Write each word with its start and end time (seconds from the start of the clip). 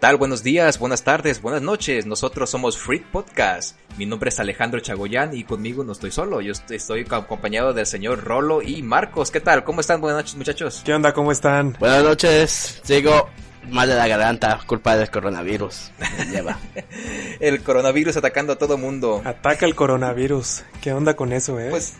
Tal? 0.00 0.16
Buenos 0.16 0.42
días, 0.42 0.78
buenas 0.78 1.04
tardes, 1.04 1.42
buenas 1.42 1.60
noches. 1.62 2.06
Nosotros 2.06 2.48
somos 2.48 2.78
Freak 2.78 3.04
Podcast. 3.10 3.76
Mi 3.98 4.06
nombre 4.06 4.30
es 4.30 4.40
Alejandro 4.40 4.80
Chagoyán 4.80 5.36
y 5.36 5.44
conmigo 5.44 5.84
no 5.84 5.92
estoy 5.92 6.10
solo. 6.10 6.40
Yo 6.40 6.52
estoy, 6.52 6.76
estoy 6.78 7.06
acompañado 7.10 7.74
del 7.74 7.84
señor 7.86 8.24
Rolo 8.24 8.62
y 8.62 8.82
Marcos. 8.82 9.30
¿Qué 9.30 9.40
tal? 9.40 9.62
¿Cómo 9.62 9.80
están? 9.82 10.00
Buenas 10.00 10.22
noches, 10.22 10.36
muchachos. 10.36 10.82
¿Qué 10.84 10.94
onda? 10.94 11.12
¿Cómo 11.12 11.32
están? 11.32 11.76
Buenas 11.78 12.02
noches. 12.02 12.80
Sigo 12.82 13.28
mal 13.68 13.88
de 13.90 13.94
la 13.94 14.08
garganta, 14.08 14.58
culpa 14.66 14.96
del 14.96 15.10
coronavirus. 15.10 15.90
Lleva. 16.32 16.58
El 17.40 17.62
coronavirus 17.62 18.16
atacando 18.16 18.54
a 18.54 18.56
todo 18.56 18.78
mundo. 18.78 19.20
Ataca 19.24 19.64
el 19.66 19.74
coronavirus. 19.74 20.62
¿Qué 20.80 20.92
onda 20.92 21.14
con 21.14 21.32
eso, 21.32 21.58
eh? 21.60 21.68
Pues, 21.70 21.94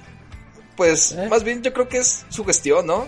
pues, 0.76 1.12
¿Eh? 1.12 1.28
más 1.28 1.44
bien 1.44 1.62
yo 1.62 1.72
creo 1.72 1.88
que 1.88 1.98
es 1.98 2.24
su 2.30 2.44
gestión, 2.44 2.86
¿no? 2.86 3.06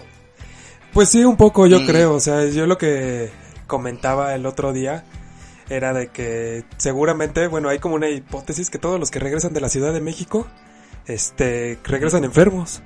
Pues 0.92 1.08
sí, 1.10 1.24
un 1.24 1.36
poco, 1.36 1.66
yo 1.66 1.80
Mm. 1.80 1.86
creo. 1.86 2.14
O 2.14 2.20
sea, 2.20 2.46
yo 2.46 2.66
lo 2.66 2.76
que 2.78 3.30
comentaba 3.72 4.34
el 4.34 4.44
otro 4.44 4.74
día 4.74 5.02
era 5.70 5.94
de 5.94 6.08
que 6.08 6.66
seguramente, 6.76 7.46
bueno, 7.46 7.70
hay 7.70 7.78
como 7.78 7.94
una 7.94 8.10
hipótesis 8.10 8.68
que 8.68 8.76
todos 8.76 9.00
los 9.00 9.10
que 9.10 9.18
regresan 9.18 9.54
de 9.54 9.62
la 9.62 9.70
Ciudad 9.70 9.94
de 9.94 10.02
México, 10.02 10.46
este, 11.06 11.78
regresan 11.82 12.24
enfermos. 12.24 12.82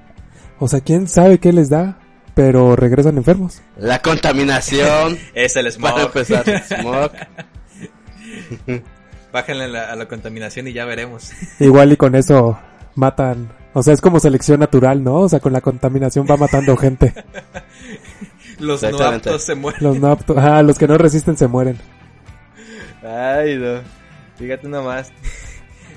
O 0.61 0.69
sea, 0.69 0.81
quién 0.81 1.09
sabe 1.09 1.41
qué 1.41 1.53
les 1.53 1.70
da, 1.70 1.98
pero 2.37 2.77
regresan 2.77 3.17
enfermos. 3.17 3.62
La 3.77 4.01
contaminación. 4.01 5.19
Es 5.34 5.56
el 5.56 5.65
Para 5.81 6.05
smog. 6.05 6.06
empezar, 6.06 6.65
smog. 6.81 7.11
Bájenle 9.33 9.67
la, 9.67 9.91
a 9.91 9.97
la 9.97 10.06
contaminación 10.06 10.69
y 10.69 10.73
ya 10.73 10.84
veremos. 10.84 11.33
Igual 11.59 11.91
y 11.91 11.97
con 11.97 12.15
eso 12.15 12.56
matan. 12.95 13.53
O 13.73 13.83
sea, 13.83 13.93
es 13.93 14.00
como 14.00 14.21
selección 14.21 14.61
natural, 14.61 15.03
¿no? 15.03 15.17
O 15.17 15.28
sea, 15.28 15.41
con 15.41 15.53
la 15.53 15.61
contaminación 15.61 16.28
va 16.31 16.37
matando 16.37 16.77
gente. 16.77 17.12
Los 18.59 18.83
no 18.83 18.99
aptos 18.99 19.43
se 19.43 19.55
mueren. 19.55 19.83
Los 19.83 19.99
no 20.01 20.17
apto- 20.17 20.35
ah, 20.39 20.62
los 20.62 20.79
que 20.79 20.87
no 20.89 20.97
resisten 20.99 21.37
se 21.37 21.47
mueren. 21.47 21.77
Ay, 23.03 23.57
no. 23.59 23.81
Fíjate 24.37 24.69
nomás. 24.69 25.12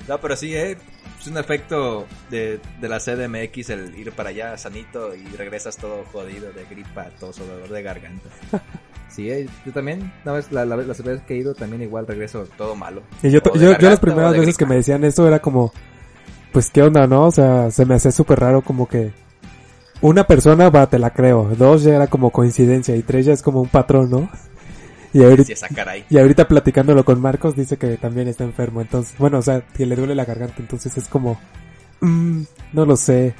No, 0.08 0.18
pero 0.20 0.36
sí, 0.36 0.54
eh. 0.54 0.76
Es 1.20 1.26
un 1.26 1.36
efecto 1.36 2.06
de, 2.30 2.58
de 2.80 2.88
la 2.88 2.98
CDMX 2.98 3.68
el 3.68 3.94
ir 3.98 4.10
para 4.12 4.30
allá 4.30 4.56
sanito 4.56 5.14
y 5.14 5.22
regresas 5.36 5.76
todo 5.76 6.02
jodido 6.10 6.50
de 6.50 6.64
gripa, 6.64 7.08
toso, 7.20 7.44
dolor 7.44 7.68
de 7.68 7.82
garganta. 7.82 8.28
Sí, 9.10 9.28
eh, 9.28 9.48
yo 9.66 9.72
también, 9.72 10.12
una 10.22 10.34
vez, 10.34 10.52
la, 10.52 10.64
la, 10.64 10.76
vez- 10.76 10.86
las 10.86 11.02
veces 11.02 11.20
que 11.26 11.34
he 11.34 11.38
ido 11.38 11.52
también 11.52 11.82
igual 11.82 12.06
regreso 12.06 12.46
todo 12.56 12.76
malo. 12.76 13.02
Y 13.24 13.30
yo, 13.30 13.40
yo, 13.42 13.54
yo 13.56 13.60
garganta 13.72 13.88
las 13.90 13.98
o 13.98 14.00
primeras 14.02 14.32
veces 14.34 14.56
que 14.56 14.64
gripa. 14.64 14.68
me 14.68 14.76
decían 14.76 15.02
eso 15.02 15.26
era 15.26 15.40
como, 15.40 15.72
pues 16.52 16.70
qué 16.70 16.80
onda, 16.84 17.08
¿no? 17.08 17.26
O 17.26 17.30
sea, 17.32 17.72
se 17.72 17.84
me 17.84 17.96
hacía 17.96 18.12
súper 18.12 18.38
raro 18.38 18.62
como 18.62 18.86
que 18.88 19.10
una 20.02 20.26
persona 20.26 20.70
va, 20.70 20.88
te 20.88 20.98
la 20.98 21.10
creo, 21.10 21.50
dos 21.56 21.82
ya 21.82 21.96
era 21.96 22.06
como 22.06 22.30
coincidencia 22.30 22.96
y 22.96 23.02
tres 23.02 23.26
ya 23.26 23.32
es 23.32 23.42
como 23.42 23.60
un 23.60 23.68
patrón, 23.68 24.10
¿no? 24.10 24.30
Y 25.12 25.24
ahorita, 25.24 25.52
y 26.08 26.18
ahorita 26.18 26.46
platicándolo 26.46 27.04
con 27.04 27.20
Marcos 27.20 27.56
dice 27.56 27.76
que 27.76 27.96
también 27.96 28.28
está 28.28 28.44
enfermo, 28.44 28.80
entonces, 28.80 29.18
bueno, 29.18 29.38
o 29.38 29.42
sea, 29.42 29.60
que 29.60 29.84
le 29.84 29.96
duele 29.96 30.14
la 30.14 30.24
garganta, 30.24 30.56
entonces 30.58 30.96
es 30.96 31.08
como, 31.08 31.38
mm, 32.00 32.42
no 32.72 32.86
lo 32.86 32.96
sé. 32.96 33.34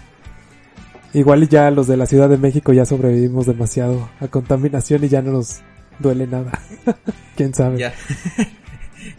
Igual 1.12 1.48
ya 1.48 1.70
los 1.70 1.86
de 1.86 1.96
la 1.96 2.06
Ciudad 2.06 2.28
de 2.28 2.38
México 2.38 2.72
ya 2.72 2.84
sobrevivimos 2.84 3.46
demasiado 3.46 4.08
a 4.20 4.28
contaminación 4.28 5.04
y 5.04 5.08
ya 5.08 5.22
no 5.22 5.32
nos 5.32 5.60
duele 5.98 6.26
nada. 6.26 6.52
¿Quién 7.36 7.54
sabe? 7.54 7.78
Ya, 7.78 7.92
Ya, 8.36 8.48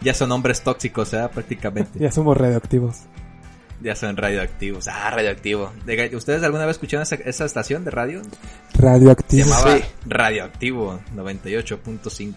ya 0.02 0.14
son 0.14 0.32
hombres 0.32 0.62
tóxicos, 0.62 1.12
¿eh? 1.14 1.28
Prácticamente. 1.32 1.98
somos 2.10 2.36
radioactivos. 2.36 3.00
Ya 3.82 3.96
son 3.96 4.16
radioactivos. 4.16 4.86
Ah, 4.88 5.10
radioactivo. 5.10 5.72
De- 5.84 6.14
¿Ustedes 6.14 6.42
alguna 6.42 6.66
vez 6.66 6.76
escucharon 6.76 7.02
esa, 7.02 7.16
esa 7.16 7.44
estación 7.44 7.84
de 7.84 7.90
radio? 7.90 8.22
Se 8.74 8.80
Radioactivos. 8.80 9.48
llamaba 9.48 9.76
Sí. 9.78 9.84
Radioactivo 10.06 11.00
98.5. 11.14 12.34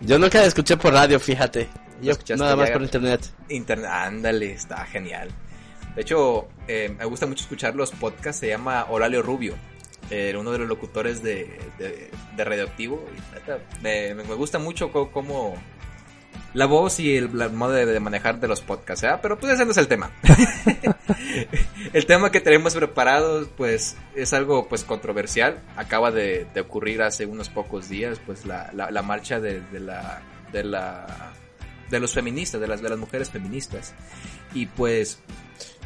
Yo 0.00 0.18
nunca 0.18 0.38
la 0.40 0.44
escuché 0.46 0.76
por 0.76 0.92
radio, 0.92 1.18
fíjate. 1.18 1.68
Yo 2.02 2.12
escuchaste 2.12 2.42
nada 2.42 2.54
más 2.56 2.68
ya? 2.68 2.72
por 2.74 2.82
internet. 2.82 3.20
Internet, 3.48 3.90
ándale, 3.92 4.52
está 4.52 4.84
genial. 4.86 5.28
De 5.96 6.02
hecho, 6.02 6.48
eh, 6.68 6.94
me 6.96 7.04
gusta 7.06 7.26
mucho 7.26 7.42
escuchar 7.42 7.74
los 7.74 7.90
podcasts, 7.90 8.38
se 8.40 8.48
llama 8.48 8.86
Oralio 8.88 9.20
Rubio, 9.22 9.54
eh, 10.10 10.32
uno 10.38 10.52
de 10.52 10.58
los 10.58 10.68
locutores 10.68 11.22
de, 11.22 11.58
de, 11.78 12.10
de 12.36 12.44
Radioactivo. 12.44 13.04
Me, 13.82 14.14
me 14.14 14.22
gusta 14.34 14.58
mucho 14.60 14.92
cómo 14.92 15.54
la 16.58 16.66
voz 16.66 16.98
y 16.98 17.16
el, 17.16 17.30
la 17.38 17.48
modo 17.48 17.70
de, 17.72 17.86
de 17.86 18.00
manejar 18.00 18.40
de 18.40 18.48
los 18.48 18.60
podcasts, 18.62 19.02
¿verdad? 19.02 19.20
Pero 19.22 19.38
pues 19.38 19.52
ese 19.52 19.64
no 19.64 19.70
es 19.70 19.76
el 19.76 19.86
tema. 19.86 20.10
el 21.92 22.04
tema 22.04 22.32
que 22.32 22.40
tenemos 22.40 22.74
preparado, 22.74 23.46
pues, 23.56 23.96
es 24.16 24.32
algo 24.32 24.68
pues 24.68 24.82
controversial. 24.82 25.62
Acaba 25.76 26.10
de, 26.10 26.46
de 26.52 26.60
ocurrir 26.60 27.00
hace 27.02 27.26
unos 27.26 27.48
pocos 27.48 27.88
días, 27.88 28.20
pues, 28.26 28.44
la, 28.44 28.70
la, 28.74 28.90
la 28.90 29.02
marcha 29.02 29.38
de, 29.40 29.60
de 29.60 29.80
la... 29.80 30.20
De 30.52 30.64
la 30.64 31.32
de 31.90 32.00
los 32.00 32.12
feministas, 32.12 32.60
de 32.60 32.66
las, 32.66 32.82
de 32.82 32.88
las 32.90 32.98
mujeres 32.98 33.30
feministas. 33.30 33.94
Y 34.52 34.66
pues, 34.66 35.20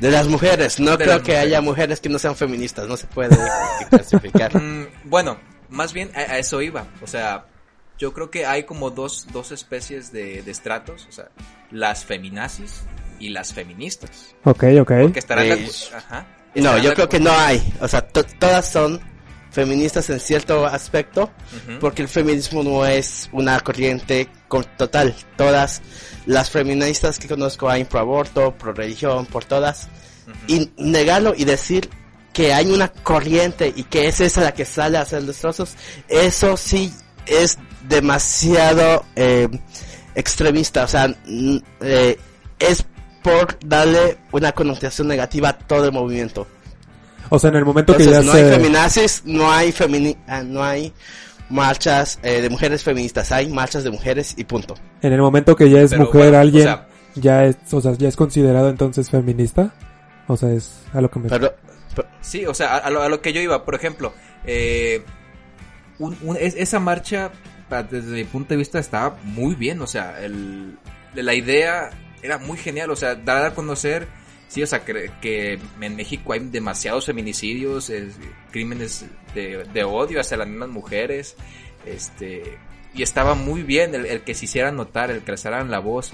De 0.01 0.11
las 0.11 0.27
mujeres, 0.27 0.81
no 0.81 0.97
creo 0.99 1.23
que 1.23 1.37
haya 1.37 1.61
mujeres. 1.61 1.65
mujeres 1.65 2.01
que 2.01 2.09
no 2.09 2.19
sean 2.19 2.35
feministas, 2.35 2.89
no 2.89 2.97
se 2.97 3.07
puede 3.07 3.37
clasificar. 3.91 4.61
mm, 4.61 4.87
bueno, 5.05 5.39
más 5.69 5.93
bien 5.93 6.11
a, 6.17 6.21
a 6.21 6.39
eso 6.39 6.61
iba. 6.61 6.87
O 7.03 7.07
sea, 7.07 7.45
yo 7.99 8.13
creo 8.13 8.31
que 8.31 8.47
hay 8.47 8.65
como 8.65 8.91
dos, 8.91 9.27
dos 9.33 9.53
especies 9.53 10.13
de, 10.13 10.43
de 10.43 10.51
estratos. 10.51 11.07
O 11.09 11.13
sea, 11.13 11.29
las 11.71 12.05
feminazis 12.05 12.83
y 13.19 13.29
las 13.31 13.53
feministas. 13.53 14.35
Ok, 14.45 14.65
ok. 14.81 14.93
Porque 15.03 15.19
estarán 15.19 15.45
Sí. 15.47 15.51
acu- 15.53 15.95
Ajá. 15.97 16.27
No, 16.55 16.61
Estarán 16.77 16.83
yo 16.83 16.89
de 16.91 16.95
creo 16.97 17.09
que 17.09 17.21
no 17.21 17.33
hay. 17.33 17.73
O 17.81 17.89
sea, 17.89 18.07
to- 18.07 18.25
todas 18.25 18.69
son 18.69 19.01
feministas 19.51 20.09
en 20.11 20.19
cierto 20.19 20.67
aspecto, 20.67 21.31
porque 21.79 22.01
el 22.03 22.09
feminismo 22.09 22.63
no 22.63 22.87
es 22.87 23.29
una 23.33 23.61
corriente 23.61 24.29
total. 24.79 25.15
Todas 25.37 25.83
las 26.27 26.49
feministas 26.51 27.19
que 27.19 27.29
conozco 27.29 27.69
hay 27.69 27.85
pro 27.85 28.01
aborto, 28.01 28.55
pro 28.57 28.73
religión, 28.73 29.27
por 29.27 29.45
todas. 29.45 29.89
Y 30.47 30.71
negarlo 30.79 31.35
y 31.37 31.45
decir 31.45 31.91
que 32.33 32.55
hay 32.55 32.71
una 32.71 32.89
corriente 32.91 33.71
y 33.77 33.85
que 33.85 34.09
es 34.09 34.21
esa 34.21 34.41
la 34.41 34.55
que 34.55 34.65
sale 34.65 34.97
a 34.97 35.03
hacer 35.03 35.23
destrozos, 35.23 35.75
eso 36.09 36.57
sí 36.57 36.91
es 37.27 37.59
demasiado 37.89 39.05
eh, 39.17 39.49
extremista. 40.15 40.85
O 40.85 40.89
sea, 40.89 41.15
eh, 41.81 42.19
es 42.59 42.85
por 43.23 43.59
darle 43.65 44.19
una 44.33 44.53
connotación 44.53 45.09
negativa 45.09 45.51
a 45.51 45.59
todo 45.59 45.87
el 45.87 45.93
movimiento. 45.93 46.47
O 47.29 47.39
sea, 47.39 47.51
en 47.51 47.57
el 47.57 47.65
momento 47.65 47.97
que 47.97 48.05
ya 48.05 48.21
no 48.23 48.33
hay 48.33 48.45
feminazis, 48.45 49.23
no 49.25 49.51
hay 49.51 49.73
femini 49.73 50.17
ah, 50.27 50.43
no 50.43 50.63
hay 50.63 50.93
marchas 51.49 52.19
eh, 52.23 52.41
de 52.41 52.51
mujeres 52.51 52.83
feministas, 52.83 53.31
hay 53.33 53.49
marchas 53.49 53.85
de 53.85 53.91
mujeres 53.91 54.35
y 54.37 54.45
punto. 54.45 54.75
En 55.03 55.13
el 55.13 55.21
momento 55.21 55.55
que 55.57 55.71
ya 55.71 55.81
es 55.81 55.91
Pero 55.91 56.05
mujer 56.05 56.23
bueno, 56.23 56.37
o 56.37 56.41
alguien, 56.41 56.63
sea- 56.65 56.89
ya 57.15 57.45
es, 57.45 57.57
o 57.73 57.81
sea, 57.81 57.93
ya 57.93 58.09
es 58.09 58.17
considerado 58.17 58.69
entonces 58.69 59.09
feminista. 59.11 59.73
O 60.29 60.37
sea, 60.37 60.51
es 60.51 60.71
a 60.93 61.01
lo 61.01 61.11
que 61.11 61.19
me... 61.21 61.29
Pero, 61.29 61.53
pero- 61.95 62.09
Sí, 62.21 62.47
o 62.47 62.55
sea, 62.55 62.75
a, 62.77 62.79
a 62.79 62.91
lo, 62.91 63.03
a 63.03 63.09
lo 63.09 63.21
que 63.21 63.33
yo 63.33 63.41
iba, 63.41 63.65
por 63.65 63.75
ejemplo, 63.75 64.13
eh, 64.47 65.03
un- 66.03 66.19
un- 66.23 66.37
es- 66.37 66.55
esa 66.57 66.79
marcha, 66.81 67.31
desde 67.91 68.11
mi 68.13 68.25
punto 68.25 68.51
de 68.51 68.59
vista, 68.59 68.79
estaba 68.79 69.17
muy 69.25 69.55
bien, 69.55 69.81
o 69.81 69.87
sea, 69.87 70.23
el, 70.23 70.77
la 71.15 71.35
idea 71.35 71.91
era 72.23 72.39
muy 72.39 72.59
genial, 72.59 72.91
o 72.91 72.97
sea, 72.97 73.15
dar 73.15 73.45
a 73.47 73.55
conocer, 73.55 74.07
sí, 74.49 74.63
o 74.63 74.67
sea, 74.67 74.85
que, 74.85 75.11
que 75.23 75.59
en 75.81 75.97
México 75.97 76.33
hay 76.35 76.41
demasiados 76.41 77.07
feminicidios, 77.07 77.89
es- 77.91 78.17
crímenes 78.51 79.07
de, 79.35 79.65
de 79.73 79.85
odio 79.85 80.21
hacia 80.21 80.37
las 80.37 80.47
mismas 80.49 80.69
mujeres, 80.69 81.37
este, 81.87 82.59
y 82.95 83.03
estaba 83.03 83.35
muy 83.35 83.63
bien 83.63 83.95
el, 83.95 84.05
el 84.07 84.21
que 84.21 84.35
se 84.35 84.45
hicieran 84.45 84.77
notar, 84.77 85.11
el 85.11 85.23
que 85.23 85.31
alzaran 85.31 85.71
la 85.71 85.79
voz, 85.79 86.13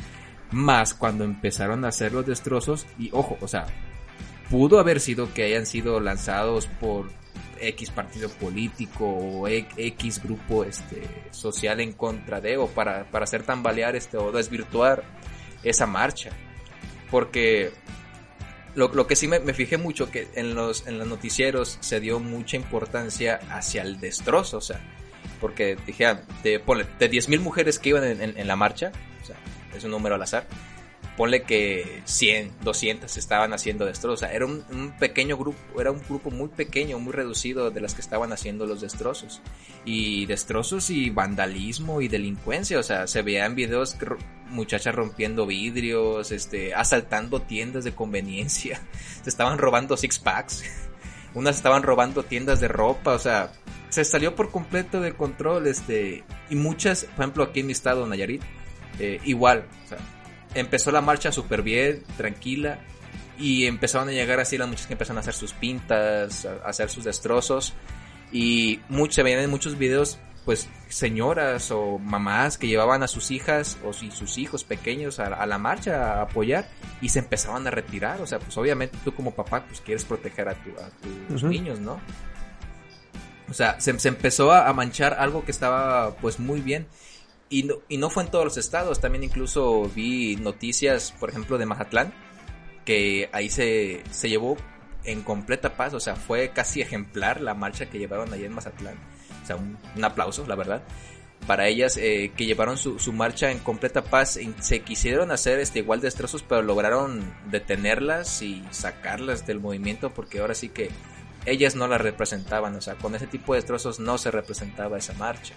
más 0.52 0.94
cuando 0.94 1.24
empezaron 1.24 1.84
a 1.84 1.88
hacer 1.88 2.12
los 2.12 2.24
destrozos, 2.26 2.86
y 2.98 3.10
ojo, 3.12 3.36
o 3.40 3.48
sea, 3.48 3.66
pudo 4.50 4.78
haber 4.78 5.00
sido 5.00 5.34
que 5.34 5.42
hayan 5.42 5.66
sido 5.66 5.98
lanzados 6.00 6.66
por 6.80 7.10
X 7.60 7.90
partido 7.90 8.28
político 8.28 9.06
o 9.06 9.48
X 9.48 10.22
grupo 10.22 10.64
este 10.64 11.02
social 11.30 11.80
en 11.80 11.92
contra 11.92 12.40
de 12.40 12.56
o 12.56 12.68
para, 12.68 13.04
para 13.10 13.24
hacer 13.24 13.42
tambalear 13.42 13.96
este 13.96 14.16
o 14.16 14.30
desvirtuar 14.32 15.02
esa 15.62 15.86
marcha. 15.86 16.30
Porque 17.10 17.70
lo, 18.74 18.88
lo 18.88 19.06
que 19.06 19.16
sí 19.16 19.26
me, 19.28 19.40
me 19.40 19.54
fijé 19.54 19.76
mucho 19.78 20.10
que 20.10 20.28
en 20.34 20.54
los, 20.54 20.86
en 20.86 20.98
los 20.98 21.06
noticieros 21.08 21.78
se 21.80 22.00
dio 22.00 22.20
mucha 22.20 22.56
importancia 22.56 23.40
hacia 23.50 23.82
el 23.82 23.98
destrozo, 23.98 24.58
o 24.58 24.60
sea, 24.60 24.80
porque 25.40 25.76
dijeron, 25.86 26.20
de, 26.42 26.60
ponle, 26.60 26.86
de 26.98 27.10
10.000 27.10 27.40
mujeres 27.40 27.78
que 27.78 27.88
iban 27.90 28.04
en, 28.04 28.20
en- 28.22 28.38
en 28.38 28.46
la 28.46 28.56
marcha, 28.56 28.92
o 29.22 29.26
sea, 29.26 29.36
es 29.76 29.82
un 29.84 29.90
número 29.90 30.14
al 30.16 30.22
azar, 30.22 30.46
ponle 31.18 31.42
que 31.42 32.00
100, 32.04 32.52
200 32.62 33.16
estaban 33.16 33.52
haciendo 33.52 33.84
destrozos. 33.84 34.22
O 34.22 34.24
sea, 34.24 34.32
era 34.32 34.46
un, 34.46 34.94
pequeño 35.00 35.36
grupo, 35.36 35.58
era 35.80 35.90
un 35.90 36.00
grupo 36.08 36.30
muy 36.30 36.46
pequeño, 36.46 37.00
muy 37.00 37.12
reducido 37.12 37.72
de 37.72 37.80
las 37.80 37.94
que 37.94 38.00
estaban 38.00 38.32
haciendo 38.32 38.66
los 38.66 38.80
destrozos. 38.80 39.42
Y 39.84 40.26
destrozos 40.26 40.90
y 40.90 41.10
vandalismo 41.10 42.00
y 42.00 42.06
delincuencia. 42.06 42.78
O 42.78 42.84
sea, 42.84 43.08
se 43.08 43.22
veían 43.22 43.56
videos 43.56 43.96
muchachas 44.50 44.94
rompiendo 44.94 45.44
vidrios, 45.44 46.30
este, 46.30 46.72
asaltando 46.72 47.42
tiendas 47.42 47.82
de 47.82 47.92
conveniencia. 47.92 48.80
Se 49.22 49.28
estaban 49.28 49.58
robando 49.58 49.96
six 49.96 50.20
packs. 50.20 50.62
Unas 51.34 51.56
estaban 51.56 51.82
robando 51.82 52.22
tiendas 52.22 52.60
de 52.60 52.68
ropa. 52.68 53.14
O 53.14 53.18
sea, 53.18 53.50
se 53.88 54.04
salió 54.04 54.36
por 54.36 54.52
completo 54.52 55.00
de 55.00 55.12
control. 55.14 55.66
Este, 55.66 56.22
y 56.48 56.54
muchas, 56.54 57.06
por 57.06 57.24
ejemplo, 57.24 57.42
aquí 57.42 57.60
en 57.60 57.66
mi 57.66 57.72
estado, 57.72 58.06
Nayarit, 58.06 58.42
eh, 59.00 59.20
igual. 59.24 59.64
O 59.84 59.88
sea, 59.88 59.98
empezó 60.54 60.90
la 60.90 61.00
marcha 61.00 61.32
súper 61.32 61.62
bien, 61.62 62.04
tranquila. 62.16 62.78
Y 63.38 63.66
empezaron 63.66 64.08
a 64.08 64.12
llegar 64.12 64.40
así 64.40 64.58
las 64.58 64.66
muchachas 64.66 64.88
que 64.88 64.94
empezaron 64.94 65.18
a 65.18 65.20
hacer 65.20 65.34
sus 65.34 65.52
pintas, 65.52 66.44
a 66.44 66.68
hacer 66.68 66.90
sus 66.90 67.04
destrozos. 67.04 67.74
Y 68.32 68.80
muchos, 68.88 69.14
se 69.14 69.22
veían 69.22 69.40
en 69.40 69.50
muchos 69.50 69.78
videos, 69.78 70.18
pues, 70.44 70.68
señoras 70.88 71.70
o 71.70 71.98
mamás 71.98 72.58
que 72.58 72.66
llevaban 72.66 73.02
a 73.02 73.08
sus 73.08 73.30
hijas 73.30 73.78
o 73.84 73.92
si 73.92 74.10
sus 74.10 74.38
hijos 74.38 74.64
pequeños 74.64 75.20
a, 75.20 75.26
a, 75.26 75.46
la 75.46 75.58
marcha 75.58 76.14
a 76.14 76.22
apoyar 76.22 76.68
y 77.00 77.10
se 77.10 77.20
empezaban 77.20 77.66
a 77.66 77.70
retirar. 77.70 78.20
O 78.20 78.26
sea, 78.26 78.38
pues 78.40 78.56
obviamente 78.56 78.98
tú 79.04 79.14
como 79.14 79.34
papá, 79.34 79.64
pues 79.66 79.80
quieres 79.80 80.04
proteger 80.04 80.48
a, 80.48 80.54
tu, 80.54 80.70
a 80.70 80.90
tus 81.28 81.42
uh 81.42 81.46
-huh. 81.46 81.50
niños, 81.50 81.78
¿no? 81.78 82.00
O 83.48 83.54
sea, 83.54 83.80
se, 83.80 83.98
se 83.98 84.08
empezó 84.08 84.50
a, 84.52 84.68
a 84.68 84.72
manchar 84.72 85.14
algo 85.18 85.44
que 85.44 85.52
estaba, 85.52 86.16
pues, 86.16 86.38
muy 86.40 86.60
bien. 86.60 86.86
Y 87.50 87.62
no, 87.62 87.76
y 87.88 87.96
no 87.96 88.10
fue 88.10 88.24
en 88.24 88.30
todos 88.30 88.44
los 88.44 88.56
estados, 88.58 89.00
también 89.00 89.24
incluso 89.24 89.90
vi 89.94 90.36
noticias, 90.36 91.14
por 91.18 91.30
ejemplo, 91.30 91.56
de 91.56 91.64
Mazatlán, 91.66 92.12
que 92.84 93.30
ahí 93.32 93.48
se, 93.48 94.02
se 94.10 94.28
llevó 94.28 94.56
en 95.04 95.22
completa 95.22 95.76
paz, 95.76 95.94
o 95.94 96.00
sea, 96.00 96.16
fue 96.16 96.50
casi 96.50 96.80
ejemplar 96.80 97.40
la 97.40 97.54
marcha 97.54 97.86
que 97.86 97.98
llevaron 97.98 98.32
ahí 98.32 98.44
en 98.44 98.52
Mazatlán. 98.52 98.96
O 99.42 99.46
sea, 99.46 99.56
un, 99.56 99.78
un 99.96 100.04
aplauso, 100.04 100.46
la 100.46 100.54
verdad. 100.54 100.82
Para 101.46 101.68
ellas 101.68 101.96
eh, 101.96 102.32
que 102.36 102.44
llevaron 102.44 102.76
su, 102.76 102.98
su, 102.98 103.12
marcha 103.12 103.50
en 103.50 103.60
completa 103.60 104.04
paz, 104.04 104.38
se 104.60 104.80
quisieron 104.80 105.30
hacer 105.30 105.60
este 105.60 105.78
igual 105.78 106.00
destrozos, 106.00 106.42
pero 106.42 106.62
lograron 106.62 107.34
detenerlas 107.50 108.42
y 108.42 108.62
sacarlas 108.70 109.46
del 109.46 109.60
movimiento 109.60 110.12
porque 110.12 110.40
ahora 110.40 110.54
sí 110.54 110.68
que 110.68 110.90
ellas 111.46 111.74
no 111.74 111.86
las 111.86 112.00
representaban, 112.00 112.74
o 112.74 112.80
sea, 112.80 112.96
con 112.96 113.14
ese 113.14 113.26
tipo 113.26 113.54
de 113.54 113.60
destrozos 113.60 114.00
no 114.00 114.18
se 114.18 114.30
representaba 114.30 114.98
esa 114.98 115.14
marcha. 115.14 115.54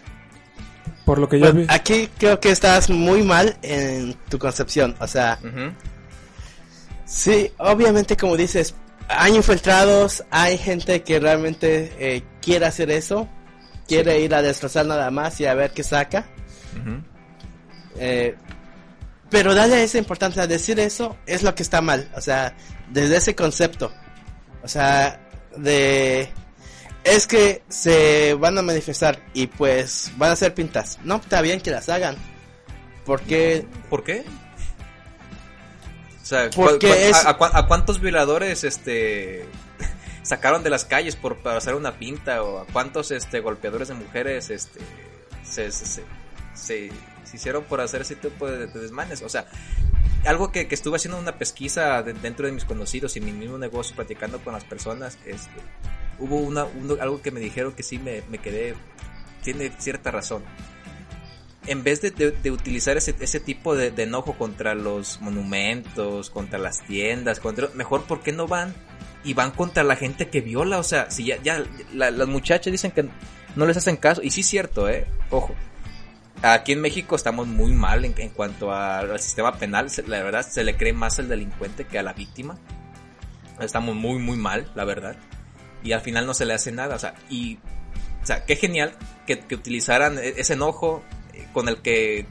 Por 1.05 1.19
lo 1.19 1.27
que 1.27 1.39
yo 1.39 1.45
bueno, 1.45 1.61
vi. 1.61 1.65
Aquí 1.69 2.09
creo 2.17 2.39
que 2.39 2.51
estás 2.51 2.89
muy 2.89 3.23
mal 3.23 3.57
en 3.61 4.13
tu 4.29 4.37
concepción. 4.37 4.95
O 4.99 5.07
sea, 5.07 5.39
uh 5.43 5.47
-huh. 5.47 5.73
sí, 7.05 7.51
obviamente, 7.57 8.15
como 8.15 8.37
dices, 8.37 8.75
hay 9.07 9.35
infiltrados, 9.35 10.23
hay 10.29 10.57
gente 10.57 11.01
que 11.03 11.19
realmente 11.19 11.93
eh, 11.99 12.23
quiere 12.41 12.65
hacer 12.65 12.91
eso, 12.91 13.27
quiere 13.87 14.17
sí. 14.17 14.23
ir 14.23 14.35
a 14.35 14.41
destrozar 14.41 14.85
nada 14.85 15.09
más 15.11 15.39
y 15.41 15.45
a 15.45 15.53
ver 15.53 15.71
qué 15.71 15.83
saca. 15.83 16.25
Uh 16.75 16.89
-huh. 16.89 17.03
eh, 17.97 18.35
pero 19.29 19.55
darle 19.55 19.81
esa 19.83 19.97
importancia 19.97 20.43
a 20.43 20.47
decir 20.47 20.77
eso 20.79 21.15
es 21.25 21.41
lo 21.41 21.55
que 21.55 21.63
está 21.63 21.81
mal. 21.81 22.11
O 22.15 22.21
sea, 22.21 22.53
desde 22.91 23.15
ese 23.15 23.33
concepto. 23.33 23.91
O 24.61 24.67
sea, 24.67 25.19
de 25.55 26.29
es 27.03 27.27
que 27.27 27.63
se 27.69 28.33
van 28.35 28.57
a 28.57 28.61
manifestar 28.61 29.19
y 29.33 29.47
pues 29.47 30.11
van 30.17 30.31
a 30.31 30.33
hacer 30.33 30.53
pintas. 30.53 30.99
No, 31.03 31.17
está 31.17 31.41
bien 31.41 31.61
que 31.61 31.71
las 31.71 31.89
hagan. 31.89 32.15
Porque... 33.05 33.65
¿Por 33.89 34.03
qué? 34.03 34.23
O 36.21 36.25
sea, 36.25 36.49
Porque 36.55 36.87
¿cu 36.87 36.93
es... 36.93 37.25
a, 37.25 37.31
a, 37.31 37.59
a, 37.59 37.67
cuántos 37.67 37.99
violadores 37.99 38.63
este 38.63 39.45
sacaron 40.23 40.63
de 40.63 40.69
las 40.69 40.85
calles 40.85 41.15
por 41.15 41.37
para 41.39 41.57
hacer 41.57 41.75
una 41.75 41.97
pinta 41.97 42.43
o 42.43 42.59
a 42.59 42.65
cuántos 42.67 43.11
este 43.11 43.41
golpeadores 43.41 43.89
de 43.89 43.95
mujeres 43.95 44.49
este 44.49 44.79
se, 45.43 45.71
se, 45.71 45.85
se, 45.85 46.03
se, 46.53 46.91
se 47.23 47.35
hicieron 47.35 47.63
por 47.63 47.81
hacer 47.81 48.01
ese 48.01 48.15
tipo 48.15 48.47
de, 48.47 48.67
de 48.67 48.79
desmanes? 48.79 49.21
O 49.23 49.29
sea, 49.29 49.45
algo 50.25 50.51
que, 50.51 50.67
que, 50.67 50.75
estuve 50.75 50.97
haciendo 50.97 51.17
una 51.17 51.37
pesquisa 51.37 52.01
de, 52.03 52.13
dentro 52.13 52.45
de 52.45 52.51
mis 52.51 52.65
conocidos 52.65 53.17
y 53.17 53.21
mi 53.21 53.31
mismo 53.31 53.57
negocio, 53.57 53.95
platicando 53.95 54.39
con 54.39 54.53
las 54.53 54.63
personas, 54.63 55.17
este, 55.25 55.59
hubo 56.21 56.37
una, 56.37 56.67
algo 57.01 57.21
que 57.21 57.31
me 57.31 57.39
dijeron 57.39 57.73
que 57.73 57.83
sí 57.83 57.99
me, 57.99 58.21
me 58.29 58.37
quedé, 58.37 58.75
tiene 59.43 59.71
cierta 59.77 60.11
razón. 60.11 60.43
En 61.67 61.83
vez 61.83 62.01
de, 62.01 62.11
de, 62.11 62.31
de 62.31 62.51
utilizar 62.51 62.97
ese, 62.97 63.15
ese 63.19 63.39
tipo 63.39 63.75
de, 63.75 63.91
de, 63.91 64.03
enojo 64.03 64.33
contra 64.37 64.73
los 64.73 65.19
monumentos, 65.21 66.29
contra 66.29 66.57
las 66.57 66.85
tiendas, 66.85 67.39
contra, 67.39 67.69
mejor, 67.75 68.03
¿por 68.05 68.21
qué 68.21 68.31
no 68.31 68.47
van 68.47 68.73
y 69.23 69.33
van 69.33 69.51
contra 69.51 69.83
la 69.83 69.95
gente 69.95 70.29
que 70.29 70.41
viola? 70.41 70.79
O 70.79 70.83
sea, 70.83 71.11
si 71.11 71.25
ya, 71.25 71.41
ya 71.41 71.63
la, 71.93 72.09
las 72.09 72.27
muchachas 72.27 72.71
dicen 72.71 72.91
que 72.91 73.07
no 73.55 73.65
les 73.65 73.77
hacen 73.77 73.97
caso, 73.97 74.21
y 74.23 74.31
sí 74.31 74.41
es 74.41 74.47
cierto, 74.47 74.89
eh, 74.89 75.05
ojo. 75.29 75.53
Aquí 76.43 76.71
en 76.71 76.81
México 76.81 77.15
estamos 77.15 77.45
muy 77.45 77.71
mal 77.71 78.03
en, 78.05 78.15
en 78.17 78.29
cuanto 78.29 78.71
a, 78.71 78.99
al 78.99 79.19
sistema 79.19 79.57
penal, 79.57 79.87
la 80.07 80.23
verdad 80.23 80.47
se 80.47 80.63
le 80.63 80.75
cree 80.75 80.93
más 80.93 81.19
al 81.19 81.27
delincuente 81.27 81.85
que 81.85 81.99
a 81.99 82.03
la 82.03 82.13
víctima. 82.13 82.57
Estamos 83.59 83.95
muy, 83.95 84.17
muy 84.17 84.37
mal, 84.37 84.71
la 84.73 84.85
verdad 84.85 85.15
y 85.83 85.91
al 85.93 86.01
final 86.01 86.25
no 86.25 86.33
se 86.33 86.45
le 86.45 86.53
hace 86.53 86.71
nada, 86.71 86.95
o 86.95 86.99
sea, 86.99 87.13
y, 87.29 87.57
o 88.21 88.25
sea, 88.25 88.45
qué 88.45 88.55
genial 88.55 88.93
que, 89.25 89.39
que 89.39 89.55
utilizaran 89.55 90.17
ese 90.17 90.53
enojo 90.53 91.03
eh, 91.33 91.47
con 91.53 91.67
el 91.67 91.77
que 91.77 92.25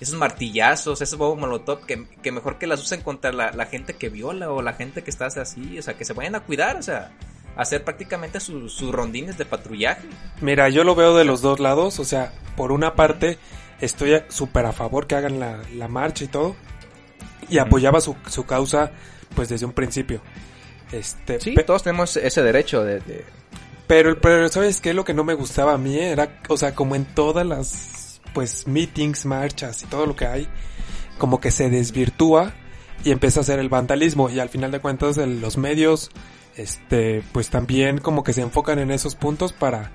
esos 0.00 0.14
martillazos, 0.14 1.00
esos 1.00 1.18
bobos 1.18 1.38
molotov, 1.38 1.86
que, 1.86 2.06
que, 2.22 2.32
mejor 2.32 2.58
que 2.58 2.66
las 2.66 2.82
usen 2.82 3.00
contra 3.00 3.32
la, 3.32 3.52
la, 3.52 3.66
gente 3.66 3.94
que 3.94 4.08
viola 4.08 4.50
o 4.50 4.60
la 4.60 4.74
gente 4.74 5.02
que 5.02 5.10
está 5.10 5.26
así, 5.26 5.78
o 5.78 5.82
sea, 5.82 5.94
que 5.94 6.04
se 6.04 6.12
vayan 6.12 6.34
a 6.34 6.40
cuidar, 6.40 6.76
o 6.76 6.82
sea, 6.82 7.12
hacer 7.56 7.82
prácticamente 7.82 8.38
sus, 8.38 8.72
sus 8.72 8.92
rondines 8.92 9.38
de 9.38 9.46
patrullaje. 9.46 10.06
Mira, 10.40 10.68
yo 10.68 10.84
lo 10.84 10.94
veo 10.94 11.16
de 11.16 11.24
los 11.24 11.40
dos 11.40 11.60
lados, 11.60 11.98
o 11.98 12.04
sea, 12.04 12.32
por 12.56 12.72
una 12.72 12.94
parte 12.94 13.38
estoy 13.80 14.22
súper 14.28 14.66
a 14.66 14.72
favor 14.72 15.06
que 15.06 15.14
hagan 15.14 15.40
la, 15.40 15.62
la, 15.74 15.88
marcha 15.88 16.24
y 16.24 16.28
todo, 16.28 16.54
y 17.48 17.58
apoyaba 17.58 18.00
su, 18.00 18.16
su 18.28 18.44
causa 18.44 18.92
pues 19.34 19.48
desde 19.48 19.66
un 19.66 19.72
principio. 19.72 20.20
Este, 20.92 21.40
sí, 21.40 21.54
todos 21.66 21.82
tenemos 21.82 22.16
ese 22.16 22.42
derecho 22.42 22.84
de, 22.84 23.00
de... 23.00 23.24
Pero, 23.86 24.20
pero, 24.20 24.48
¿sabes 24.48 24.80
qué? 24.80 24.94
Lo 24.94 25.04
que 25.04 25.14
no 25.14 25.24
me 25.24 25.34
gustaba 25.34 25.74
a 25.74 25.78
mí 25.78 25.98
era, 25.98 26.40
o 26.48 26.56
sea, 26.56 26.74
como 26.74 26.96
en 26.96 27.04
todas 27.04 27.46
las, 27.46 28.20
pues, 28.34 28.66
meetings, 28.66 29.26
marchas 29.26 29.82
y 29.82 29.86
todo 29.86 30.06
lo 30.06 30.16
que 30.16 30.26
hay, 30.26 30.48
como 31.18 31.40
que 31.40 31.50
se 31.50 31.70
desvirtúa 31.70 32.52
y 33.04 33.10
empieza 33.12 33.40
a 33.40 33.42
hacer 33.42 33.58
el 33.58 33.68
vandalismo 33.68 34.30
y 34.30 34.40
al 34.40 34.48
final 34.48 34.70
de 34.70 34.80
cuentas 34.80 35.16
los 35.16 35.56
medios, 35.56 36.10
este, 36.56 37.22
pues 37.32 37.50
también 37.50 37.98
como 37.98 38.24
que 38.24 38.32
se 38.32 38.42
enfocan 38.42 38.78
en 38.78 38.90
esos 38.90 39.14
puntos 39.14 39.52
para, 39.52 39.92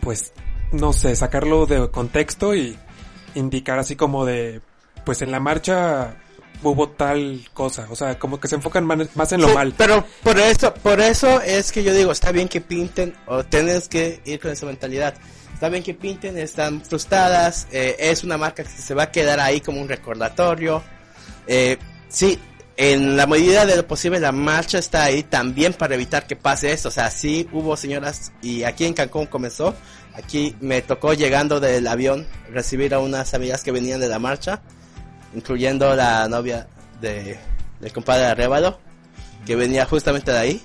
pues, 0.00 0.32
no 0.72 0.92
sé, 0.92 1.16
sacarlo 1.16 1.66
de 1.66 1.90
contexto 1.90 2.54
y 2.54 2.76
indicar 3.34 3.78
así 3.78 3.96
como 3.96 4.24
de, 4.24 4.60
pues 5.04 5.22
en 5.22 5.30
la 5.30 5.40
marcha 5.40 6.16
hubo 6.62 6.88
tal 6.88 7.46
cosa, 7.52 7.86
o 7.90 7.96
sea, 7.96 8.18
como 8.18 8.40
que 8.40 8.48
se 8.48 8.54
enfocan 8.56 8.84
más 8.86 9.32
en 9.32 9.40
lo 9.40 9.48
sí, 9.48 9.54
mal. 9.54 9.74
Pero 9.76 10.04
por 10.22 10.38
eso, 10.38 10.72
por 10.74 11.00
eso 11.00 11.40
es 11.42 11.72
que 11.72 11.82
yo 11.82 11.92
digo, 11.92 12.12
está 12.12 12.32
bien 12.32 12.48
que 12.48 12.60
pinten 12.60 13.14
o 13.26 13.44
tienes 13.44 13.88
que 13.88 14.20
ir 14.24 14.40
con 14.40 14.50
esa 14.50 14.66
mentalidad. 14.66 15.14
Está 15.52 15.68
bien 15.68 15.82
que 15.82 15.94
pinten, 15.94 16.36
están 16.36 16.82
frustradas, 16.82 17.68
eh, 17.70 17.96
es 17.98 18.24
una 18.24 18.36
marca 18.36 18.64
que 18.64 18.70
se 18.70 18.94
va 18.94 19.04
a 19.04 19.10
quedar 19.10 19.40
ahí 19.40 19.60
como 19.60 19.80
un 19.80 19.88
recordatorio. 19.88 20.82
Eh, 21.46 21.78
sí, 22.08 22.38
en 22.76 23.16
la 23.16 23.26
medida 23.26 23.66
de 23.66 23.76
lo 23.76 23.86
posible 23.86 24.18
la 24.18 24.32
marcha 24.32 24.78
está 24.78 25.04
ahí 25.04 25.22
también 25.22 25.74
para 25.74 25.94
evitar 25.94 26.26
que 26.26 26.36
pase 26.36 26.72
esto. 26.72 26.88
O 26.88 26.92
sea, 26.92 27.10
sí 27.10 27.48
hubo 27.52 27.76
señoras 27.76 28.32
y 28.42 28.64
aquí 28.64 28.84
en 28.84 28.94
Cancún 28.94 29.26
comenzó. 29.26 29.74
Aquí 30.14 30.54
me 30.60 30.82
tocó 30.82 31.12
llegando 31.12 31.60
del 31.60 31.86
avión 31.86 32.26
recibir 32.50 32.94
a 32.94 33.00
unas 33.00 33.34
amigas 33.34 33.62
que 33.62 33.72
venían 33.72 34.00
de 34.00 34.08
la 34.08 34.18
marcha 34.18 34.62
incluyendo 35.34 35.94
la 35.94 36.28
novia 36.28 36.66
de, 37.00 37.38
del 37.80 37.92
compadre 37.92 38.26
Arevalo, 38.26 38.78
que 39.46 39.56
venía 39.56 39.86
justamente 39.86 40.32
de 40.32 40.38
ahí. 40.38 40.62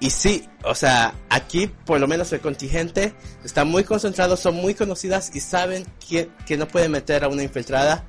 Y 0.00 0.10
sí, 0.10 0.48
o 0.64 0.74
sea, 0.74 1.14
aquí 1.30 1.66
por 1.66 2.00
lo 2.00 2.06
menos 2.06 2.32
el 2.32 2.40
contingente 2.40 3.14
está 3.44 3.64
muy 3.64 3.84
concentrado, 3.84 4.36
son 4.36 4.56
muy 4.56 4.74
conocidas 4.74 5.30
y 5.34 5.40
saben 5.40 5.86
que, 6.06 6.28
que 6.46 6.56
no 6.56 6.66
pueden 6.66 6.90
meter 6.90 7.24
a 7.24 7.28
una 7.28 7.42
infiltrada, 7.42 8.04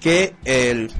que 0.00 0.34
el 0.44 0.90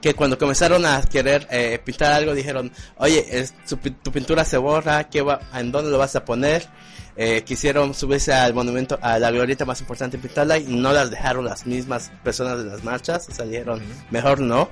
que 0.00 0.14
cuando 0.14 0.38
comenzaron 0.38 0.86
a 0.86 1.02
querer 1.02 1.46
eh, 1.50 1.80
pintar 1.84 2.12
algo 2.12 2.34
dijeron, 2.34 2.72
oye, 2.96 3.24
es, 3.30 3.54
tu, 3.66 3.76
tu, 3.76 4.12
pintura 4.12 4.44
se 4.44 4.56
borra, 4.56 5.08
¿qué 5.08 5.22
va, 5.22 5.40
¿en 5.54 5.72
dónde 5.72 5.90
lo 5.90 5.98
vas 5.98 6.16
a 6.16 6.24
poner? 6.24 6.68
Eh, 7.16 7.42
quisieron 7.42 7.94
subirse 7.94 8.32
al 8.32 8.54
monumento, 8.54 8.96
a 9.02 9.18
la 9.18 9.32
glorieta 9.32 9.64
más 9.64 9.80
importante 9.80 10.16
en 10.16 10.22
pintarla 10.22 10.56
y 10.58 10.76
no 10.76 10.92
las 10.92 11.10
dejaron 11.10 11.44
las 11.44 11.66
mismas 11.66 12.12
personas 12.22 12.58
de 12.58 12.64
las 12.64 12.84
marchas, 12.84 13.28
o 13.28 13.34
sea, 13.34 13.44
dijeron, 13.44 13.82
mejor 14.10 14.38
no. 14.38 14.68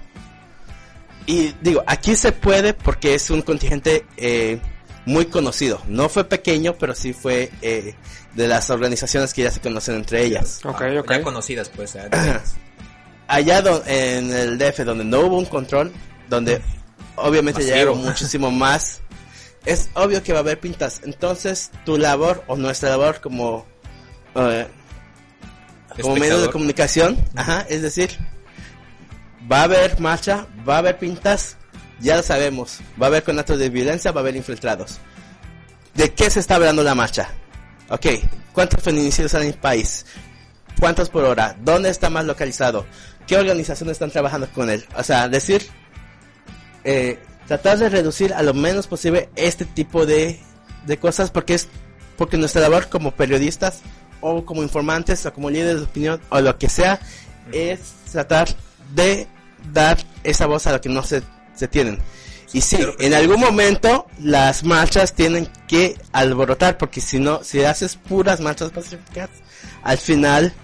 Y 1.26 1.52
digo, 1.60 1.82
aquí 1.88 2.14
se 2.14 2.30
puede 2.30 2.72
porque 2.72 3.16
es 3.16 3.30
un 3.30 3.42
contingente 3.42 4.06
eh, 4.16 4.60
muy 5.06 5.26
conocido. 5.26 5.82
No 5.88 6.08
fue 6.08 6.22
pequeño, 6.22 6.76
pero 6.78 6.94
sí 6.94 7.12
fue 7.12 7.50
eh, 7.62 7.96
de 8.34 8.46
las 8.46 8.70
organizaciones 8.70 9.34
que 9.34 9.42
ya 9.42 9.50
se 9.50 9.60
conocen 9.60 9.96
entre 9.96 10.24
ellas. 10.24 10.60
Okay, 10.64 10.96
okay. 10.98 11.18
Ya 11.18 11.24
conocidas, 11.24 11.68
pues. 11.68 11.96
allá 13.28 13.62
do- 13.62 13.82
en 13.86 14.32
el 14.32 14.58
DF 14.58 14.84
donde 14.84 15.04
no 15.04 15.20
hubo 15.20 15.38
un 15.38 15.46
control, 15.46 15.92
donde 16.28 16.60
obviamente 17.16 17.60
Masivo. 17.60 17.74
llegaron 17.76 18.04
muchísimo 18.04 18.50
más, 18.50 19.00
es 19.64 19.88
obvio 19.94 20.22
que 20.22 20.32
va 20.32 20.38
a 20.38 20.42
haber 20.42 20.60
pintas. 20.60 21.00
Entonces, 21.04 21.70
tu 21.84 21.98
labor 21.98 22.44
o 22.46 22.56
nuestra 22.56 22.90
labor 22.90 23.20
como 23.20 23.66
eh, 24.34 24.66
como 26.00 26.16
medio 26.16 26.40
de 26.40 26.50
comunicación, 26.50 27.16
ajá, 27.34 27.64
es 27.68 27.80
decir, 27.82 28.10
va 29.50 29.60
a 29.60 29.64
haber 29.64 29.98
marcha, 30.00 30.46
va 30.68 30.76
a 30.76 30.78
haber 30.78 30.98
pintas, 30.98 31.56
ya 32.00 32.16
lo 32.16 32.22
sabemos, 32.22 32.80
va 33.00 33.06
a 33.06 33.08
haber 33.08 33.22
conatos 33.22 33.58
de 33.58 33.70
violencia, 33.70 34.12
va 34.12 34.20
a 34.20 34.22
haber 34.22 34.36
infiltrados. 34.36 34.98
¿De 35.94 36.12
qué 36.12 36.28
se 36.28 36.40
está 36.40 36.56
hablando 36.56 36.82
la 36.82 36.94
marcha? 36.94 37.30
Ok, 37.88 38.06
¿cuántos 38.52 38.82
feminicidios 38.82 39.32
hay 39.34 39.42
en 39.42 39.48
el 39.48 39.58
país? 39.58 40.04
¿Cuántos 40.78 41.08
por 41.08 41.24
hora? 41.24 41.56
¿Dónde 41.62 41.88
está 41.88 42.10
más 42.10 42.26
localizado? 42.26 42.84
¿Qué 43.26 43.36
organizaciones 43.36 43.94
están 43.94 44.10
trabajando 44.10 44.48
con 44.52 44.70
él? 44.70 44.84
O 44.96 45.02
sea, 45.02 45.28
decir, 45.28 45.66
eh, 46.84 47.18
tratar 47.46 47.78
de 47.78 47.88
reducir 47.88 48.32
a 48.32 48.42
lo 48.42 48.54
menos 48.54 48.86
posible 48.86 49.28
este 49.36 49.64
tipo 49.64 50.06
de, 50.06 50.40
de 50.86 50.98
cosas 50.98 51.30
porque 51.30 51.54
es 51.54 51.68
porque 52.16 52.38
nuestra 52.38 52.62
labor 52.62 52.88
como 52.88 53.10
periodistas 53.10 53.80
o 54.20 54.44
como 54.44 54.62
informantes 54.62 55.26
o 55.26 55.32
como 55.32 55.50
líderes 55.50 55.80
de 55.80 55.84
opinión 55.84 56.20
o 56.30 56.40
lo 56.40 56.56
que 56.58 56.68
sea 56.68 56.98
es 57.52 57.80
tratar 58.10 58.48
de 58.94 59.28
dar 59.72 59.98
esa 60.24 60.46
voz 60.46 60.66
a 60.66 60.72
lo 60.72 60.80
que 60.80 60.88
no 60.88 61.02
se, 61.02 61.22
se 61.54 61.68
tienen. 61.68 61.98
Y 62.52 62.60
sí, 62.60 62.78
en 63.00 63.12
algún 63.12 63.40
momento 63.40 64.06
las 64.18 64.64
marchas 64.64 65.12
tienen 65.12 65.48
que 65.68 65.98
alborotar 66.12 66.78
porque 66.78 67.00
si 67.00 67.18
no, 67.18 67.42
si 67.44 67.62
haces 67.64 67.96
puras 67.96 68.40
marchas 68.40 68.70
pacíficas, 68.70 69.28
al 69.82 69.98
final 69.98 70.54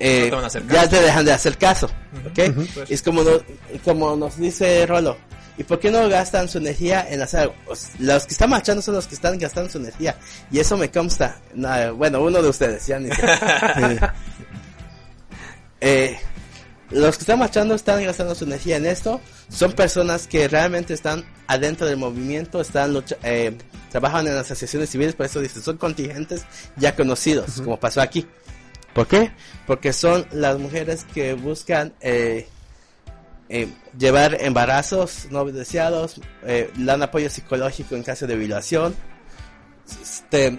eh, 0.00 0.22
No 0.22 0.24
te 0.24 0.34
van 0.36 0.44
a 0.44 0.46
hacer 0.48 0.66
ya 0.66 0.88
te 0.88 1.00
dejan 1.00 1.24
de 1.24 1.32
hacer 1.32 1.56
caso. 1.58 1.86
¿ok? 2.26 2.54
Pues. 2.74 2.90
Es 2.90 3.02
como, 3.02 3.22
no- 3.22 3.40
como 3.84 4.16
nos 4.16 4.36
dice 4.36 4.84
Rolo. 4.86 5.16
¿Y 5.58 5.62
por 5.64 5.78
qué 5.78 5.90
no 5.90 6.08
gastan 6.08 6.48
su 6.48 6.56
energía 6.56 7.06
en 7.10 7.20
hacer 7.20 7.52
Los 7.98 8.24
que 8.26 8.32
están 8.32 8.48
marchando 8.48 8.80
son 8.80 8.94
los 8.94 9.06
que 9.06 9.14
están 9.14 9.38
gastando 9.38 9.68
su 9.70 9.76
energía. 9.78 10.16
Y 10.50 10.58
eso 10.58 10.76
me 10.78 10.90
consta. 10.90 11.38
No, 11.54 11.94
bueno, 11.96 12.22
uno 12.22 12.40
de 12.40 12.48
ustedes, 12.48 12.86
ya 12.86 12.98
ni 12.98 13.10
sé. 13.10 13.22
Eh, 15.80 16.18
los 16.90 17.16
que 17.16 17.22
están 17.22 17.38
marchando 17.38 17.74
están 17.74 18.04
gastando 18.04 18.34
su 18.34 18.44
energía 18.44 18.76
en 18.76 18.86
esto. 18.86 19.20
Son 19.48 19.72
personas 19.72 20.26
que 20.26 20.48
realmente 20.48 20.92
están 20.94 21.24
adentro 21.46 21.86
del 21.86 21.96
movimiento, 21.96 22.60
están 22.60 22.92
lucha- 22.92 23.16
eh, 23.22 23.56
trabajan 23.90 24.26
en 24.26 24.36
asociaciones 24.36 24.90
civiles, 24.90 25.14
por 25.14 25.26
eso 25.26 25.40
dicen, 25.40 25.62
son 25.62 25.76
contingentes 25.78 26.42
ya 26.76 26.94
conocidos, 26.94 27.60
como 27.62 27.78
pasó 27.78 28.00
aquí. 28.00 28.26
¿Por 28.94 29.06
qué? 29.06 29.32
Porque 29.66 29.92
son 29.92 30.26
las 30.32 30.58
mujeres 30.58 31.04
que 31.14 31.34
buscan 31.34 31.94
eh, 32.00 32.48
eh, 33.48 33.68
llevar 33.98 34.36
embarazos 34.40 35.26
no 35.30 35.44
deseados, 35.44 36.20
eh, 36.44 36.70
dan 36.76 37.02
apoyo 37.02 37.30
psicológico 37.30 37.94
en 37.96 38.02
caso 38.02 38.26
de 38.26 38.36
violación, 38.36 38.94
este, 40.02 40.58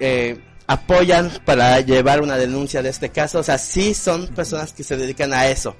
eh, 0.00 0.40
apoyan 0.66 1.30
para 1.44 1.80
llevar 1.80 2.20
una 2.22 2.36
denuncia 2.36 2.82
de 2.82 2.90
este 2.90 3.10
caso, 3.10 3.40
o 3.40 3.42
sea, 3.42 3.58
sí 3.58 3.94
son 3.94 4.28
personas 4.28 4.72
que 4.72 4.82
se 4.84 4.96
dedican 4.96 5.32
a 5.32 5.46
eso, 5.48 5.70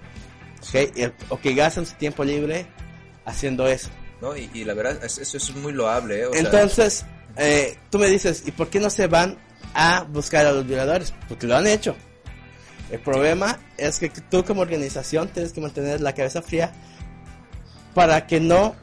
¿ok? 0.68 0.74
Eh, 0.74 1.12
o 1.28 1.40
que 1.40 1.54
gastan 1.54 1.86
su 1.86 1.94
tiempo 1.94 2.24
libre 2.24 2.66
haciendo 3.24 3.66
eso. 3.68 3.88
¿no? 4.20 4.36
Y, 4.36 4.50
y 4.52 4.64
la 4.64 4.74
verdad, 4.74 5.04
es- 5.04 5.18
eso 5.18 5.36
es 5.36 5.54
muy 5.54 5.72
loable, 5.72 6.22
¿eh? 6.22 6.26
O 6.26 6.32
sea, 6.32 6.40
Entonces, 6.40 7.04
eh, 7.36 7.78
tú 7.90 7.98
me 8.00 8.08
dices, 8.08 8.42
¿y 8.46 8.50
por 8.50 8.68
qué 8.68 8.80
no 8.80 8.90
se 8.90 9.06
van 9.06 9.38
a 9.74 10.04
buscar 10.04 10.46
a 10.46 10.52
los 10.52 10.66
violadores? 10.66 11.14
Porque 11.28 11.46
lo 11.46 11.56
han 11.56 11.66
hecho. 11.66 11.96
El 12.90 13.00
problema 13.00 13.58
es 13.76 13.98
que 13.98 14.08
tú 14.08 14.44
como 14.44 14.62
organización 14.62 15.28
tienes 15.28 15.52
que 15.52 15.60
mantener 15.60 16.00
la 16.00 16.14
cabeza 16.14 16.40
fría 16.40 16.72
para 17.94 18.26
que 18.26 18.40
no 18.40 18.74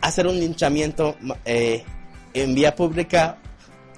hacer 0.00 0.26
un 0.26 0.38
linchamiento 0.38 1.16
eh, 1.44 1.84
en 2.34 2.54
vía 2.54 2.74
pública 2.74 3.38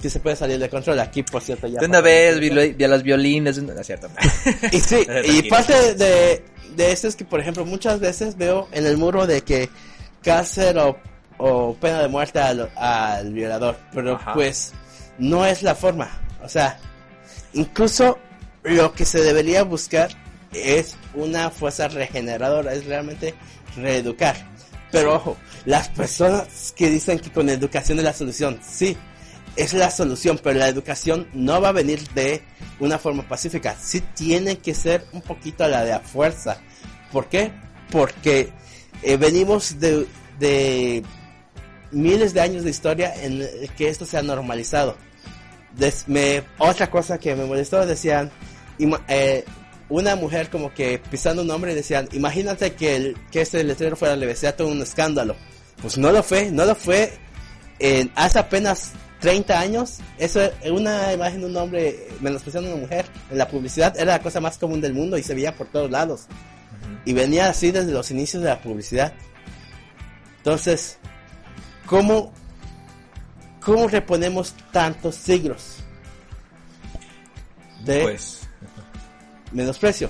que 0.01 0.11
se 0.11 0.21
puede 0.21 0.37
salir 0.37 0.59
de 0.59 0.69
control. 0.69 1.01
Aquí, 1.01 1.23
por 1.23 1.43
cierto, 1.43 1.67
ya... 1.67 1.81
de 1.81 1.87
una 1.87 2.01
vez 2.01 2.39
vi, 2.39 2.51
vi 2.51 2.87
los 2.87 3.03
violines, 3.03 3.63
no 3.63 3.73
es 3.73 3.87
cierto. 3.87 4.09
Y 4.73 4.81
sí, 4.81 5.07
y 5.25 5.43
parte 5.49 5.95
de, 5.95 6.45
de 6.75 6.93
eso 6.93 7.09
es 7.09 7.17
que, 7.17 7.25
por 7.25 7.41
ejemplo, 7.41 7.65
muchas 7.65 7.99
veces 7.99 8.37
veo 8.37 8.69
en 8.73 8.87
el 8.87 8.99
muro 8.99 9.27
de 9.27 9.41
que 9.43 9.71
cárcel 10.23 10.79
o, 10.79 10.99
o 11.39 11.75
pena 11.75 12.03
de 12.03 12.09
muerte 12.09 12.41
al, 12.41 12.71
al 12.77 13.33
violador, 13.33 13.77
pero 13.93 14.17
Ajá. 14.17 14.35
pues 14.35 14.73
no 15.19 15.47
es 15.47 15.63
la 15.63 15.75
forma. 15.75 16.21
O 16.43 16.49
sea, 16.49 16.79
incluso 17.53 18.19
lo 18.63 18.93
que 18.93 19.05
se 19.05 19.23
debería 19.23 19.63
buscar 19.63 20.11
es 20.53 20.97
una 21.15 21.51
fuerza 21.51 21.89
regeneradora, 21.89 22.75
es 22.75 22.85
realmente 22.87 23.35
reeducar. 23.77 24.37
Pero 24.91 25.15
ojo, 25.15 25.37
las 25.65 25.89
personas 25.89 26.73
que 26.77 26.91
dicen 26.91 27.19
que 27.19 27.31
con 27.31 27.49
educación 27.49 27.99
es 27.99 28.05
la 28.05 28.13
solución, 28.13 28.61
sí, 28.67 28.97
es 29.57 29.73
la 29.73 29.91
solución, 29.91 30.39
pero 30.43 30.59
la 30.59 30.69
educación 30.69 31.29
no 31.33 31.61
va 31.61 31.71
a 31.71 31.73
venir 31.73 32.09
de 32.11 32.43
una 32.79 32.99
forma 32.99 33.27
pacífica. 33.27 33.77
Sí 33.81 34.03
tiene 34.15 34.59
que 34.59 34.75
ser 34.75 35.05
un 35.13 35.23
poquito 35.23 35.67
la 35.67 35.85
de 35.85 35.93
a 35.95 36.01
fuerza. 36.01 36.59
¿Por 37.11 37.29
qué? 37.29 37.53
Porque 37.91 38.53
eh, 39.03 39.17
venimos 39.17 39.81
de, 39.81 40.07
de 40.39 41.03
miles 41.91 42.35
de 42.35 42.41
años 42.41 42.65
de 42.65 42.71
historia 42.71 43.15
en 43.23 43.49
que 43.77 43.89
esto 43.89 44.05
se 44.05 44.19
ha 44.19 44.23
normalizado. 44.23 44.97
Des- 45.77 46.09
me, 46.09 46.43
otra 46.59 46.91
cosa 46.91 47.19
que 47.19 47.35
me 47.35 47.45
molestó, 47.45 47.85
decían, 47.87 48.31
ima- 48.79 49.03
eh, 49.09 49.45
una 49.89 50.17
mujer 50.17 50.51
como 50.51 50.73
que 50.75 50.99
pisando 50.99 51.43
un 51.43 51.51
hombre 51.51 51.73
y 51.73 51.75
decían, 51.75 52.09
imagínate 52.13 52.73
que, 52.75 52.97
el, 52.97 53.17
que 53.31 53.43
este 53.43 53.63
letrero 53.63 53.97
fuera 53.97 54.17
le 54.17 54.35
todo 54.35 54.69
un 54.69 54.83
escándalo. 54.83 55.37
Pues 55.81 55.99
no 55.99 56.11
lo 56.11 56.23
fue, 56.23 56.51
no 56.51 56.65
lo 56.65 56.75
fue 56.75 57.13
en, 57.79 58.11
hace 58.15 58.39
apenas 58.39 58.93
30 59.21 59.59
años, 59.59 59.99
eso 60.19 60.41
una 60.71 61.13
imagen 61.13 61.41
de 61.41 61.47
un 61.47 61.57
hombre 61.57 62.09
menospreciando 62.21 62.71
a 62.71 62.75
una 62.75 62.83
mujer 62.83 63.07
en 63.31 63.39
la 63.39 63.49
publicidad 63.49 63.95
era 63.99 64.13
la 64.13 64.23
cosa 64.23 64.41
más 64.41 64.59
común 64.59 64.81
del 64.81 64.95
mundo 64.95 65.17
y 65.19 65.23
se 65.23 65.35
veía 65.35 65.55
por 65.55 65.69
todos 65.69 65.91
lados. 65.91 66.27
Y 67.05 67.13
venía 67.13 67.49
así 67.49 67.71
desde 67.71 67.93
los 67.93 68.11
inicios 68.11 68.43
de 68.43 68.49
la 68.49 68.61
publicidad. 68.61 69.13
Entonces, 70.39 70.99
¿cómo, 71.87 72.33
cómo 73.67 73.87
reponemos 73.89 74.55
tantos 74.73 75.17
siglos 75.17 75.79
de 77.85 78.03
Pues, 78.03 78.41
menosprecio? 79.53 80.09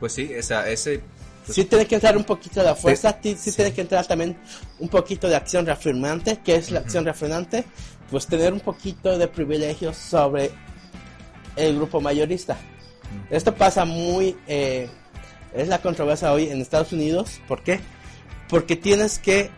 pues 0.00 0.12
sí, 0.12 0.30
esa, 0.32 0.68
ese... 0.68 1.00
pues, 1.46 1.54
Sí 1.56 1.64
tiene 1.64 1.86
que 1.86 1.94
entrar 1.94 2.16
un 2.16 2.24
poquito 2.24 2.60
de 2.60 2.66
la 2.66 2.74
fuerza, 2.74 3.12
ti- 3.12 3.36
sí, 3.38 3.52
tiene 3.52 3.72
que 3.72 3.80
entrar 3.82 4.06
también 4.06 4.36
un 4.80 4.88
poquito 4.88 5.28
de 5.28 5.36
acción 5.36 5.64
reafirmante. 5.64 6.40
¿Qué 6.44 6.56
es 6.56 6.70
la 6.70 6.80
acción 6.80 7.04
reafirmante? 7.04 7.64
Pues 8.10 8.26
tener 8.26 8.52
un 8.52 8.60
poquito 8.60 9.16
de 9.16 9.28
privilegios 9.28 9.96
sobre 9.96 10.50
el 11.56 11.76
grupo 11.76 12.00
mayorista. 12.00 12.56
Esto 13.30 13.54
pasa 13.54 13.84
muy... 13.84 14.36
eh, 14.46 14.88
es 15.54 15.68
la 15.68 15.80
controversia 15.80 16.32
hoy 16.32 16.48
en 16.48 16.60
Estados 16.60 16.92
Unidos. 16.92 17.40
¿Por 17.48 17.62
qué? 17.62 17.80
Porque 18.48 18.74
tienes 18.76 19.18
que 19.18 19.50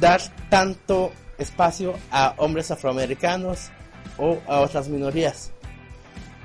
dar 0.00 0.20
tanto 0.50 1.12
espacio 1.38 1.94
a 2.10 2.34
hombres 2.38 2.70
afroamericanos 2.70 3.70
o 4.18 4.38
a 4.46 4.60
otras 4.60 4.88
minorías. 4.88 5.52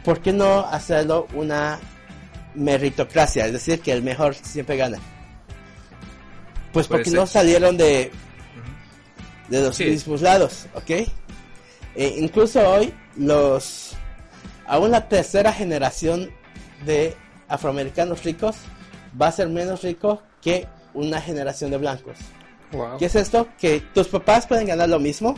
¿Por 0.03 0.21
qué 0.21 0.33
no 0.33 0.60
hacerlo 0.62 1.27
una 1.33 1.79
meritocracia? 2.55 3.45
Es 3.45 3.53
decir, 3.53 3.81
que 3.81 3.91
el 3.93 4.01
mejor 4.03 4.36
siempre 4.36 4.77
gana. 4.77 4.98
Pues 6.74 6.88
porque 6.88 7.05
ser. 7.10 7.19
no 7.19 7.27
salieron 7.27 7.77
de, 7.77 8.12
de 9.50 9.62
los 9.62 9.75
Sí. 9.75 9.86
mismos 9.86 10.21
lados, 10.21 10.65
¿ok? 10.74 10.89
Eh, 10.89 12.15
incluso 12.17 12.60
hoy 12.67 12.93
los 13.17 13.95
aún 14.65 14.91
la 14.91 15.10
tercera 15.10 15.51
generación 15.51 16.31
de 16.86 17.15
afroamericanos 17.50 18.24
ricos 18.24 18.55
va 19.21 19.27
a 19.27 19.31
ser 19.33 19.50
menos 19.50 19.81
rico 19.83 20.24
que 20.41 20.67
una 20.93 21.19
generación 21.21 21.71
de 21.71 21.77
blancos. 21.77 22.17
Wow. 22.71 22.97
¿Qué 22.97 23.05
es 23.05 23.15
esto? 23.15 23.47
Que 23.59 23.81
tus 23.93 24.07
papás 24.07 24.47
pueden 24.47 24.67
ganar 24.67 24.89
lo 24.89 24.99
mismo, 24.99 25.35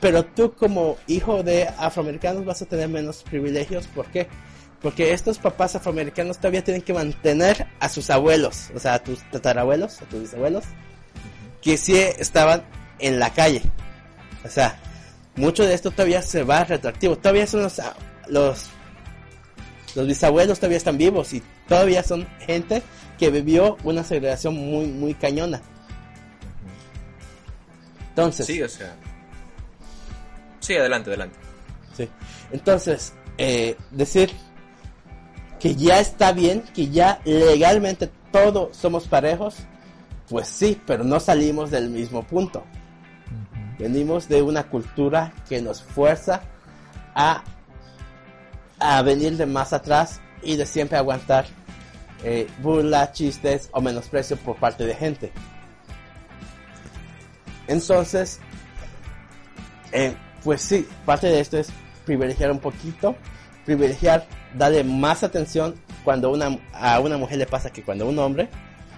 pero 0.00 0.24
tú 0.24 0.52
como 0.54 0.96
hijo 1.06 1.42
de 1.42 1.68
afroamericanos 1.78 2.44
vas 2.44 2.62
a 2.62 2.66
tener 2.66 2.88
menos 2.88 3.22
privilegios. 3.22 3.86
¿Por 3.86 4.06
qué? 4.06 4.28
Porque 4.80 5.12
estos 5.12 5.38
papás 5.38 5.74
afroamericanos 5.74 6.38
todavía 6.38 6.62
tienen 6.62 6.82
que 6.82 6.92
mantener 6.94 7.66
a 7.80 7.88
sus 7.88 8.10
abuelos, 8.10 8.70
o 8.74 8.78
sea, 8.78 8.94
a 8.94 9.02
tus 9.02 9.18
tatarabuelos, 9.30 10.00
a 10.02 10.04
tus 10.04 10.20
bisabuelos, 10.20 10.64
que 11.60 11.76
sí 11.76 11.96
estaban 11.96 12.62
en 13.00 13.18
la 13.18 13.32
calle. 13.32 13.62
O 14.44 14.48
sea, 14.48 14.78
mucho 15.34 15.64
de 15.64 15.74
esto 15.74 15.90
todavía 15.90 16.22
se 16.22 16.44
va 16.44 16.62
retroactivo. 16.64 17.16
Todavía 17.16 17.46
son 17.48 17.62
los, 17.62 17.80
ah, 17.80 17.96
los, 18.28 18.66
los 19.96 20.06
bisabuelos 20.06 20.58
todavía 20.58 20.78
están 20.78 20.96
vivos 20.96 21.32
y 21.32 21.42
todavía 21.66 22.04
son 22.04 22.28
gente 22.40 22.82
que 23.18 23.30
vivió 23.30 23.76
una 23.82 24.04
segregación 24.04 24.54
muy, 24.54 24.86
muy 24.86 25.14
cañona. 25.14 25.60
Entonces, 28.18 28.46
Sí, 28.46 28.62
o 28.62 28.68
sea... 28.68 28.96
Sí, 30.60 30.76
adelante, 30.76 31.10
adelante. 31.10 31.38
Sí. 31.96 32.08
Entonces, 32.50 33.14
eh, 33.38 33.76
decir, 33.92 34.30
que 35.60 35.74
ya 35.76 36.00
está 36.00 36.32
bien, 36.32 36.62
que 36.74 36.88
ya 36.88 37.20
legalmente 37.24 38.10
todos 38.32 38.76
somos 38.76 39.06
parejos, 39.06 39.56
pues 40.28 40.48
sí, 40.48 40.80
pero 40.86 41.04
no 41.04 41.20
salimos 41.20 41.70
del 41.70 41.90
mismo 41.90 42.26
punto. 42.26 42.64
Venimos 43.78 44.28
de 44.28 44.42
una 44.42 44.64
cultura 44.64 45.32
que 45.48 45.62
nos 45.62 45.82
fuerza 45.82 46.42
a, 47.14 47.44
a 48.80 49.02
venir 49.02 49.36
de 49.36 49.46
más 49.46 49.72
atrás 49.72 50.20
y 50.42 50.56
de 50.56 50.66
siempre 50.66 50.98
aguantar 50.98 51.46
eh, 52.24 52.48
burla, 52.60 53.12
chistes 53.12 53.68
o 53.72 53.80
menosprecio 53.80 54.36
por 54.36 54.56
parte 54.56 54.84
de 54.84 54.94
gente. 54.94 55.32
Entonces, 57.68 58.40
eh, 59.92 60.14
pues 60.42 60.62
sí, 60.62 60.86
parte 61.06 61.28
de 61.28 61.40
esto 61.40 61.58
es 61.58 61.68
privilegiar 62.04 62.50
un 62.50 62.58
poquito, 62.58 63.14
privilegiar, 63.64 64.26
darle 64.54 64.82
más 64.82 65.22
atención 65.22 65.74
cuando 66.04 66.30
una, 66.30 66.58
a 66.72 67.00
una 67.00 67.18
mujer 67.18 67.38
le 67.38 67.46
pasa 67.46 67.70
que 67.70 67.82
cuando 67.82 68.06
a 68.06 68.08
un 68.08 68.18
hombre, 68.18 68.48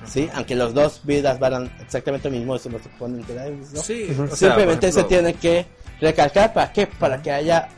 ¿sí? 0.07 0.31
Aunque 0.35 0.55
los 0.55 0.73
dos 0.73 1.01
vidas 1.05 1.39
van 1.39 1.71
exactamente 1.81 2.31
lo 2.31 2.37
mismo, 2.37 2.55
eso 2.57 2.71
no 2.71 2.79
se 2.79 2.89
pone 2.91 3.23
que 3.25 3.35
¿no? 3.35 3.83
Sí, 3.83 4.09
Ujú. 4.11 4.23
o 4.23 4.27
sea, 4.29 4.37
Simplemente 4.37 4.87
por 4.87 4.95
se 4.95 5.01
ejemplo, 5.01 5.07
tiene 5.07 5.35
que 5.35 5.67
recalcar 6.01 6.53
para 6.53 6.73
qué, 6.73 6.87
para 6.87 7.21
que 7.21 7.33
haya 7.33 7.69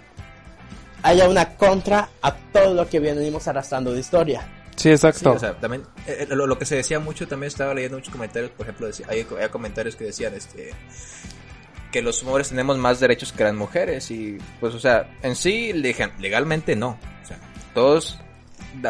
haya 1.02 1.28
una 1.28 1.56
contra 1.56 2.10
a 2.22 2.34
todo 2.52 2.74
lo 2.74 2.88
que 2.88 3.00
venimos 3.00 3.48
arrastrando 3.48 3.92
de 3.92 4.00
historia. 4.00 4.46
Sí, 4.82 4.88
Sí, 4.88 4.90
exacto. 4.90 5.32
o 5.32 5.38
sea, 5.38 5.52
también 5.60 5.84
eh, 6.06 6.26
lo, 6.30 6.46
lo 6.46 6.58
que 6.58 6.64
se 6.66 6.76
decía 6.76 6.98
mucho 6.98 7.28
también 7.28 7.48
estaba 7.48 7.72
leyendo 7.74 7.98
muchos 7.98 8.12
comentarios, 8.12 8.50
por 8.50 8.66
ejemplo, 8.66 8.86
decía- 8.88 9.06
hay, 9.08 9.26
hay 9.40 9.48
comentarios 9.48 9.94
que 9.96 10.04
decían 10.04 10.34
este 10.34 10.70
que 11.92 12.00
los 12.02 12.22
hombres 12.24 12.48
tenemos 12.48 12.78
más 12.78 13.00
derechos 13.00 13.32
que 13.32 13.44
las 13.44 13.54
mujeres 13.54 14.10
y 14.10 14.38
pues 14.60 14.74
o 14.74 14.80
sea, 14.80 15.10
en 15.22 15.36
sí 15.36 15.72
leg- 15.74 16.12
legalmente 16.18 16.74
no, 16.74 16.98
o 17.22 17.26
sea, 17.26 17.38
todos 17.74 18.18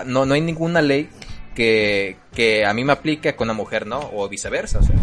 no 0.07 0.25
no 0.25 0.35
hay 0.35 0.41
ninguna 0.41 0.81
ley 0.81 1.11
que 1.55 2.17
que 2.33 2.65
a 2.65 2.73
mí 2.73 2.85
me 2.85 2.93
aplique 2.93 3.35
con 3.35 3.47
una 3.49 3.55
mujer 3.55 3.87
no 3.87 4.09
o 4.15 4.29
viceversa, 4.29 4.79
o 4.79 4.83
sea, 4.83 4.95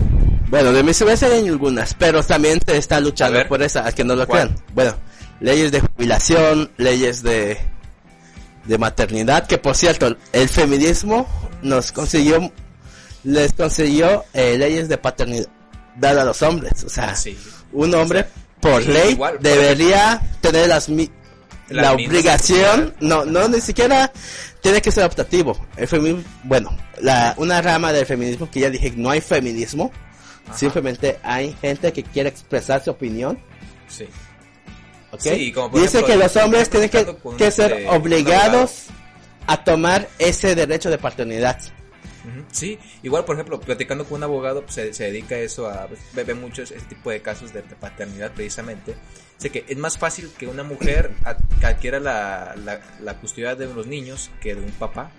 Bueno, 0.49 0.71
de 0.71 0.81
mi 0.81 0.93
cerveza 0.93 1.27
hay 1.27 1.47
algunas, 1.47 1.93
pero 1.93 2.23
también 2.23 2.59
se 2.65 2.77
está 2.77 2.99
luchando 2.99 3.37
A 3.37 3.41
ver. 3.41 3.47
por 3.49 3.61
esa, 3.61 3.85
a 3.85 3.91
que 3.91 4.03
no 4.03 4.15
lo 4.15 4.25
¿Cuál? 4.25 4.47
crean. 4.49 4.65
Bueno, 4.73 4.95
leyes 5.41 5.71
de 5.71 5.81
jubilación, 5.81 6.71
leyes 6.77 7.21
de, 7.21 7.59
de 8.69 8.77
maternidad, 8.77 9.47
que 9.47 9.57
por 9.57 9.75
cierto, 9.75 10.15
el 10.31 10.47
feminismo 10.47 11.27
nos 11.63 11.91
consiguió, 11.91 12.51
les 13.23 13.51
consiguió 13.53 14.23
eh, 14.33 14.57
leyes 14.57 14.87
de 14.87 14.97
paternidad 14.97 15.47
a 16.01 16.23
los 16.23 16.41
hombres. 16.43 16.83
O 16.85 16.89
sea, 16.89 17.15
sí. 17.15 17.35
un 17.73 17.93
hombre 17.95 18.25
por 18.61 18.85
ley 18.85 19.11
igual, 19.13 19.33
por 19.33 19.41
debería 19.41 20.21
tener 20.39 20.67
las 20.69 20.87
mi- 20.87 21.09
la 21.69 21.93
obligación, 21.93 22.93
no, 22.99 23.25
no, 23.25 23.47
ni 23.47 23.59
siquiera 23.61 24.11
tiene 24.61 24.81
que 24.81 24.91
ser 24.91 25.03
optativo. 25.05 25.59
El 25.75 25.87
feminismo, 25.87 26.23
bueno, 26.43 26.75
la, 27.01 27.33
una 27.37 27.61
rama 27.61 27.91
del 27.91 28.05
feminismo 28.05 28.49
que 28.49 28.59
ya 28.61 28.69
dije, 28.69 28.93
no 28.95 29.09
hay 29.09 29.21
feminismo, 29.21 29.91
Ajá. 30.47 30.57
simplemente 30.57 31.19
hay 31.23 31.55
gente 31.61 31.91
que 31.93 32.03
quiere 32.03 32.29
expresar 32.29 32.83
su 32.83 32.91
opinión, 32.91 33.39
Sí. 33.87 34.05
¿Ok? 35.11 35.19
Sí, 35.21 35.51
como 35.51 35.71
por 35.71 35.81
Dice 35.81 35.99
ejemplo, 35.99 36.15
que 36.15 36.23
los 36.23 36.35
hombres 36.35 36.69
tienen 36.69 36.89
que, 36.89 37.51
ser 37.51 37.87
obligados 37.89 38.87
a 39.47 39.63
tomar 39.63 40.07
ese 40.19 40.55
derecho 40.55 40.89
de 40.89 40.97
paternidad. 40.97 41.59
Sí, 42.51 42.79
igual 43.03 43.25
por 43.25 43.35
ejemplo, 43.35 43.59
platicando 43.59 44.05
con 44.05 44.17
un 44.17 44.23
abogado, 44.23 44.61
pues, 44.61 44.75
se, 44.75 44.93
se 44.93 45.05
dedica 45.05 45.35
a 45.35 45.39
eso, 45.39 45.67
a 45.67 45.87
pues, 45.87 45.99
ve, 46.13 46.33
muchos 46.33 46.71
ese 46.71 46.85
tipo 46.85 47.09
de 47.09 47.21
casos 47.21 47.53
de, 47.53 47.61
de 47.61 47.75
paternidad 47.75 48.31
precisamente. 48.33 48.95
Sé 49.37 49.51
que 49.51 49.65
es 49.67 49.77
más 49.77 49.97
fácil 49.97 50.29
que 50.37 50.47
una 50.47 50.63
mujer 50.63 51.11
adquiera 51.63 51.99
la, 51.99 52.55
la, 52.63 52.81
la 53.01 53.13
custodia 53.15 53.55
de 53.55 53.73
los 53.73 53.87
niños 53.87 54.29
que 54.41 54.53
de 54.53 54.61
un 54.61 54.71
papá. 54.71 55.11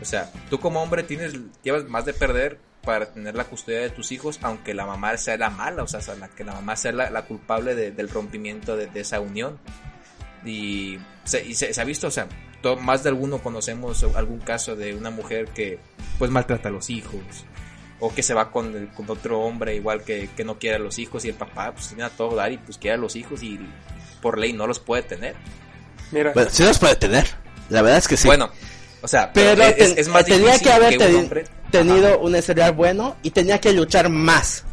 O 0.00 0.04
sea, 0.04 0.30
tú 0.50 0.60
como 0.60 0.82
hombre 0.82 1.02
tienes, 1.02 1.32
llevas 1.62 1.84
más 1.88 2.04
de 2.04 2.12
perder 2.12 2.58
para 2.88 3.04
tener 3.04 3.34
la 3.34 3.44
custodia 3.44 3.80
de 3.80 3.90
tus 3.90 4.12
hijos, 4.12 4.38
aunque 4.40 4.72
la 4.72 4.86
mamá 4.86 5.14
sea 5.18 5.36
la 5.36 5.50
mala, 5.50 5.82
o 5.82 5.86
sea, 5.86 6.00
la, 6.18 6.28
que 6.28 6.42
la 6.42 6.54
mamá 6.54 6.74
sea 6.74 6.90
la, 6.92 7.10
la 7.10 7.20
culpable 7.26 7.74
de- 7.74 7.90
del 7.90 8.08
rompimiento 8.08 8.78
de, 8.78 8.86
de 8.86 9.00
esa 9.00 9.20
unión. 9.20 9.58
Y 10.42 10.98
se, 11.24 11.44
y 11.44 11.54
se, 11.54 11.74
se 11.74 11.80
ha 11.82 11.84
visto, 11.84 12.06
o 12.06 12.10
sea, 12.10 12.28
to- 12.62 12.76
más 12.76 13.02
de 13.02 13.10
alguno 13.10 13.42
conocemos 13.42 14.02
algún 14.16 14.38
caso 14.38 14.74
de 14.74 14.94
una 14.94 15.10
mujer 15.10 15.48
que 15.48 15.78
pues 16.18 16.30
maltrata 16.30 16.70
a 16.70 16.72
los 16.72 16.88
hijos 16.88 17.20
o 18.00 18.14
que 18.14 18.22
se 18.22 18.32
va 18.32 18.50
con, 18.50 18.74
el- 18.74 18.88
con 18.88 19.04
otro 19.10 19.40
hombre 19.40 19.74
igual 19.74 20.02
que, 20.02 20.30
que 20.34 20.44
no 20.44 20.58
quiere 20.58 20.76
a 20.76 20.78
los 20.78 20.98
hijos 20.98 21.26
y 21.26 21.28
el 21.28 21.34
papá 21.34 21.72
pues 21.72 21.88
tiene 21.88 22.04
a 22.04 22.08
todo 22.08 22.36
dar 22.36 22.50
y 22.52 22.56
pues 22.56 22.78
quiere 22.78 22.94
a 22.94 22.98
los 22.98 23.16
hijos 23.16 23.42
y 23.42 23.60
por 24.22 24.38
ley 24.38 24.54
no 24.54 24.66
los 24.66 24.80
puede 24.80 25.02
tener. 25.02 25.36
Mira, 26.10 26.32
Bueno, 26.32 26.48
sí 26.50 26.62
los 26.62 26.78
puede 26.78 26.96
tener, 26.96 27.26
la 27.68 27.82
verdad 27.82 27.98
es 27.98 28.08
que 28.08 28.16
sí. 28.16 28.26
Bueno, 28.28 28.50
o 29.02 29.08
sea, 29.08 29.30
pero 29.30 29.50
pero, 29.50 29.64
es, 29.64 29.76
ten- 29.76 29.98
es 29.98 30.08
más 30.08 30.24
tenía 30.24 30.46
difícil 30.52 30.66
que 30.66 30.72
haber 30.72 30.92
un 30.98 31.04
teni- 31.04 31.18
hombre 31.18 31.44
tenido 31.70 32.18
un 32.20 32.36
historial 32.36 32.72
bueno 32.72 33.16
y 33.22 33.30
tenía 33.30 33.60
que 33.60 33.72
luchar 33.72 34.08
más. 34.08 34.64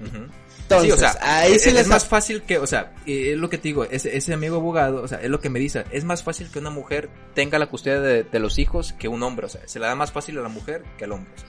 Entonces, 0.00 0.86
sí, 0.86 0.92
o 0.92 0.96
sea, 0.96 1.16
ahí 1.22 1.54
es, 1.54 1.62
sí 1.62 1.70
es 1.70 1.74
les 1.74 1.88
más 1.88 2.04
fácil 2.04 2.42
que, 2.42 2.58
o 2.58 2.66
sea, 2.66 2.92
es 3.06 3.36
lo 3.38 3.48
que 3.48 3.56
te 3.56 3.68
digo, 3.68 3.84
ese, 3.84 4.14
ese 4.16 4.34
amigo 4.34 4.56
abogado, 4.56 5.02
o 5.02 5.08
sea, 5.08 5.18
es 5.22 5.30
lo 5.30 5.40
que 5.40 5.48
me 5.48 5.58
dice, 5.58 5.84
es 5.90 6.04
más 6.04 6.22
fácil 6.22 6.50
que 6.50 6.58
una 6.58 6.68
mujer 6.68 7.08
tenga 7.34 7.58
la 7.58 7.68
custodia 7.68 8.00
de, 8.00 8.22
de 8.24 8.38
los 8.38 8.58
hijos 8.58 8.92
que 8.92 9.08
un 9.08 9.22
hombre, 9.22 9.46
o 9.46 9.48
sea, 9.48 9.62
se 9.66 9.78
la 9.78 9.86
da 9.86 9.94
más 9.94 10.12
fácil 10.12 10.36
a 10.38 10.42
la 10.42 10.50
mujer 10.50 10.84
que 10.98 11.04
al 11.04 11.12
hombre. 11.12 11.32
o 11.34 11.38
sea. 11.38 11.48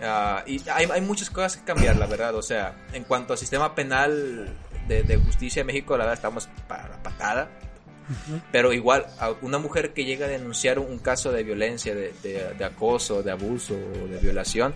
Ah, 0.00 0.42
y 0.46 0.60
hay, 0.68 0.86
hay 0.90 1.00
muchas 1.00 1.30
cosas 1.30 1.56
que 1.56 1.64
cambiar, 1.64 1.96
la 1.96 2.06
verdad, 2.06 2.34
o 2.34 2.42
sea, 2.42 2.74
en 2.92 3.04
cuanto 3.04 3.34
al 3.34 3.38
sistema 3.38 3.74
penal 3.74 4.56
de, 4.88 5.02
de 5.02 5.16
justicia 5.18 5.60
en 5.60 5.66
México, 5.66 5.96
la 5.96 6.04
verdad 6.04 6.14
estamos 6.14 6.48
para 6.66 6.88
la 6.88 7.02
patada. 7.02 7.50
Pero 8.52 8.72
igual, 8.72 9.06
a 9.18 9.30
una 9.42 9.58
mujer 9.58 9.92
que 9.94 10.04
llega 10.04 10.26
a 10.26 10.28
denunciar 10.28 10.78
un 10.78 10.98
caso 10.98 11.32
de 11.32 11.42
violencia, 11.42 11.94
de, 11.94 12.12
de- 12.22 12.54
de 12.56 12.64
acoso, 12.64 13.22
de 13.22 13.30
abuso 13.32 13.74
o 13.74 14.08
de 14.08 14.18
violación, 14.18 14.74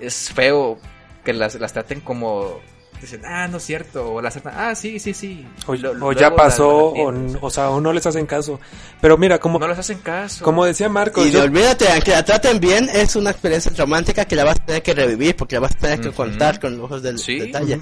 es 0.00 0.30
feo 0.32 0.78
que 1.24 1.32
las, 1.32 1.54
las 1.56 1.72
traten 1.72 2.00
como 2.00 2.60
dicen, 3.00 3.22
ah, 3.24 3.46
no 3.46 3.58
es 3.58 3.62
cierto, 3.64 4.14
o 4.14 4.20
las 4.20 4.32
tratan, 4.34 4.54
ah, 4.56 4.74
sí, 4.74 4.98
sí, 4.98 5.14
sí. 5.14 5.46
o, 5.68 5.74
Lo- 5.76 6.06
o 6.08 6.12
ya 6.12 6.34
pasó, 6.34 6.92
o, 7.40 7.50
sea, 7.50 7.70
o 7.70 7.80
no 7.80 7.92
les 7.92 8.04
hacen 8.06 8.26
caso. 8.26 8.58
Pero 9.00 9.16
mira, 9.16 9.38
como, 9.38 9.58
no 9.60 9.68
les 9.68 9.78
hacen 9.78 9.98
caso. 9.98 10.44
como 10.44 10.64
decía 10.64 10.88
Marcos, 10.88 11.26
Y 11.26 11.30
yo- 11.30 11.42
olvídate, 11.44 11.88
aunque 11.92 12.10
la 12.10 12.24
traten 12.24 12.58
bien, 12.58 12.88
es 12.92 13.14
una 13.14 13.30
experiencia 13.30 13.70
traumática 13.72 14.24
que 14.24 14.34
la 14.34 14.42
vas 14.44 14.58
a 14.60 14.64
tener 14.66 14.82
que 14.82 14.94
revivir 14.94 15.36
porque 15.36 15.54
la 15.56 15.60
vas 15.60 15.76
a 15.76 15.78
tener 15.78 16.00
que 16.00 16.10
contar 16.10 16.58
con 16.58 16.80
ojos 16.80 17.00
del 17.02 17.18
Sí. 17.20 17.38
detalle. 17.38 17.80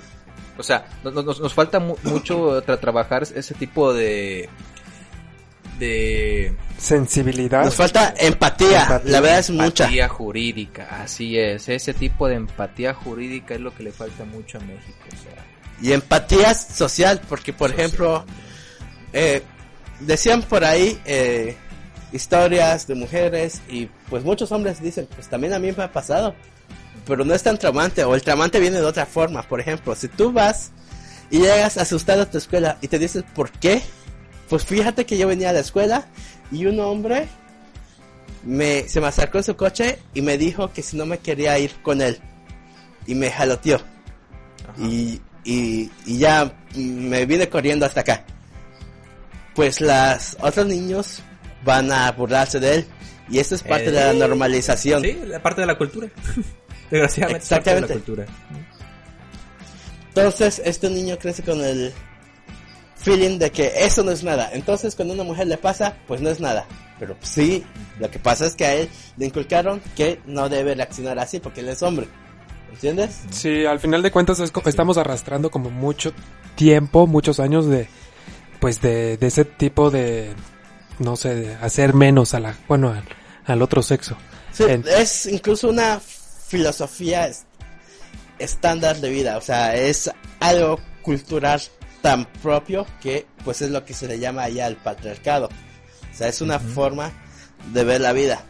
O 0.58 0.62
sea, 0.62 0.86
nos, 1.04 1.12
nos, 1.14 1.40
nos 1.40 1.52
falta 1.54 1.78
mu- 1.80 1.96
mucho 2.04 2.62
tra- 2.64 2.78
trabajar 2.80 3.22
ese 3.22 3.54
tipo 3.54 3.92
de... 3.92 4.48
de 5.78 6.54
sensibilidad. 6.78 7.64
Nos 7.64 7.74
falta 7.74 8.14
empatía, 8.18 8.82
Empatía. 8.82 9.12
la 9.12 9.20
verdad 9.20 9.38
es 9.40 9.50
mucha. 9.50 9.84
empatía 9.84 10.08
jurídica, 10.08 11.02
así 11.02 11.38
es. 11.38 11.68
Ese 11.68 11.94
tipo 11.94 12.28
de 12.28 12.36
empatía 12.36 12.94
jurídica 12.94 13.54
es 13.54 13.60
lo 13.60 13.74
que 13.74 13.82
le 13.82 13.92
falta 13.92 14.24
mucho 14.24 14.58
a 14.58 14.60
México. 14.62 14.98
O 15.12 15.22
sea, 15.22 15.44
Y 15.82 15.92
empatía 15.92 16.54
social, 16.54 17.20
porque 17.28 17.52
por 17.52 17.70
social. 17.70 17.86
ejemplo, 17.86 18.24
eh, 19.12 19.42
decían 20.00 20.42
por 20.42 20.64
ahí 20.64 20.98
eh, 21.04 21.56
historias 22.12 22.86
de 22.86 22.94
mujeres 22.94 23.60
y 23.68 23.86
pues 24.08 24.24
muchos 24.24 24.50
hombres 24.52 24.80
dicen, 24.80 25.06
pues 25.14 25.28
también 25.28 25.52
a 25.52 25.58
mí 25.58 25.72
me 25.76 25.82
ha 25.84 25.92
pasado, 25.92 26.34
pero 27.06 27.24
no 27.24 27.34
es 27.34 27.42
tan 27.42 27.58
traumante 27.58 28.04
o 28.04 28.14
el 28.14 28.22
traumante 28.22 28.60
viene 28.60 28.78
de 28.78 28.84
otra 28.86 29.06
forma. 29.06 29.42
Por 29.42 29.60
ejemplo, 29.60 29.94
si 29.94 30.08
tú 30.08 30.32
vas 30.32 30.72
y 31.30 31.38
llegas 31.38 31.76
asustado 31.78 32.22
a 32.22 32.30
tu 32.30 32.38
escuela 32.38 32.78
y 32.80 32.88
te 32.88 32.98
dices, 32.98 33.24
¿por 33.34 33.50
qué? 33.50 33.80
Pues 34.48 34.64
fíjate 34.64 35.06
que 35.06 35.16
yo 35.18 35.26
venía 35.26 35.50
a 35.50 35.52
la 35.52 35.60
escuela 35.60 36.06
y 36.52 36.66
un 36.66 36.78
hombre 36.80 37.28
me, 38.44 38.88
se 38.88 39.00
me 39.00 39.06
acercó 39.08 39.38
en 39.38 39.44
su 39.44 39.56
coche 39.56 39.98
y 40.14 40.22
me 40.22 40.38
dijo 40.38 40.72
que 40.72 40.82
si 40.82 40.96
no 40.96 41.06
me 41.06 41.18
quería 41.18 41.58
ir 41.58 41.72
con 41.82 42.00
él 42.00 42.18
y 43.06 43.14
me 43.14 43.30
jaloteó 43.30 43.80
y, 44.78 45.20
y, 45.44 45.90
y 46.04 46.18
ya 46.18 46.52
me 46.76 47.24
vine 47.26 47.48
corriendo 47.48 47.86
hasta 47.86 48.00
acá. 48.00 48.24
Pues 49.54 49.80
las 49.80 50.36
otros 50.40 50.66
niños 50.66 51.20
van 51.64 51.90
a 51.90 52.10
burlarse 52.12 52.60
de 52.60 52.74
él 52.74 52.86
y 53.28 53.38
esto 53.38 53.54
es 53.56 53.62
parte 53.62 53.86
Eh, 53.88 53.92
de 53.92 54.00
la 54.04 54.12
normalización. 54.12 55.02
Sí, 55.02 55.18
la 55.26 55.42
parte 55.42 55.62
de 55.62 55.66
la 55.66 55.76
cultura. 55.78 56.08
Desgraciadamente, 56.90 57.44
es 57.44 57.48
parte 57.50 57.70
de 57.74 57.80
la 57.80 57.86
Exactamente. 57.86 57.92
cultura. 57.94 58.26
Entonces 60.08 60.62
este 60.64 60.88
niño 60.90 61.18
crece 61.18 61.42
con 61.42 61.60
el 61.62 61.92
feeling 62.96 63.38
de 63.38 63.50
que 63.50 63.72
eso 63.76 64.02
no 64.02 64.10
es 64.10 64.24
nada. 64.24 64.50
Entonces 64.52 64.94
cuando 64.94 65.12
a 65.12 65.16
una 65.16 65.24
mujer 65.24 65.46
le 65.46 65.58
pasa, 65.58 65.94
pues 66.06 66.20
no 66.20 66.30
es 66.30 66.40
nada. 66.40 66.66
Pero 66.98 67.16
sí, 67.20 67.62
lo 68.00 68.10
que 68.10 68.18
pasa 68.18 68.46
es 68.46 68.54
que 68.54 68.64
a 68.64 68.74
él 68.74 68.88
le 69.18 69.26
inculcaron 69.26 69.82
que 69.94 70.20
no 70.26 70.48
debe 70.48 70.74
reaccionar 70.74 71.18
así 71.18 71.38
porque 71.40 71.60
él 71.60 71.68
es 71.68 71.82
hombre. 71.82 72.08
¿Entiendes? 72.72 73.20
Sí, 73.30 73.64
al 73.64 73.80
final 73.80 74.02
de 74.02 74.10
cuentas 74.10 74.40
es 74.40 74.50
co- 74.50 74.62
estamos 74.66 74.98
arrastrando 74.98 75.50
como 75.50 75.70
mucho 75.70 76.12
tiempo, 76.56 77.06
muchos 77.06 77.38
años 77.40 77.66
de, 77.66 77.88
pues 78.60 78.80
de, 78.80 79.16
de 79.18 79.26
ese 79.26 79.44
tipo 79.44 79.90
de, 79.90 80.34
no 80.98 81.16
sé, 81.16 81.34
de 81.34 81.54
hacer 81.54 81.94
menos 81.94 82.34
a 82.34 82.40
la, 82.40 82.56
bueno, 82.68 82.90
al, 82.90 83.04
al 83.46 83.62
otro 83.62 83.82
sexo. 83.82 84.16
Sí, 84.52 84.64
En- 84.68 84.84
es 84.88 85.26
incluso 85.26 85.68
una 85.68 86.00
filosofía 86.46 87.26
es- 87.28 87.44
estándar 88.38 88.96
de 89.00 89.10
vida, 89.10 89.36
o 89.36 89.40
sea, 89.40 89.74
es 89.76 90.10
algo 90.40 90.78
cultural 91.02 91.60
tan 92.02 92.26
propio 92.42 92.86
que 93.00 93.26
pues 93.44 93.62
es 93.62 93.70
lo 93.70 93.84
que 93.84 93.94
se 93.94 94.06
le 94.06 94.18
llama 94.18 94.42
allá 94.44 94.66
el 94.66 94.76
patriarcado. 94.76 95.46
O 96.12 96.16
sea, 96.16 96.28
es 96.28 96.40
una 96.40 96.58
forma 96.58 97.12
de 97.72 97.84
ver 97.84 98.00
la 98.00 98.12
vida. 98.12 98.42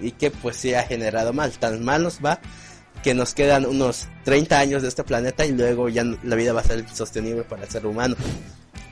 Y 0.00 0.12
que 0.12 0.30
pues 0.30 0.56
sí 0.56 0.74
ha 0.74 0.82
generado 0.84 1.32
mal. 1.32 1.50
Tan 1.58 1.84
mal 1.84 2.02
nos 2.04 2.20
va 2.24 2.40
que 3.02 3.14
nos 3.14 3.34
quedan 3.34 3.64
unos 3.66 4.06
30 4.24 4.58
años 4.58 4.82
de 4.82 4.88
este 4.88 5.04
planeta 5.04 5.46
y 5.46 5.52
luego 5.52 5.88
ya 5.88 6.04
la 6.22 6.36
vida 6.36 6.52
va 6.52 6.60
a 6.60 6.64
ser 6.64 6.80
insostenible 6.80 7.42
para 7.44 7.62
el 7.64 7.68
ser 7.68 7.86
humano. 7.86 8.16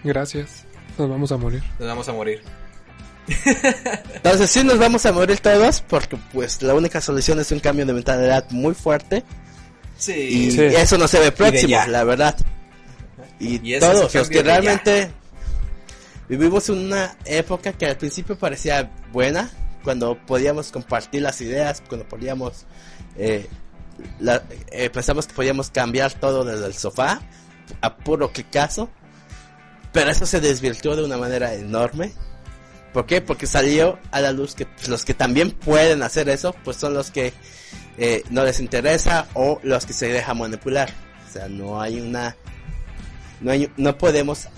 Gracias. 0.05 0.65
Nos 0.99 1.09
vamos 1.09 1.33
a 1.33 1.37
morir. 1.37 1.63
Nos 1.79 1.89
vamos 1.89 2.09
a 2.09 2.13
morir. 2.13 2.43
Entonces 4.15 4.51
sí 4.51 4.63
nos 4.65 4.79
vamos 4.79 5.05
a 5.07 5.13
morir 5.13 5.39
todos 5.41 5.81
porque 5.81 6.17
pues 6.33 6.63
la 6.63 6.75
única 6.75 7.01
solución 7.01 7.41
es 7.41 7.51
un 7.53 7.61
cambio 7.61 7.85
de 7.87 7.93
mentalidad 7.93 8.49
muy 8.51 8.75
fuerte 8.75 9.25
Sí. 9.99 10.13
y 10.13 10.51
Sí. 10.53 10.61
eso 10.63 10.99
no 10.99 11.09
se 11.09 11.19
ve 11.19 11.33
próximo, 11.33 11.77
la 11.89 12.05
verdad. 12.05 12.37
Y, 13.39 13.79
todos 13.79 14.15
los 14.15 14.29
que 14.29 14.43
realmente 14.43 15.11
vivimos 16.29 16.69
en 16.69 16.79
una 16.87 17.17
época 17.25 17.73
que 17.73 17.87
al 17.87 17.97
principio 17.97 18.39
parecía 18.39 18.91
buena, 19.13 19.51
cuando 19.83 20.17
podíamos 20.27 20.73
compartir 20.73 21.23
las 21.23 21.41
ideas, 21.41 21.83
cuando 21.89 22.07
podíamos 22.09 22.65
eh, 23.19 23.47
la- 24.21 24.43
eh, 24.71 24.91
pensamos 24.91 25.27
que 25.27 25.35
podíamos 25.35 25.71
cambiar 25.71 26.13
todo 26.15 26.45
desde 26.45 26.67
el 26.67 26.75
sofá 26.75 27.21
a 27.81 27.97
puro 27.97 28.31
clicazo, 28.33 28.91
pero 29.93 30.11
eso 30.11 30.27
se 30.27 30.41
desvirtuó 30.41 30.97
de 30.97 31.05
una 31.05 31.17
manera 31.17 31.55
enorme. 31.55 32.13
¿Por 32.97 33.05
qué? 33.05 33.21
Porque 33.21 33.47
salió 33.47 33.99
a 34.11 34.23
la 34.23 34.33
luz 34.33 34.55
que 34.55 34.65
pues, 34.65 34.89
los 34.89 35.05
que 35.05 35.13
también 35.13 35.51
pueden 35.51 36.03
hacer 36.03 36.31
eso, 36.31 36.57
pues 36.65 36.79
son 36.79 36.95
los 36.95 37.11
que 37.11 37.35
eh, 37.99 38.23
no 38.31 38.43
les 38.43 38.59
interesa 38.59 39.27
o 39.35 39.61
los 39.63 39.85
que 39.85 39.93
se 39.93 40.09
dejan 40.09 40.39
manipular. 40.39 40.89
O 41.29 41.31
sea, 41.31 41.47
no 41.47 41.79
hay 41.79 42.01
una, 42.01 42.35
no 43.43 43.51
hay, 43.51 43.71
no 43.77 43.99
podemos 43.99 44.49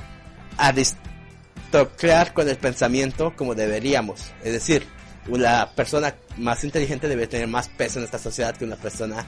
aristocrar 0.56 2.32
con 2.32 2.48
el 2.48 2.56
pensamiento 2.58 3.34
como 3.34 3.56
deberíamos. 3.56 4.30
Es 4.44 4.52
decir, 4.52 4.86
la 5.26 5.72
persona 5.74 6.14
más 6.36 6.62
inteligente 6.62 7.08
debe 7.08 7.26
tener 7.26 7.48
más 7.48 7.66
peso 7.66 7.98
en 7.98 8.04
esta 8.04 8.20
sociedad 8.20 8.56
que 8.56 8.64
una 8.64 8.76
persona 8.76 9.26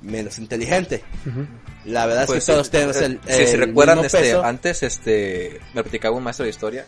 menos 0.00 0.38
inteligente. 0.38 1.04
La 1.84 2.06
verdad 2.06 2.24
Pues 2.24 2.38
es 2.38 2.46
que 2.46 2.52
todos 2.52 2.66
sí, 2.68 2.72
tenemos 2.72 2.96
eh, 2.96 3.04
el, 3.04 3.20
si 3.26 3.42
el 3.52 3.58
recuerdan, 3.60 3.96
mismo 3.98 4.06
este, 4.06 4.20
peso. 4.20 4.42
antes 4.42 4.82
este, 4.82 5.60
me 5.74 5.82
platicaba 5.82 6.16
un 6.16 6.24
maestro 6.24 6.44
de 6.44 6.50
historia 6.50 6.86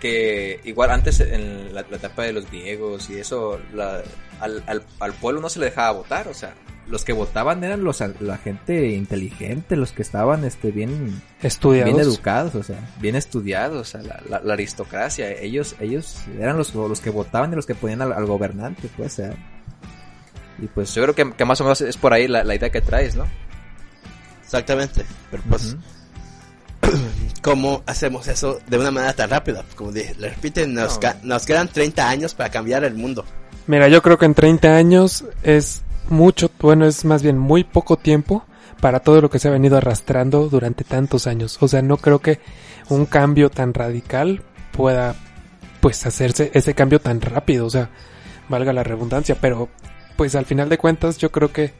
que 0.00 0.60
igual 0.64 0.90
antes 0.90 1.20
en 1.20 1.74
la, 1.74 1.84
la 1.88 1.96
etapa 1.96 2.22
de 2.24 2.32
los 2.32 2.50
griegos 2.50 3.08
y 3.10 3.18
eso, 3.18 3.58
la- 3.74 4.02
al, 4.40 4.62
al, 4.66 4.82
al 5.00 5.12
pueblo 5.14 5.40
no 5.40 5.48
se 5.48 5.58
le 5.60 5.66
dejaba 5.66 5.92
votar, 5.92 6.28
o 6.28 6.34
sea, 6.34 6.54
los 6.86 7.04
que 7.04 7.12
votaban 7.14 7.64
eran 7.64 7.82
los 7.82 8.00
la 8.20 8.36
gente 8.38 8.90
inteligente, 8.90 9.74
los 9.76 9.92
que 9.92 10.02
estaban 10.02 10.44
este 10.44 10.70
bien 10.70 11.20
Estudiados. 11.42 11.92
bien 11.94 12.06
educados, 12.06 12.54
o 12.54 12.62
sea, 12.62 12.78
bien 13.00 13.16
estudiados, 13.16 13.80
o 13.80 13.84
sea, 13.84 14.02
la, 14.02 14.20
la- 14.28 14.40
la 14.40 14.52
aristocracia, 14.52 15.32
ellos 15.32 15.74
ellos 15.80 16.18
eran 16.38 16.56
los, 16.58 16.74
los 16.74 17.00
que 17.00 17.10
votaban 17.10 17.52
y 17.52 17.56
los 17.56 17.66
que 17.66 17.74
ponían 17.74 18.02
al, 18.02 18.12
al 18.12 18.26
gobernante, 18.26 18.88
pues, 18.96 19.14
o 19.14 19.16
sea. 19.16 19.34
Y 20.58 20.66
pues 20.68 20.94
yo 20.94 21.02
creo 21.02 21.14
que, 21.14 21.32
que 21.36 21.44
más 21.44 21.60
o 21.60 21.64
menos 21.64 21.80
es 21.80 21.96
por 21.96 22.12
ahí 22.12 22.28
la, 22.28 22.44
la 22.44 22.54
idea 22.54 22.70
que 22.70 22.80
traes, 22.80 23.14
¿no? 23.16 23.26
Exactamente. 24.42 25.04
Pero 25.30 25.42
pues. 25.48 25.76
¿Cómo 27.46 27.84
hacemos 27.86 28.26
eso 28.26 28.58
de 28.66 28.76
una 28.76 28.90
manera 28.90 29.12
tan 29.12 29.30
rápida? 29.30 29.64
Como 29.76 29.92
dije, 29.92 30.16
le 30.18 30.30
repiten, 30.30 30.74
nos, 30.74 30.94
No. 30.94 31.00
ca- 31.00 31.16
nos 31.22 31.46
quedan 31.46 31.68
30 31.68 32.08
años 32.08 32.34
para 32.34 32.50
cambiar 32.50 32.82
el 32.82 32.94
mundo. 32.94 33.24
Mira, 33.68 33.86
yo 33.86 34.02
creo 34.02 34.18
que 34.18 34.26
en 34.26 34.34
30 34.34 34.74
años 34.76 35.24
es 35.44 35.82
mucho, 36.08 36.50
bueno, 36.58 36.86
es 36.86 37.04
más 37.04 37.22
bien 37.22 37.38
muy 37.38 37.62
poco 37.62 37.96
tiempo 37.96 38.44
para 38.80 38.98
todo 38.98 39.20
lo 39.20 39.30
que 39.30 39.38
se 39.38 39.46
ha 39.46 39.52
venido 39.52 39.76
arrastrando 39.76 40.48
durante 40.48 40.82
tantos 40.82 41.28
años. 41.28 41.56
O 41.60 41.68
sea, 41.68 41.82
no 41.82 41.98
creo 41.98 42.18
que 42.18 42.40
un 42.88 43.06
cambio 43.06 43.48
tan 43.48 43.72
radical 43.74 44.42
pueda, 44.72 45.14
pues, 45.80 46.04
hacerse 46.04 46.50
ese 46.52 46.74
cambio 46.74 47.00
tan 47.00 47.20
rápido. 47.20 47.64
O 47.66 47.70
sea, 47.70 47.90
valga 48.48 48.72
la 48.72 48.82
redundancia, 48.82 49.36
pero, 49.40 49.68
pues, 50.16 50.34
al 50.34 50.46
final 50.46 50.68
de 50.68 50.78
cuentas, 50.78 51.16
yo 51.18 51.30
creo 51.30 51.52
que, 51.52 51.72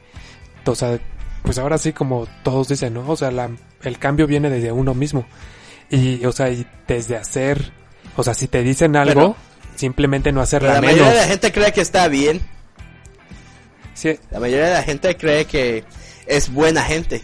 o 0.65 0.75
sea, 0.75 0.97
pues 1.43 1.57
ahora 1.59 1.77
sí, 1.77 1.91
como 1.93 2.25
todos 2.43 2.67
dicen, 2.69 2.93
¿no? 2.93 3.03
O 3.09 3.15
sea, 3.17 3.31
la, 3.31 3.49
el 3.83 3.99
cambio 3.99 4.27
viene 4.27 4.49
desde 4.49 4.71
uno 4.71 4.93
mismo. 4.93 5.25
Y, 5.89 6.25
o 6.25 6.31
sea, 6.31 6.49
y 6.49 6.65
desde 6.87 7.15
hacer, 7.17 7.71
o 8.15 8.23
sea, 8.23 8.33
si 8.33 8.47
te 8.47 8.61
dicen 8.63 8.95
algo, 8.95 9.13
Pero- 9.13 9.35
simplemente 9.75 10.31
no 10.31 10.41
hacerla 10.41 10.73
la 10.73 10.81
menos. 10.81 10.95
mayoría 10.97 11.13
de 11.13 11.19
la 11.25 11.27
gente 11.31 11.51
cree 11.51 11.71
que 11.71 11.81
está 11.81 12.07
bien. 12.07 12.41
Sí, 13.93 14.19
La 14.31 14.39
mayoría 14.39 14.65
de 14.67 14.73
la 14.73 14.83
gente 14.83 15.15
cree 15.17 15.45
que 15.45 15.83
es 16.27 16.51
buena 16.53 16.83
gente. 16.83 17.23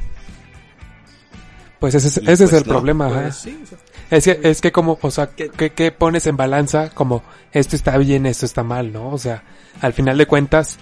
Pues 1.80 1.96
ese, 1.96 2.08
ese 2.08 2.32
es 2.32 2.40
pues 2.40 2.54
el 2.54 2.60
no, 2.68 2.74
problema, 2.74 3.08
Pues 3.10 3.20
ajá. 3.20 3.32
sí, 3.34 3.60
o 3.62 3.68
sea, 3.68 3.78
Es 4.10 4.24
que, 4.26 4.40
es 4.44 4.62
que 4.62 4.72
como, 4.72 4.98
o 5.02 5.12
sea, 5.12 5.28
Que- 5.28 5.50
¿qué, 5.50 5.72
qué 5.72 5.92
pones 5.92 6.26
en 6.28 6.38
balanza? 6.38 6.90
Como, 6.92 7.24
esto 7.52 7.76
está 7.76 7.98
bien, 7.98 8.26
esto 8.26 8.46
está 8.46 8.64
mal, 8.64 8.94
¿no? 8.94 9.10
O 9.10 9.18
sea, 9.18 9.44
al 9.82 9.92
final 9.94 10.18
de 10.18 10.26
cuentas, 10.26 10.78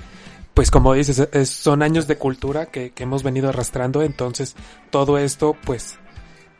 pues 0.53 0.69
como 0.69 0.93
dices, 0.93 1.27
es- 1.31 1.49
son 1.49 1.81
años 1.81 2.07
de 2.07 2.17
cultura 2.17 2.67
que, 2.67 2.91
que 2.91 3.03
hemos 3.03 3.23
venido 3.23 3.49
arrastrando, 3.49 4.03
entonces 4.03 4.55
todo 4.91 5.17
esto, 5.17 5.55
pues, 5.65 5.97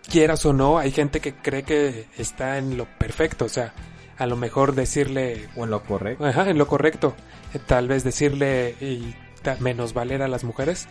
quieras 0.09 0.45
o 0.45 0.53
no, 0.53 0.77
hay 0.77 0.91
gente 0.91 1.19
que 1.19 1.33
cree 1.35 1.63
que 1.63 2.07
está 2.17 2.57
en 2.57 2.77
lo 2.77 2.85
perfecto, 2.85 3.45
o 3.45 3.49
sea, 3.49 3.73
a 4.17 4.25
lo 4.25 4.35
mejor 4.35 4.75
decirle, 4.75 5.49
o 5.55 5.63
en 5.63 5.71
lo 5.71 5.83
correcto. 5.83 6.25
ajá, 6.25 6.49
en 6.49 6.57
lo 6.57 6.67
correcto, 6.67 7.15
eh, 7.53 7.59
tal 7.65 7.87
vez 7.87 8.03
decirle 8.03 8.75
y 8.81 9.15
menos 9.59 9.93
valer 9.93 10.21
a 10.21 10.27
las 10.27 10.43
mujeres, 10.43 10.87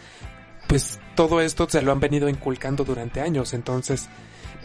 pues 0.66 0.98
todo 1.14 1.40
esto 1.40 1.68
se 1.68 1.82
lo 1.82 1.92
han 1.92 2.00
venido 2.00 2.28
inculcando 2.28 2.84
durante 2.84 3.20
años, 3.20 3.54
entonces, 3.54 4.08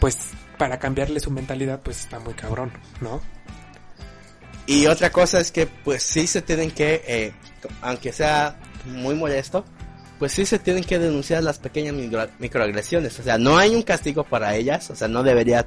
pues 0.00 0.18
para 0.58 0.78
cambiarle 0.78 1.20
su 1.20 1.30
mentalidad, 1.30 1.80
pues 1.82 2.00
está 2.00 2.18
muy 2.18 2.34
cabrón, 2.34 2.72
¿no? 3.00 3.20
Y 4.66 4.86
otra 4.86 5.10
cosa 5.10 5.38
es 5.38 5.52
que 5.52 5.66
pues 5.66 6.02
sí 6.02 6.26
se 6.26 6.42
tienen 6.42 6.72
que, 6.72 7.02
eh, 7.06 7.32
aunque 7.82 8.12
sea 8.12 8.56
muy 8.84 9.14
molesto, 9.14 9.64
pues 10.18 10.32
sí 10.32 10.46
se 10.46 10.58
tienen 10.58 10.84
que 10.84 10.98
denunciar 10.98 11.42
las 11.42 11.58
pequeñas 11.58 11.94
micro- 11.94 12.28
microagresiones. 12.38 13.18
O 13.18 13.22
sea, 13.22 13.38
no 13.38 13.58
hay 13.58 13.74
un 13.74 13.82
castigo 13.82 14.24
para 14.24 14.54
ellas, 14.54 14.90
o 14.90 14.96
sea, 14.96 15.08
no 15.08 15.22
debería 15.22 15.66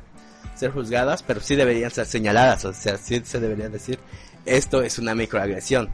ser 0.55 0.71
juzgadas, 0.71 1.23
pero 1.23 1.39
sí 1.41 1.55
deberían 1.55 1.91
ser 1.91 2.05
señaladas. 2.05 2.65
O 2.65 2.73
sea, 2.73 2.97
sí 2.97 3.21
se 3.23 3.39
debería 3.39 3.69
decir, 3.69 3.99
esto 4.45 4.81
es 4.81 4.97
una 4.99 5.15
microagresión. 5.15 5.89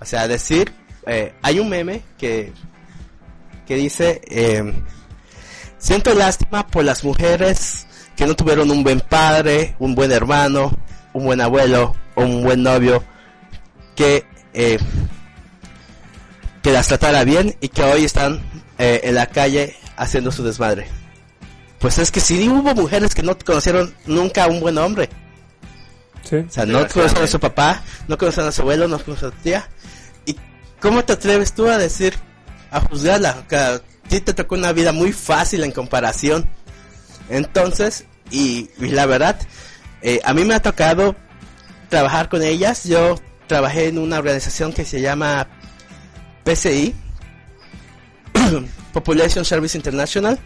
O 0.00 0.04
sea, 0.04 0.26
decir, 0.28 0.72
eh, 1.06 1.32
hay 1.42 1.58
un 1.60 1.68
meme 1.68 2.02
que, 2.18 2.52
que 3.66 3.76
dice, 3.76 4.20
eh, 4.28 4.72
siento 5.78 6.14
lástima 6.14 6.66
por 6.66 6.84
las 6.84 7.04
mujeres 7.04 7.86
que 8.16 8.26
no 8.26 8.34
tuvieron 8.34 8.70
un 8.70 8.82
buen 8.82 9.00
padre, 9.00 9.76
un 9.78 9.94
buen 9.94 10.12
hermano, 10.12 10.76
un 11.12 11.24
buen 11.24 11.40
abuelo 11.40 11.94
o 12.14 12.22
un 12.22 12.42
buen 12.42 12.62
novio 12.62 13.02
que 13.96 14.24
eh, 14.52 14.78
que 16.62 16.72
las 16.72 16.88
tratara 16.88 17.24
bien 17.24 17.56
y 17.60 17.68
que 17.68 17.82
hoy 17.82 18.04
están 18.04 18.40
eh, 18.78 19.00
en 19.04 19.14
la 19.14 19.26
calle 19.26 19.76
haciendo 19.96 20.30
su 20.32 20.42
desmadre. 20.42 20.88
Pues 21.78 21.98
es 21.98 22.10
que 22.10 22.20
si 22.20 22.48
hubo 22.48 22.74
mujeres 22.74 23.14
que 23.14 23.22
no 23.22 23.36
conocieron 23.38 23.94
nunca 24.06 24.44
a 24.44 24.48
un 24.48 24.60
buen 24.60 24.76
hombre. 24.78 25.08
Sí. 26.28 26.36
O 26.36 26.50
sea, 26.50 26.66
no 26.66 26.86
conocieron 26.86 27.24
a 27.24 27.26
su 27.26 27.40
papá, 27.40 27.82
no 28.06 28.18
conocieron 28.18 28.48
a 28.48 28.52
su 28.52 28.60
abuelo, 28.60 28.86
no 28.86 28.98
conocieron 28.98 29.32
a 29.32 29.36
su 29.36 29.42
tía. 29.42 29.68
¿Y 30.26 30.36
cómo 30.80 31.04
te 31.04 31.14
atreves 31.14 31.54
tú 31.54 31.68
a 31.68 31.78
decir, 31.78 32.14
a 32.70 32.80
juzgarla? 32.80 33.46
Que 33.48 33.56
a 33.56 33.80
ti 34.08 34.20
te 34.20 34.34
tocó 34.34 34.54
una 34.54 34.72
vida 34.72 34.92
muy 34.92 35.12
fácil 35.12 35.64
en 35.64 35.72
comparación. 35.72 36.48
Entonces, 37.30 38.04
y, 38.30 38.68
y 38.78 38.88
la 38.88 39.06
verdad, 39.06 39.40
eh, 40.02 40.20
a 40.24 40.34
mí 40.34 40.44
me 40.44 40.54
ha 40.54 40.60
tocado 40.60 41.16
trabajar 41.88 42.28
con 42.28 42.42
ellas. 42.42 42.84
Yo 42.84 43.16
trabajé 43.46 43.88
en 43.88 43.98
una 43.98 44.18
organización 44.18 44.72
que 44.74 44.84
se 44.84 45.00
llama 45.00 45.48
PCI, 46.44 46.94
Population 48.92 49.44
Service 49.44 49.76
International. 49.76 50.38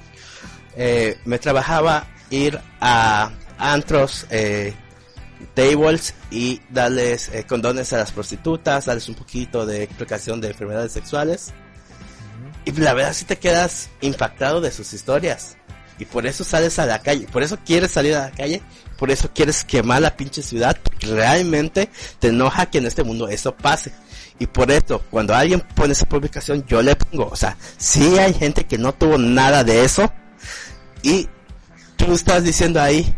Eh, 0.76 1.18
me 1.24 1.38
trabajaba 1.38 2.06
ir 2.30 2.60
a 2.80 3.30
antros, 3.58 4.26
eh, 4.30 4.74
tables 5.54 6.14
y 6.30 6.60
darles 6.70 7.28
eh, 7.28 7.44
condones 7.44 7.92
a 7.92 7.98
las 7.98 8.12
prostitutas, 8.12 8.86
darles 8.86 9.08
un 9.08 9.14
poquito 9.14 9.66
de 9.66 9.84
explicación 9.84 10.40
de 10.40 10.48
enfermedades 10.48 10.92
sexuales. 10.92 11.52
Y 12.64 12.72
la 12.72 12.94
verdad 12.94 13.12
si 13.12 13.24
te 13.24 13.38
quedas 13.38 13.90
impactado 14.00 14.60
de 14.60 14.72
sus 14.72 14.92
historias. 14.92 15.56
Y 15.98 16.04
por 16.06 16.26
eso 16.26 16.42
sales 16.42 16.78
a 16.78 16.86
la 16.86 17.00
calle, 17.00 17.26
por 17.30 17.42
eso 17.42 17.58
quieres 17.64 17.92
salir 17.92 18.14
a 18.14 18.24
la 18.24 18.30
calle, 18.32 18.62
por 18.98 19.10
eso 19.10 19.30
quieres 19.32 19.64
quemar 19.64 20.02
la 20.02 20.16
pinche 20.16 20.42
ciudad, 20.42 20.76
porque 20.82 21.06
realmente 21.06 21.88
te 22.18 22.28
enoja 22.28 22.66
que 22.66 22.78
en 22.78 22.86
este 22.86 23.04
mundo 23.04 23.28
eso 23.28 23.54
pase. 23.54 23.92
Y 24.38 24.46
por 24.46 24.70
eso, 24.72 25.02
cuando 25.10 25.34
alguien 25.34 25.60
pone 25.60 25.92
esa 25.92 26.06
publicación, 26.06 26.64
yo 26.66 26.82
le 26.82 26.96
pongo, 26.96 27.28
o 27.30 27.36
sea, 27.36 27.56
sí 27.76 28.18
hay 28.18 28.34
gente 28.34 28.64
que 28.64 28.78
no 28.78 28.92
tuvo 28.92 29.16
nada 29.18 29.62
de 29.62 29.84
eso, 29.84 30.12
y 31.02 31.28
tú 31.96 32.12
estás 32.12 32.42
diciendo 32.42 32.80
ahí, 32.80 33.14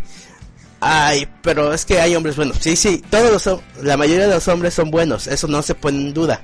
ay, 0.80 1.26
pero 1.42 1.72
es 1.72 1.86
que 1.86 2.00
hay 2.00 2.14
hombres 2.14 2.36
buenos. 2.36 2.58
Sí, 2.60 2.76
sí, 2.76 3.02
todos 3.08 3.46
los, 3.46 3.60
la 3.82 3.96
mayoría 3.96 4.26
de 4.26 4.34
los 4.34 4.48
hombres 4.48 4.74
son 4.74 4.90
buenos, 4.90 5.26
eso 5.26 5.48
no 5.48 5.62
se 5.62 5.74
pone 5.74 5.98
en 5.98 6.12
duda. 6.14 6.42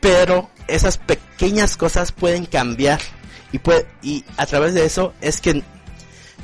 Pero 0.00 0.50
esas 0.68 0.98
pequeñas 0.98 1.76
cosas 1.76 2.12
pueden 2.12 2.46
cambiar 2.46 3.00
y 3.52 3.60
y 4.02 4.24
a 4.36 4.46
través 4.46 4.74
de 4.74 4.84
eso 4.84 5.14
es 5.20 5.40
que 5.40 5.62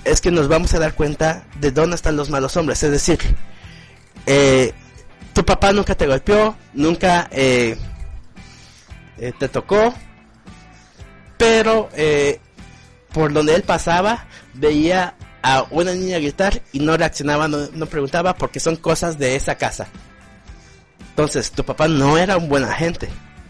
es 0.04 0.20
que 0.20 0.30
nos 0.30 0.48
vamos 0.48 0.74
a 0.74 0.78
dar 0.78 0.94
cuenta 0.94 1.44
de 1.60 1.70
dónde 1.70 1.96
están 1.96 2.16
los 2.16 2.30
malos 2.30 2.56
hombres, 2.56 2.82
es 2.82 2.90
decir, 2.90 3.18
eh, 4.26 4.72
tu 5.32 5.44
papá 5.44 5.72
nunca 5.72 5.94
te 5.94 6.06
golpeó, 6.06 6.56
nunca 6.74 7.28
eh, 7.30 7.76
eh, 9.18 9.32
te 9.38 9.48
tocó, 9.48 9.94
pero 11.38 11.88
por 13.12 13.32
donde 13.32 13.54
él 13.54 13.62
pasaba 13.62 14.26
veía 14.54 15.14
a 15.42 15.66
una 15.70 15.92
niña 15.92 16.18
gritar 16.18 16.62
y 16.72 16.80
no 16.80 16.96
reaccionaba, 16.96 17.48
no, 17.48 17.68
no 17.72 17.86
preguntaba 17.86 18.34
porque 18.34 18.60
son 18.60 18.76
cosas 18.76 19.18
de 19.18 19.36
esa 19.36 19.56
casa. 19.56 19.88
Entonces, 21.10 21.50
tu 21.52 21.64
papá 21.64 21.86
no 21.86 22.18
era 22.18 22.36
un 22.36 22.48
buen 22.48 22.64
agente. 22.64 23.08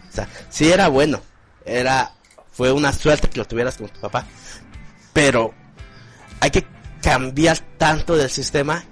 O 0.09 0.13
sea, 0.13 0.27
era 0.59 0.87
bueno. 0.87 1.21
Era, 1.65 2.13
fue 2.55 2.71
una 2.71 2.93
suerte 2.93 3.29
que 3.29 3.37
lo 3.37 3.45
tuvieras 3.45 3.75
como 3.75 3.89
tu 3.89 3.99
papá. 3.99 4.25
Pero 5.11 5.53
hay 6.39 6.51
que 6.51 6.65
cambiar 7.01 7.59
tanto 7.77 8.15
del 8.15 8.29
sistema 8.29 8.83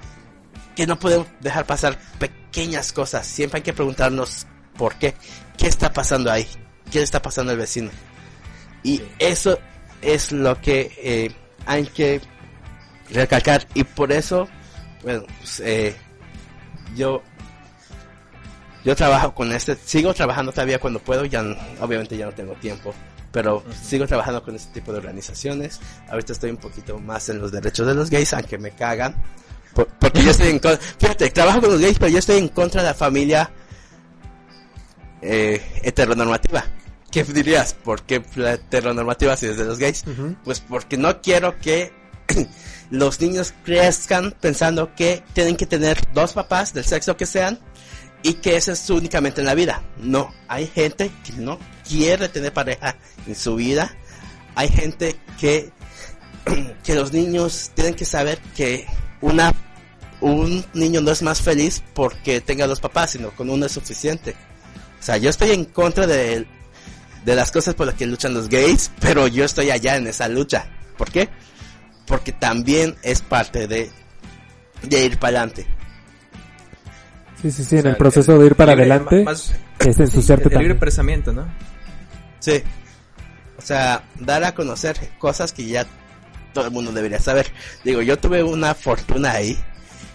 que 0.76 0.86
no 0.86 1.00
podemos 1.00 1.28
dejar 1.40 1.66
pasar 1.66 1.98
pequeñas 2.20 2.92
cosas. 2.92 3.26
Siempre 3.26 3.58
hay 3.58 3.64
que 3.64 3.74
preguntarnos 3.74 4.48
por 4.78 4.96
qué. 4.96 5.16
¿Qué 5.58 5.68
está 5.68 5.94
pasando 5.94 6.30
ahí? 6.30 6.46
¿Qué 6.92 7.00
le 7.00 7.06
está 7.06 7.22
pasando 7.22 7.52
al 7.52 7.58
vecino? 7.58 7.90
Y 8.84 9.02
eso 9.18 9.58
es 10.02 10.34
lo 10.34 10.60
que 10.60 10.92
eh, 11.02 11.32
hay 11.66 11.86
que 11.86 12.20
recalcar. 13.12 13.66
Y 13.74 13.86
por 13.86 14.12
eso, 14.12 14.50
bueno, 15.04 15.24
pues, 15.40 15.62
eh, 15.62 15.96
yo 16.96 17.24
yo 18.84 18.96
trabajo 18.96 19.34
con 19.34 19.52
este, 19.54 19.78
sigo 19.86 20.14
trabajando 20.14 20.52
todavía 20.52 20.80
cuando 20.80 21.00
puedo, 21.00 21.24
ya 21.24 21.42
obviamente 21.80 22.18
ya 22.18 22.26
no 22.26 22.34
tengo 22.34 22.54
tiempo, 22.56 22.94
pero 23.34 23.64
sigo 23.84 24.08
trabajando 24.08 24.42
con 24.44 24.56
este 24.56 24.72
tipo 24.80 24.94
de 24.94 25.00
organizaciones. 25.00 25.82
Ahorita 26.10 26.32
estoy 26.32 26.52
un 26.52 26.58
poquito 26.58 26.98
más 27.00 27.28
en 27.28 27.40
los 27.40 27.52
derechos 27.52 27.86
de 27.88 27.96
los 27.96 28.10
gays, 28.10 28.32
aunque 28.34 28.58
me 28.58 28.72
cagan. 28.72 29.16
Por- 29.74 29.88
porque 30.00 30.24
yo 30.24 30.32
estoy 30.32 30.48
en 30.50 30.60
contra, 30.60 30.80
fíjate, 31.00 31.30
trabajo 31.32 31.60
con 31.60 31.72
los 31.72 31.82
gays, 31.82 31.98
pero 32.00 32.12
yo 32.12 32.20
estoy 32.20 32.38
en 32.38 32.48
contra 32.50 32.82
de 32.84 32.88
la 32.90 32.94
familia 32.94 33.52
eh, 35.22 35.62
heteronormativa. 35.82 36.64
¿Qué 37.12 37.24
dirías? 37.24 37.74
¿Por 37.74 38.04
qué 38.04 38.24
la 38.36 38.54
heteronormativa 38.54 39.38
si 39.38 39.48
es 39.48 39.58
de 39.58 39.66
los 39.66 39.78
gays? 39.80 40.04
Ujú. 40.08 40.36
Pues 40.44 40.60
porque 40.62 40.98
no 40.98 41.22
quiero 41.22 41.60
que 41.60 41.92
los 42.90 43.20
niños 43.22 43.54
crezcan 43.64 44.34
pensando 44.40 44.94
que 44.96 45.24
tienen 45.34 45.56
que 45.56 45.66
tener 45.66 46.00
dos 46.14 46.34
papás 46.34 46.74
del 46.74 46.86
sexo 46.86 47.16
que 47.18 47.26
sean 47.26 47.60
y 48.24 48.36
que 48.36 48.56
eso 48.56 48.72
es 48.72 48.90
únicamente 48.90 49.42
en 49.42 49.48
la 49.48 49.54
vida. 49.56 49.84
No, 49.98 50.34
hay 50.48 50.68
gente 50.68 51.12
que 51.24 51.34
no 51.34 51.60
quiere 51.88 52.30
tener 52.30 52.54
pareja 52.54 52.96
en 53.28 53.36
su 53.36 53.56
vida. 53.56 53.94
Hay 54.56 54.70
gente 54.70 55.16
que 55.40 55.72
que 56.84 56.96
los 56.96 57.14
niños 57.14 57.72
tienen 57.74 57.94
que 57.96 58.06
saber 58.06 58.40
que 58.56 58.86
una 59.22 59.54
un 60.22 60.64
niño 60.74 61.02
no 61.02 61.12
es 61.12 61.22
más 61.22 61.42
feliz 61.42 61.84
porque 61.94 62.40
tenga 62.42 62.66
dos 62.68 62.80
papás, 62.80 63.12
sino 63.12 63.32
con 63.32 63.50
uno 63.50 63.66
es 63.66 63.72
suficiente. 63.74 64.36
O 65.00 65.04
sea, 65.04 65.18
yo 65.18 65.30
estoy 65.30 65.52
en 65.52 65.66
contra 65.66 66.08
de, 66.08 66.46
de 67.26 67.36
las 67.36 67.52
cosas 67.52 67.74
por 67.76 67.88
las 67.88 67.96
que 67.96 68.06
luchan 68.06 68.34
los 68.34 68.48
gays, 68.48 68.90
pero 69.02 69.28
yo 69.28 69.44
estoy 69.44 69.70
allá 69.72 69.98
en 69.98 70.08
esa 70.08 70.30
lucha. 70.30 70.66
¿Por 70.98 71.12
qué? 71.12 71.28
Porque 72.06 72.32
también 72.32 72.96
es 73.04 73.22
parte 73.22 73.68
de, 73.68 73.90
de 74.84 75.06
ir 75.06 75.18
para 75.20 75.40
adelante. 75.40 75.68
Sí, 77.42 77.52
sí, 77.52 77.64
sí, 77.66 77.76
en 77.76 77.80
O 77.80 77.82
sea, 77.84 77.92
el 77.92 77.98
proceso 77.98 78.40
de 78.40 78.46
ir 78.46 78.56
para 78.56 78.72
adelante 78.74 79.24
más- 79.24 79.54
es 79.80 80.00
ensuciarte 80.00 80.44
el 80.44 80.50
libre 80.52 80.58
también. 80.76 80.80
pensamiento, 80.80 81.34
¿no? 81.34 81.48
Sí. 82.44 82.62
O 83.58 83.62
sea, 83.62 84.04
dar 84.20 84.44
a 84.44 84.54
conocer 84.54 84.98
cosas 85.18 85.54
que 85.54 85.66
ya 85.66 85.86
todo 86.54 86.66
el 86.66 86.72
mundo 86.72 86.92
debería 86.92 87.20
saber. 87.20 87.50
Digo, 87.86 88.02
yo 88.02 88.18
tuve 88.20 88.44
una 88.44 88.74
fortuna 88.76 89.32
ahí, 89.32 89.58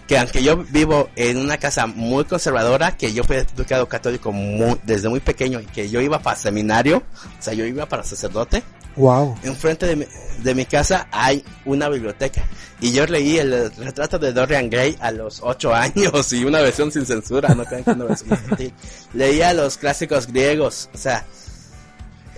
que 0.07 0.17
aunque 0.19 0.43
yo 0.43 0.57
vivo 0.57 1.09
en 1.15 1.37
una 1.37 1.57
casa 1.57 1.87
muy 1.87 2.25
conservadora, 2.25 2.95
que 2.97 3.11
yo 3.13 3.23
fui 3.23 3.37
educado 3.37 3.87
católico 3.89 4.31
muy- 4.31 4.79
desde 4.83 5.09
muy 5.09 5.19
pequeño 5.21 5.59
y 5.61 5.65
que 5.65 5.89
yo 5.89 6.01
iba 6.01 6.19
para 6.19 6.35
seminario, 6.37 6.97
o 6.97 7.41
sea, 7.41 7.53
yo 7.53 7.65
iba 7.65 7.87
para 7.87 8.03
sacerdote, 8.03 8.61
Wow. 8.95 9.37
enfrente 9.43 9.85
de 9.87 9.95
mi, 9.95 10.05
de 10.43 10.53
mi 10.55 10.65
casa 10.65 11.07
hay 11.11 11.43
una 11.65 11.89
biblioteca. 11.89 12.43
Y 12.81 12.91
yo 12.91 13.05
leí 13.07 13.37
el 13.37 13.71
retrato 13.77 14.19
de 14.19 14.33
Dorian 14.33 14.69
Gray 14.69 14.95
a 14.99 15.11
los 15.11 15.39
8 15.41 15.73
años 15.73 16.31
y 16.33 16.43
una 16.45 16.61
versión 16.61 16.91
sin 16.91 17.05
censura, 17.05 17.55
no 17.55 17.65
crean 17.65 17.83
que 17.83 17.91
una 17.91 18.05
versión 18.09 18.31
infantil. 18.31 18.73
Leía 19.13 19.53
los 19.53 19.77
clásicos 19.77 20.27
griegos, 20.27 20.89
o 20.93 20.97
sea, 20.97 21.25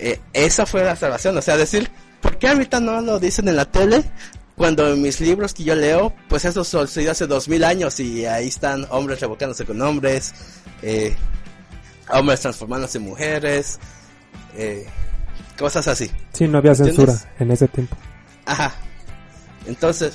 eh, 0.02 0.20
esa 0.34 0.66
fue 0.66 0.84
la 0.84 0.96
salvación, 0.96 1.38
o 1.38 1.42
sea, 1.44 1.58
decir, 1.58 1.88
¿por 2.22 2.38
qué 2.40 2.48
ahorita 2.48 2.80
no 2.80 3.02
lo 3.02 3.20
dicen 3.20 3.48
en 3.48 3.56
la 3.56 3.66
tele? 3.66 4.04
Cuando 4.56 4.92
en 4.92 5.00
mis 5.00 5.22
libros 5.22 5.54
que 5.54 5.64
yo 5.64 5.76
leo, 5.76 6.12
pues 6.28 6.44
eso 6.44 6.64
sucedió 6.64 7.12
hace 7.12 7.28
dos 7.28 7.48
mil 7.48 7.64
años 7.64 8.00
y 8.00 8.26
ahí 8.26 8.48
están 8.48 8.88
hombres 8.90 9.20
revocándose 9.20 9.64
con 9.64 9.80
hombres, 9.80 10.34
eh, 10.82 11.16
hombres 12.10 12.42
transformándose 12.42 12.98
en 12.98 13.04
mujeres, 13.04 13.80
eh, 14.56 14.88
cosas 15.58 15.88
así. 15.88 16.10
Sí, 16.34 16.48
no 16.48 16.58
había 16.58 16.74
censura 16.74 17.14
¿Entiendes? 17.14 17.40
en 17.40 17.52
ese 17.52 17.68
tiempo. 17.68 17.96
Ajá. 18.46 18.74
Entonces, 19.68 20.14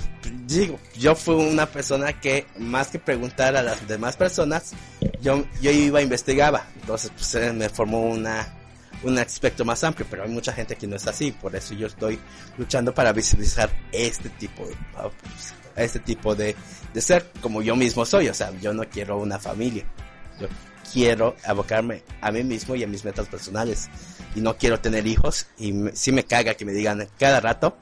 digo, 0.49 0.81
yo 0.99 1.15
fui 1.15 1.37
una 1.37 1.67
persona 1.67 2.13
que 2.13 2.47
más 2.59 2.89
que 2.89 2.99
preguntar 2.99 3.57
a 3.57 3.63
las 3.63 3.87
demás 3.87 4.17
personas, 4.17 4.73
yo, 5.21 5.45
yo 5.61 5.71
iba 5.71 6.03
investigaba. 6.03 6.65
Entonces, 6.81 7.13
pues 7.17 7.55
me 7.55 7.69
formó 7.69 8.03
una, 8.03 8.56
un 9.03 9.19
aspecto 9.19 9.65
más 9.65 9.83
amplio, 9.85 10.07
pero 10.11 10.25
hay 10.25 10.31
mucha 10.31 10.53
gente 10.53 10.77
que 10.77 10.87
no 10.87 10.97
es 10.97 11.07
así. 11.07 11.33
Por 11.33 11.55
eso 11.55 11.75
yo 11.75 11.87
estoy 11.87 12.19
luchando 12.57 12.95
para 12.95 13.13
visibilizar 13.13 13.71
este 13.93 14.29
tipo 14.31 14.67
de, 14.67 14.75
este 15.77 15.99
tipo 16.01 16.35
de, 16.35 16.57
de 16.93 17.01
ser 17.01 17.31
como 17.41 17.63
yo 17.63 17.77
mismo 17.77 18.05
soy. 18.05 18.29
O 18.29 18.35
sea, 18.35 18.51
yo 18.61 18.73
no 18.73 18.85
quiero 18.89 19.19
una 19.19 19.39
familia. 19.39 19.85
Yo 20.41 20.49
quiero 20.93 21.37
abocarme 21.45 22.03
a 22.21 22.31
mí 22.31 22.45
mismo 22.45 22.75
y 22.75 22.85
a 22.85 22.87
mis 22.87 23.05
metas 23.05 23.29
personales. 23.29 23.89
Y 24.35 24.41
no 24.41 24.57
quiero 24.57 24.81
tener 24.81 25.07
hijos. 25.07 25.47
Y 25.59 25.73
me, 25.73 25.95
sí 25.95 26.13
me 26.13 26.25
caga 26.25 26.55
que 26.55 26.65
me 26.65 26.73
digan 26.73 27.07
cada 27.19 27.41
rato 27.41 27.79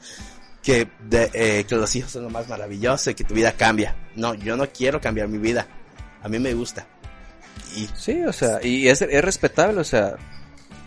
que, 0.62 0.88
de, 1.08 1.30
eh, 1.32 1.64
que 1.68 1.76
los 1.76 1.94
hijos 1.94 2.10
son 2.10 2.24
lo 2.24 2.30
más 2.30 2.48
maravilloso 2.48 3.10
y 3.10 3.14
que 3.14 3.24
tu 3.24 3.34
vida 3.34 3.52
cambia. 3.52 3.94
No, 4.16 4.34
yo 4.34 4.56
no 4.56 4.68
quiero 4.70 5.00
cambiar 5.00 5.28
mi 5.28 5.38
vida. 5.38 5.66
A 6.22 6.28
mí 6.28 6.38
me 6.38 6.54
gusta. 6.54 6.86
Y 7.76 7.88
Sí, 7.96 8.22
o 8.24 8.32
sea, 8.32 8.60
y 8.62 8.88
es, 8.88 9.02
es 9.02 9.24
respetable, 9.24 9.80
o 9.80 9.84
sea, 9.84 10.16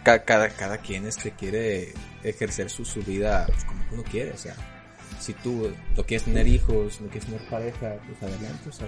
ca- 0.08 0.24
cada, 0.24 0.48
cada 0.50 0.78
quien 0.78 1.06
este 1.06 1.32
quiere 1.32 1.94
ejercer 2.24 2.70
su, 2.70 2.86
su 2.86 3.02
vida 3.02 3.46
pues, 3.48 3.66
como 3.66 3.84
uno 3.92 4.04
quiere, 4.04 4.32
o 4.32 4.38
sea, 4.38 4.56
si 5.20 5.34
tú 5.34 5.70
no 5.98 6.04
quieres 6.06 6.24
tener 6.24 6.48
hijos, 6.48 7.02
no 7.02 7.08
quieres 7.10 7.26
tener 7.26 7.42
pareja, 7.50 7.96
pues 8.08 8.24
adelante, 8.24 8.70
o 8.70 8.72
sea, 8.72 8.88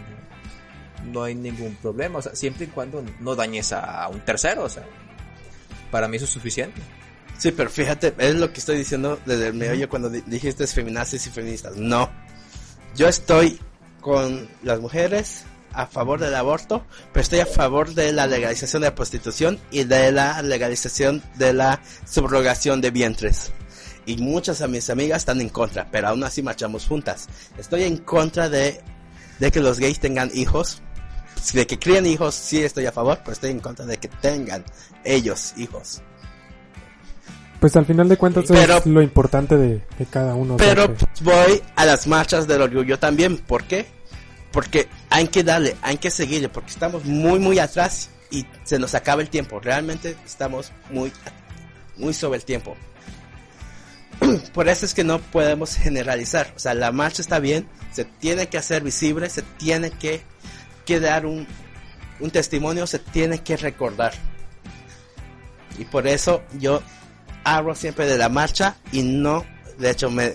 no, 1.12 1.24
hay 1.24 1.36
ningún 1.36 1.76
problema, 1.82 2.20
o 2.20 2.22
sea, 2.22 2.34
siempre 2.36 2.66
y 2.66 2.68
cuando 2.68 3.04
no 3.20 3.36
dañes 3.36 3.74
a 3.74 4.08
un 4.08 4.22
tercero, 4.22 4.64
o 4.64 4.70
sea, 4.70 4.84
para 5.92 6.08
mí 6.08 6.16
eso 6.16 6.26
es 6.26 6.32
suficiente. 6.32 6.80
Sí, 7.38 7.52
pero 7.52 7.70
fíjate, 7.70 8.14
es 8.18 8.36
lo 8.36 8.52
que 8.54 8.60
estoy 8.60 8.78
diciendo 8.78 9.20
desde 9.26 9.48
el 9.48 9.54
meollo 9.56 9.90
cuando 9.90 10.10
di- 10.10 10.24
dijiste 10.26 10.66
feminazis 10.68 11.28
y 11.28 11.30
feministas. 11.32 11.76
No. 11.76 12.10
Yo 12.96 13.08
estoy 13.10 13.60
con 14.02 14.48
las 14.64 14.80
mujeres 14.80 15.44
a 15.74 15.86
favor 15.88 16.20
del 16.20 16.36
aborto, 16.36 16.84
pero 17.14 17.22
estoy 17.22 17.40
a 17.40 17.46
favor 17.46 17.94
de 17.94 18.12
la 18.12 18.28
legalización 18.28 18.82
de 18.82 18.90
la 18.90 18.96
prostitución 18.96 19.60
y 19.72 19.84
de 19.84 20.12
la 20.12 20.42
legalización 20.42 21.22
de 21.36 21.54
la 21.54 21.82
subrogación 22.06 22.82
de 22.82 22.92
vientres. 22.92 23.52
Y 24.06 24.18
muchas 24.18 24.60
de 24.60 24.68
mis 24.68 24.90
amigas 24.90 25.20
están 25.20 25.40
en 25.42 25.50
contra, 25.50 25.88
pero 25.92 26.08
aún 26.08 26.24
así 26.24 26.42
marchamos 26.42 26.86
juntas. 26.88 27.28
Estoy 27.58 27.84
en 27.84 27.98
contra 27.98 28.50
de, 28.50 28.82
de 29.40 29.52
que 29.52 29.60
los 29.60 29.80
gays 29.80 30.00
tengan 30.00 30.32
hijos. 30.34 30.82
De 31.54 31.66
que 31.68 31.80
críen 31.80 32.06
hijos, 32.06 32.36
sí 32.36 32.62
estoy 32.64 32.86
a 32.86 32.92
favor, 32.92 33.20
pero 33.20 33.32
estoy 33.32 33.52
en 33.52 33.60
contra 33.60 33.86
de 33.86 33.98
que 33.98 34.08
tengan 34.10 34.66
ellos 35.06 35.54
hijos. 35.58 36.02
Pues 37.60 37.76
al 37.76 37.86
final 37.86 38.08
de 38.10 38.18
cuentas 38.18 38.46
Pero- 38.48 38.78
es 38.78 38.86
lo 38.86 39.02
importante 39.02 39.58
de, 39.58 39.84
de 39.98 40.06
cada 40.10 40.34
uno. 40.36 40.58
Pero 40.58 40.94
voy 41.22 41.62
a 41.76 41.86
las 41.86 42.08
marchas 42.08 42.48
del 42.48 42.62
orgullo 42.62 42.98
también. 43.00 43.38
¿Por 43.38 43.66
qué? 43.66 43.86
Porque 44.52 44.88
hay 45.10 45.28
que 45.28 45.44
darle, 45.44 45.76
hay 45.82 45.98
que 45.98 46.10
seguirle, 46.10 46.50
porque 46.50 46.72
estamos 46.72 47.06
muy, 47.06 47.40
muy 47.40 47.60
atrás 47.60 48.10
y 48.32 48.46
se 48.64 48.80
nos 48.80 48.96
acaba 48.96 49.22
el 49.22 49.30
tiempo. 49.30 49.60
Realmente 49.60 50.16
estamos 50.26 50.72
muy, 50.90 51.12
muy 51.98 52.14
sobre 52.14 52.38
el 52.38 52.46
tiempo. 52.46 52.76
Por 54.54 54.68
eso 54.68 54.86
es 54.86 54.94
que 54.94 55.04
no 55.04 55.20
podemos 55.20 55.76
generalizar. 55.76 56.52
O 56.56 56.60
sea, 56.60 56.74
la 56.74 56.92
marcha 56.92 57.22
está 57.22 57.40
bien, 57.40 57.68
se 57.92 58.06
tiene 58.06 58.48
que 58.48 58.58
hacer 58.58 58.84
visible, 58.84 59.30
se 59.30 59.44
tiene 59.44 59.92
que, 59.92 60.22
que 60.86 61.00
dar 61.00 61.26
un, 61.26 61.48
un 62.20 62.32
testimonio, 62.32 62.88
se 62.88 63.00
tiene 63.00 63.40
que 63.40 63.58
recordar. 63.58 64.14
Y 65.78 65.86
por 65.86 66.08
eso 66.08 66.44
yo 66.60 66.82
hablo 67.44 67.74
siempre 67.74 68.06
de 68.06 68.18
la 68.18 68.28
marcha 68.28 68.76
y 68.92 69.02
no, 69.02 69.46
de 69.78 69.92
hecho 69.92 70.12
me, 70.12 70.34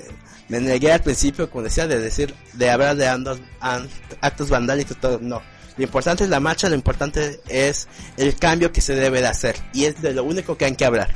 me 0.48 0.61
negué 0.61 0.92
al 0.92 1.00
principio, 1.00 1.48
como 1.50 1.64
decía, 1.64 1.87
de 1.87 1.98
decir, 2.00 2.35
de 2.52 2.70
hablar 2.70 2.96
de 2.96 3.09
andos- 3.09 3.40
an- 3.61 3.88
actos 4.20 4.50
vandálicos, 4.50 4.96
todo, 5.00 5.18
no. 5.20 5.40
Lo 5.76 5.83
importante 5.85 6.24
es 6.24 6.30
la 6.30 6.38
marcha, 6.40 6.68
lo 6.68 6.74
importante 6.76 7.40
es 7.48 7.88
el 8.16 8.37
cambio 8.37 8.70
que 8.72 8.80
se 8.80 8.94
debe 8.94 9.20
de 9.20 9.26
hacer 9.26 9.57
y 9.72 9.85
es 9.87 10.00
de 10.00 10.12
lo 10.14 10.22
único 10.24 10.57
que 10.57 10.66
hay 10.66 10.74
que 10.76 10.85
hablar. 10.85 11.09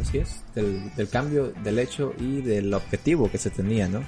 Así 0.00 0.18
es, 0.18 0.28
del, 0.54 0.94
del 0.94 1.08
cambio, 1.08 1.52
del 1.62 1.78
hecho 1.78 2.14
y 2.18 2.40
del 2.40 2.72
objetivo 2.72 3.30
que 3.30 3.38
se 3.38 3.50
tenía, 3.50 3.88
¿no? 3.88 4.02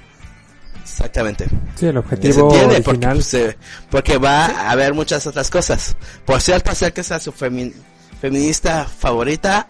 Exactamente. 0.81 1.45
Sí, 1.75 1.85
el 1.87 1.93
Se 1.93 1.99
objetivo 1.99 2.51
entiende 2.51 2.75
porque, 2.81 2.89
original. 3.07 3.15
pues, 3.17 3.33
eh, 3.35 3.57
porque 3.89 4.17
va 4.17 4.45
a 4.47 4.71
haber 4.71 4.93
muchas 4.93 5.25
otras 5.27 5.49
cosas. 5.49 5.95
Por 6.25 6.41
cierto, 6.41 6.71
acerca 6.71 7.01
a 7.01 7.19
su 7.19 7.31
femi- 7.31 7.73
feminista 8.19 8.85
favorita, 8.85 9.67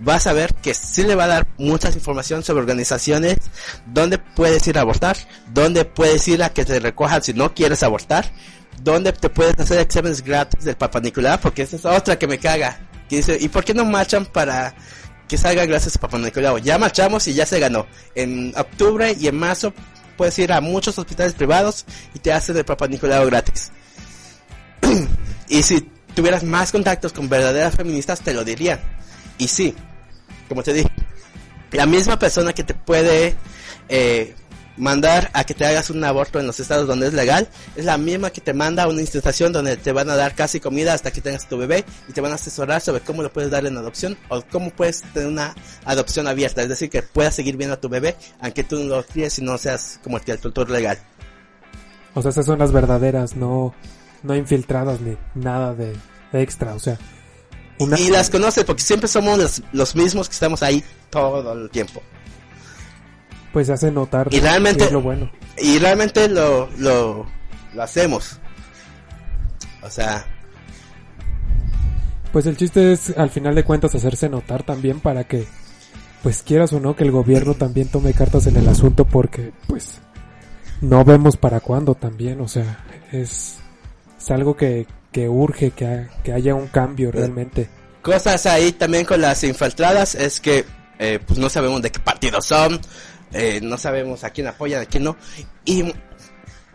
vas 0.00 0.26
a 0.26 0.32
ver 0.32 0.54
que 0.54 0.74
sí 0.74 1.02
le 1.02 1.14
va 1.14 1.24
a 1.24 1.28
dar 1.28 1.46
muchas 1.58 1.94
información 1.94 2.42
sobre 2.42 2.60
organizaciones, 2.60 3.38
dónde 3.86 4.18
puedes 4.18 4.66
ir 4.68 4.78
a 4.78 4.82
abortar, 4.82 5.16
dónde 5.52 5.84
puedes 5.84 6.26
ir 6.28 6.42
a 6.42 6.50
que 6.50 6.64
te 6.64 6.78
recojan 6.80 7.22
si 7.22 7.34
no 7.34 7.54
quieres 7.54 7.82
abortar, 7.82 8.30
dónde 8.82 9.12
te 9.12 9.28
puedes 9.28 9.58
hacer 9.58 9.80
exámenes 9.80 10.22
gratis 10.22 10.64
del 10.64 10.76
Papa 10.76 11.00
Nicolás, 11.00 11.38
porque 11.38 11.62
esa 11.62 11.76
es 11.76 11.84
otra 11.84 12.18
que 12.18 12.26
me 12.26 12.38
caga. 12.38 12.78
Que 13.08 13.16
dice, 13.16 13.38
¿y 13.40 13.48
por 13.48 13.64
qué 13.64 13.74
no 13.74 13.84
marchan 13.84 14.26
para 14.26 14.74
que 15.26 15.38
salga 15.38 15.64
gracias 15.64 15.96
a 15.96 16.00
Papa 16.00 16.18
Nicolau? 16.18 16.58
Ya 16.58 16.78
marchamos 16.78 17.26
y 17.28 17.34
ya 17.34 17.46
se 17.46 17.58
ganó. 17.58 17.86
En 18.14 18.52
octubre 18.56 19.16
y 19.18 19.28
en 19.28 19.36
marzo 19.36 19.72
puedes 20.16 20.38
ir 20.38 20.52
a 20.52 20.60
muchos 20.60 20.98
hospitales 20.98 21.32
privados 21.32 21.86
y 22.14 22.18
te 22.18 22.32
hacen 22.32 22.56
el 22.56 22.64
Papa 22.64 22.86
Nicolau 22.86 23.26
gratis. 23.26 23.72
y 25.48 25.62
si 25.62 25.80
tuvieras 26.14 26.44
más 26.44 26.70
contactos 26.70 27.12
con 27.12 27.28
verdaderas 27.28 27.76
feministas, 27.76 28.20
te 28.20 28.34
lo 28.34 28.44
dirían. 28.44 28.80
Y 29.38 29.48
sí, 29.48 29.74
como 30.48 30.62
te 30.62 30.72
dije, 30.72 30.88
la 31.72 31.86
misma 31.86 32.18
persona 32.18 32.52
que 32.52 32.64
te 32.64 32.74
puede 32.74 33.36
eh, 33.88 34.34
mandar 34.78 35.30
a 35.34 35.44
que 35.44 35.54
te 35.54 35.66
hagas 35.66 35.90
un 35.90 36.02
aborto 36.04 36.38
en 36.40 36.46
los 36.46 36.58
estados 36.60 36.86
donde 36.86 37.08
es 37.08 37.12
legal, 37.12 37.48
es 37.76 37.84
la 37.84 37.98
misma 37.98 38.30
que 38.30 38.40
te 38.40 38.54
manda 38.54 38.84
a 38.84 38.88
una 38.88 39.00
institución 39.00 39.52
donde 39.52 39.76
te 39.76 39.92
van 39.92 40.08
a 40.08 40.16
dar 40.16 40.34
casi 40.34 40.60
comida 40.60 40.94
hasta 40.94 41.10
que 41.10 41.20
tengas 41.20 41.48
tu 41.48 41.58
bebé 41.58 41.84
y 42.08 42.12
te 42.12 42.20
van 42.20 42.32
a 42.32 42.36
asesorar 42.36 42.80
sobre 42.80 43.02
cómo 43.02 43.22
lo 43.22 43.32
puedes 43.32 43.50
dar 43.50 43.66
en 43.66 43.76
adopción 43.76 44.16
o 44.28 44.42
cómo 44.50 44.70
puedes 44.70 45.02
tener 45.12 45.28
una 45.28 45.54
adopción 45.84 46.26
abierta, 46.26 46.62
es 46.62 46.68
decir, 46.68 46.88
que 46.88 47.02
puedas 47.02 47.34
seguir 47.34 47.56
viendo 47.56 47.74
a 47.74 47.80
tu 47.80 47.88
bebé 47.88 48.16
aunque 48.40 48.64
tú 48.64 48.76
no 48.76 48.96
lo 48.96 49.02
críes 49.04 49.38
y 49.38 49.42
no 49.42 49.58
seas 49.58 50.00
como 50.02 50.18
el 50.18 50.38
tutor 50.38 50.70
legal. 50.70 50.98
O 52.14 52.22
sea, 52.22 52.30
esas 52.30 52.46
son 52.46 52.58
las 52.58 52.72
verdaderas, 52.72 53.36
no, 53.36 53.74
no 54.22 54.34
infiltradas 54.34 55.00
ni 55.00 55.16
nada 55.34 55.74
de 55.74 55.94
extra. 56.32 56.74
O 56.74 56.78
sea, 56.78 56.98
una, 57.80 57.98
Y 57.98 58.08
las 58.10 58.30
conoces 58.30 58.64
porque 58.64 58.82
siempre 58.82 59.08
somos 59.08 59.38
los, 59.38 59.62
los 59.72 59.94
mismos 59.96 60.28
que 60.28 60.34
estamos 60.34 60.62
ahí 60.62 60.82
todo 61.10 61.52
el 61.52 61.70
tiempo. 61.70 62.02
pues 63.52 63.66
se 63.68 63.72
hace 63.72 63.90
notar 63.90 64.28
Y 64.30 64.40
realmente- 64.40 64.84
es 64.84 64.92
lo 64.92 65.00
bueno. 65.02 65.30
Y 65.58 65.78
realmente 65.78 66.28
lo, 66.28 66.68
lo, 66.78 67.26
lo 67.74 67.82
hacemos. 67.82 68.38
O 69.82 69.90
sea, 69.90 70.24
Pues 72.32 72.46
el 72.46 72.56
chiste 72.56 72.92
es, 72.92 73.16
al 73.16 73.30
final 73.30 73.54
de 73.54 73.64
cuentas, 73.64 73.94
hacerse 73.94 74.28
notar 74.28 74.62
también 74.62 75.00
para 75.00 75.24
que, 75.24 75.46
pues 76.22 76.42
quieras 76.42 76.72
o 76.74 76.80
no, 76.80 76.94
que 76.94 77.04
el 77.04 77.10
gobierno 77.10 77.54
también 77.54 77.88
tome 77.88 78.12
cartas 78.12 78.46
en 78.46 78.56
el 78.56 78.68
asunto 78.68 79.06
porque, 79.06 79.52
pues, 79.66 79.98
no 80.82 81.04
vemos 81.04 81.36
para 81.38 81.60
cuándo 81.60 81.94
también. 81.94 82.40
O 82.42 82.48
sea, 82.48 82.84
es, 83.12 83.56
es 84.18 84.30
algo 84.30 84.56
que, 84.56 84.86
que 85.18 85.28
urge 85.28 85.72
que, 85.72 85.84
ha- 85.84 86.08
que 86.22 86.32
haya 86.32 86.54
un 86.54 86.68
cambio 86.68 87.10
realmente. 87.10 87.68
cosas 88.02 88.46
ahí 88.46 88.70
también 88.70 89.04
con 89.04 89.20
las 89.20 89.42
infiltradas 89.42 90.14
es 90.14 90.40
que 90.40 90.64
eh, 91.00 91.18
pues 91.26 91.40
no 91.40 91.48
sabemos 91.50 91.82
de 91.82 91.90
qué 91.90 91.98
partido 91.98 92.40
son, 92.40 92.80
eh, 93.32 93.58
no 93.60 93.76
sabemos 93.78 94.22
a 94.22 94.30
quién 94.30 94.46
apoyan, 94.46 94.82
a 94.82 94.86
quién 94.86 95.02
no. 95.02 95.16
Y 95.64 95.92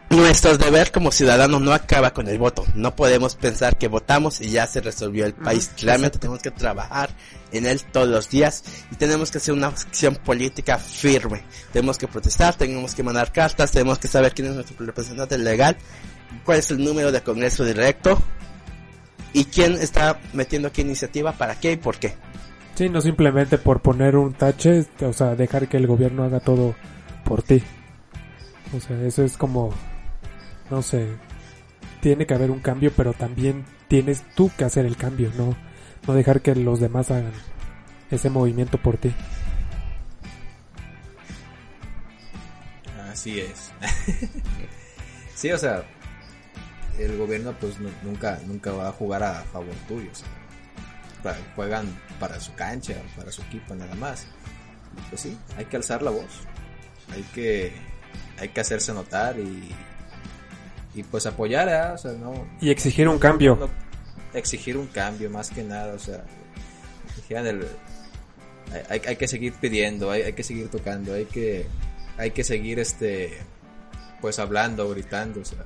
nuestro 0.10 0.58
deber 0.58 0.92
como 0.92 1.12
ciudadanos 1.12 1.62
no 1.62 1.74
acaba 1.74 2.14
con 2.14 2.28
el 2.28 2.38
voto. 2.38 2.66
No 2.76 2.96
podemos 2.96 3.36
pensar 3.36 3.78
que 3.78 3.88
votamos 3.88 4.42
y 4.42 4.50
ya 4.50 4.68
se 4.68 4.80
resolvió 4.82 5.26
el 5.26 5.34
país. 5.34 5.72
Realmente 5.82 6.20
tenemos 6.20 6.42
que 6.42 6.52
trabajar 6.52 7.10
en 7.52 7.66
él 7.66 7.82
todos 7.92 8.08
los 8.08 8.30
días 8.30 8.64
y 8.92 8.96
tenemos 8.96 9.32
que 9.32 9.40
hacer 9.40 9.54
una 9.56 9.68
acción 9.68 10.16
política 10.18 10.78
firme. 10.78 11.44
Tenemos 11.72 11.98
que 11.98 12.08
protestar, 12.08 12.56
tenemos 12.56 12.94
que 12.94 13.04
mandar 13.04 13.32
cartas, 13.32 13.72
tenemos 13.72 13.98
que 14.00 14.08
saber 14.08 14.34
quién 14.34 14.50
es 14.50 14.54
nuestro 14.56 14.86
representante 14.86 15.38
legal, 15.38 15.78
cuál 16.46 16.60
es 16.60 16.72
el 16.72 16.84
número 16.84 17.12
de 17.12 17.22
Congreso 17.22 17.66
directo 17.66 18.22
y 19.34 19.46
quién 19.46 19.74
está 19.74 20.20
metiendo 20.34 20.72
qué 20.72 20.82
iniciativa, 20.82 21.34
para 21.34 21.60
qué 21.60 21.74
y 21.74 21.78
por 21.78 21.98
qué. 21.98 22.14
Sí, 22.76 22.90
no 22.90 23.02
simplemente 23.02 23.58
por 23.58 23.82
poner 23.82 24.16
un 24.16 24.34
tache, 24.34 24.86
o 25.02 25.14
sea, 25.14 25.36
dejar 25.36 25.68
que 25.68 25.78
el 25.78 25.88
gobierno 25.88 26.24
haga 26.24 26.40
todo 26.40 26.76
por 27.24 27.44
ti. 27.44 27.62
O 28.76 28.80
sea, 28.80 29.00
eso 29.02 29.24
es 29.24 29.38
como, 29.38 29.72
no 30.72 30.82
sé, 30.82 31.08
tiene 32.02 32.26
que 32.26 32.34
haber 32.34 32.52
un 32.52 32.60
cambio, 32.60 32.92
pero 32.96 33.14
también 33.14 33.66
tienes 33.88 34.24
tú 34.36 34.52
que 34.58 34.66
hacer 34.66 34.86
el 34.86 34.98
cambio, 34.98 35.32
no, 35.38 35.56
no 36.08 36.14
dejar 36.14 36.42
que 36.42 36.56
los 36.56 36.80
demás 36.80 37.12
hagan 37.12 37.34
ese 38.10 38.30
movimiento 38.30 38.78
por 38.80 38.98
ti. 38.98 39.14
Así 43.12 43.40
es. 43.40 43.72
sí, 45.36 45.52
o 45.52 45.58
sea, 45.58 45.84
el 47.00 47.18
gobierno 47.18 47.54
pues 47.60 47.80
nu- 47.80 47.90
nunca 48.04 48.40
nunca 48.46 48.72
va 48.72 48.90
a 48.90 48.92
jugar 48.92 49.24
a 49.24 49.44
favor 49.44 49.74
tuyo. 49.88 50.10
o 50.12 51.24
sea, 51.24 51.38
juegan 51.56 51.86
para 52.20 52.40
su 52.40 52.54
cancha, 52.56 52.96
para 53.16 53.32
su 53.32 53.42
equipo 53.44 53.74
nada 53.76 53.96
más. 53.96 54.28
Pues 55.10 55.22
sí, 55.22 55.38
hay 55.58 55.66
que 55.66 55.78
alzar 55.78 56.02
la 56.04 56.12
voz. 56.12 56.42
Hay 57.14 57.24
que 57.34 57.74
hay 58.40 58.50
que 58.50 58.62
hacerse 58.62 58.94
notar 58.94 59.40
y 59.40 59.70
y 60.96 61.02
pues 61.04 61.26
apoyar, 61.26 61.68
¿eh? 61.70 61.94
o 61.94 61.98
sea, 61.98 62.12
no 62.14 62.48
Y 62.62 62.70
exigir 62.70 63.08
un 63.08 63.18
cambio. 63.18 63.56
no- 63.60 63.70
exigir 64.38 64.78
un 64.78 64.88
cambio 64.88 65.30
más 65.30 65.50
que 65.50 65.64
nada, 65.64 65.94
o 65.94 66.00
sea, 66.00 66.24
el- 67.30 69.00
hay 69.08 69.16
que 69.16 69.28
seguir 69.28 69.54
pidiendo, 69.54 70.10
hay, 70.12 70.22
hay 70.24 70.34
que 70.34 70.44
seguir 70.44 70.70
tocando, 70.70 71.14
hay 71.14 71.26
que 71.26 71.66
hay 72.18 72.32
que 72.32 72.44
seguir 72.44 72.80
este 72.80 73.38
pues 74.22 74.38
hablando, 74.40 74.90
gritando, 74.90 75.42
o 75.42 75.46
sea, 75.46 75.60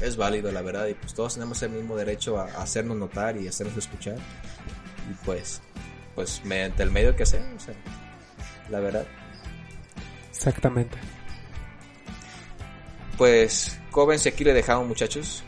es 0.00 0.16
válido 0.16 0.52
la 0.52 0.62
verdad 0.62 0.86
y 0.86 0.94
pues 0.94 1.14
todos 1.14 1.34
tenemos 1.34 1.62
el 1.62 1.70
mismo 1.70 1.96
derecho 1.96 2.38
a, 2.38 2.44
a 2.44 2.62
hacernos 2.62 2.96
notar 2.96 3.36
y 3.36 3.48
hacernos 3.48 3.76
escuchar 3.76 4.16
y 5.10 5.14
pues 5.24 5.60
pues 6.14 6.42
mediante 6.44 6.82
el 6.82 6.90
medio 6.90 7.14
que 7.16 7.24
o 7.24 7.26
sea, 7.26 7.40
la 8.70 8.80
verdad. 8.80 9.06
Exactamente. 10.30 10.96
Pues 13.16 13.78
Coven, 13.90 14.18
aquí 14.18 14.44
le 14.44 14.52
dejamos 14.52 14.86
muchachos. 14.86 15.44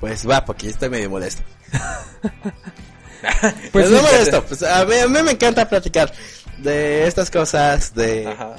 Pues 0.00 0.28
va, 0.28 0.44
porque 0.44 0.66
yo 0.66 0.70
estoy 0.70 0.90
medio 0.90 1.10
molesto. 1.10 1.42
Pues 1.70 3.52
Pues 3.72 3.90
no 3.90 4.00
molesto, 4.00 4.44
pues 4.44 4.62
a 4.62 4.84
mí, 4.84 4.96
a 4.96 5.08
mí 5.08 5.22
me 5.22 5.32
encanta 5.32 5.68
platicar 5.68 6.12
de 6.58 7.06
estas 7.06 7.30
cosas, 7.30 7.94
de 7.94 8.28
Ajá. 8.28 8.56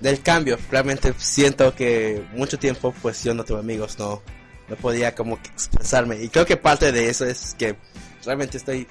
Del 0.00 0.20
cambio. 0.22 0.58
Realmente 0.70 1.12
siento 1.18 1.74
que 1.74 2.22
mucho 2.34 2.58
tiempo 2.58 2.94
pues 3.02 3.22
yo 3.24 3.34
no 3.34 3.44
tuve 3.44 3.60
amigos, 3.60 3.98
no, 3.98 4.22
no 4.68 4.76
podía 4.76 5.14
como 5.14 5.40
que 5.42 5.48
expresarme. 5.48 6.22
Y 6.22 6.28
creo 6.28 6.46
que 6.46 6.56
parte 6.56 6.92
de 6.92 7.08
eso 7.08 7.24
es 7.24 7.54
que 7.58 7.76
realmente 8.24 8.56
estoy, 8.58 8.86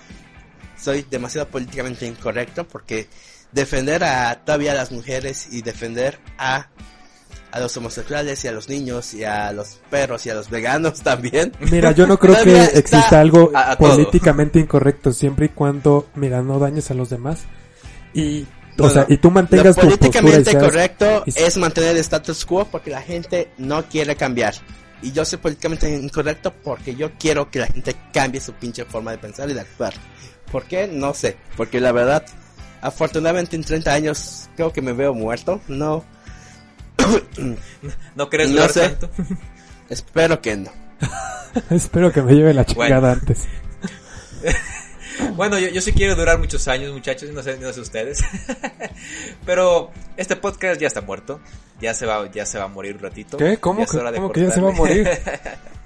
soy 0.78 1.06
demasiado 1.10 1.48
políticamente 1.48 2.06
incorrecto 2.06 2.68
porque 2.68 3.08
defender 3.52 4.04
a 4.04 4.44
todavía 4.44 4.72
a 4.72 4.76
las 4.76 4.92
mujeres 4.92 5.48
y 5.52 5.62
defender 5.62 6.20
a 6.38 6.70
a 7.52 7.60
los 7.62 7.78
homosexuales 7.78 8.44
y 8.44 8.50
a 8.50 8.52
los 8.52 8.68
niños 8.68 9.14
y 9.14 9.24
a 9.24 9.54
los 9.54 9.80
perros 9.90 10.26
y 10.26 10.30
a 10.30 10.34
los 10.34 10.50
veganos 10.50 11.02
también. 11.04 11.54
Mira, 11.72 11.92
yo 11.94 12.06
no 12.06 12.20
creo 12.20 12.36
que 12.44 12.64
exista 12.78 13.22
algo 13.22 13.50
a- 13.56 13.72
a 13.72 13.76
todo. 13.78 13.92
políticamente 13.92 14.60
incorrecto, 14.60 15.14
siempre 15.14 15.46
y 15.46 15.50
cuando, 15.50 16.10
mira, 16.16 16.42
no 16.42 16.60
dañes 16.60 16.92
a 16.92 16.96
los 16.96 17.10
demás. 17.10 17.44
Y, 18.14 18.46
o 18.78 18.90
sea, 18.90 19.06
y 19.08 19.18
tú 19.18 19.32
mantengas 19.32 19.68
Lo 19.68 19.74
tu 19.76 19.88
políticamente 19.88 20.52
seas- 20.52 20.64
correcto 20.64 21.24
y- 21.26 21.34
es 21.40 21.58
mantener 21.58 21.92
el 21.92 21.98
status 21.98 22.46
quo 22.46 22.66
porque 22.66 22.90
la 22.92 23.02
gente 23.02 23.50
no 23.58 23.84
quiere 23.86 24.16
cambiar. 24.16 24.54
Y 25.02 25.12
yo 25.12 25.24
soy 25.26 25.38
políticamente 25.40 25.90
incorrecto 25.96 26.52
porque 26.64 26.96
yo 26.96 27.12
quiero 27.20 27.50
que 27.52 27.60
la 27.60 27.68
gente 27.68 27.96
cambie 28.14 28.42
su 28.42 28.54
pinche 28.54 28.86
forma 28.86 29.12
de 29.12 29.18
pensar 29.20 29.50
y 29.50 29.54
de 29.54 29.62
actuar. 29.62 29.94
¿Por 30.52 30.64
qué? 30.66 30.88
No 30.88 31.14
sé. 31.14 31.38
Porque 31.58 31.80
la 31.80 31.92
verdad, 31.92 32.26
afortunadamente 32.82 33.56
en 33.56 33.64
30 33.64 33.94
años 33.94 34.50
creo 34.56 34.72
que 34.74 34.82
me 34.82 34.94
veo 34.94 35.14
muerto. 35.14 35.62
No, 35.68 36.04
¿No 38.16 38.30
crees 38.30 38.50
No 38.52 38.68
sé. 38.70 38.90
tanto? 38.90 39.10
espero 39.90 40.42
que 40.42 40.58
no. 40.58 40.72
Espero 41.70 42.12
que 42.12 42.22
me 42.22 42.34
lleve 42.34 42.54
la 42.54 42.66
chingada 42.66 43.00
Bueno. 43.00 43.08
antes. 43.22 43.44
Bueno, 45.36 45.60
yo, 45.60 45.70
yo 45.70 45.82
sí 45.82 45.92
quiero 45.94 46.16
durar 46.16 46.40
muchos 46.40 46.68
años, 46.68 46.92
muchachos, 46.94 47.30
no 47.30 47.44
sé, 47.44 47.58
no 47.58 47.72
sé 47.74 47.80
ustedes. 47.82 48.24
Pero 49.46 49.92
este 50.18 50.36
podcast 50.36 50.80
ya 50.80 50.88
está 50.88 51.02
muerto. 51.02 51.40
Ya 51.80 51.94
se 51.94 52.06
va, 52.06 52.30
ya 52.32 52.46
se 52.46 52.58
va 52.58 52.66
a 52.66 52.68
morir 52.70 52.96
un 52.96 53.02
ratito. 53.02 53.38
¿Qué? 53.38 53.58
¿Cómo, 53.58 53.86
que, 53.86 53.98
cómo 53.98 54.32
que 54.32 54.42
ya 54.42 54.52
se 54.52 54.62
va 54.62 54.70
a 54.70 54.74
morir? 54.74 55.10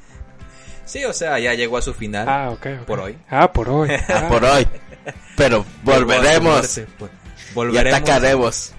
sí, 0.85 1.03
o 1.05 1.13
sea, 1.13 1.39
ya 1.39 1.53
llegó 1.55 1.77
a 1.77 1.81
su 1.81 1.93
final. 1.93 2.29
Ah, 2.29 2.51
ok, 2.51 2.67
ok. 2.81 2.85
Por 2.85 2.99
hoy. 2.99 3.17
Ah, 3.29 3.51
por 3.51 3.69
hoy. 3.69 3.89
Ah. 4.07 4.27
Por 4.29 4.43
hoy. 4.45 4.67
Pero 5.35 5.65
volveremos 5.83 6.79
pues. 6.97 7.09
y 7.09 7.53
Volveremos. 7.55 7.99
atacaremos. 7.99 8.73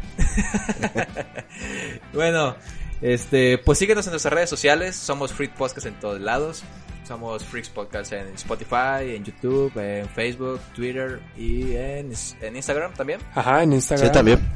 Bueno, 2.12 2.57
este, 3.01 3.59
pues 3.59 3.78
síguenos 3.78 4.07
en 4.07 4.12
nuestras 4.12 4.32
redes 4.32 4.51
sociales. 4.51 4.94
Somos 4.96 5.32
Free 5.32 5.48
Podcast 5.48 5.86
en 5.86 5.94
todos 5.98 6.20
lados. 6.20 6.62
Somos 7.11 7.42
Freaks 7.44 7.68
Podcast 7.70 8.12
en 8.12 8.28
Spotify, 8.36 9.16
en 9.16 9.24
YouTube, 9.24 9.76
en 9.80 10.08
Facebook, 10.11 10.61
Twitter 10.76 11.20
y 11.36 11.74
en, 11.74 12.12
en 12.40 12.54
Instagram 12.54 12.94
también. 12.94 13.18
Ajá, 13.34 13.64
en 13.64 13.72
Instagram. 13.72 14.06
Sí, 14.06 14.12
también. 14.12 14.48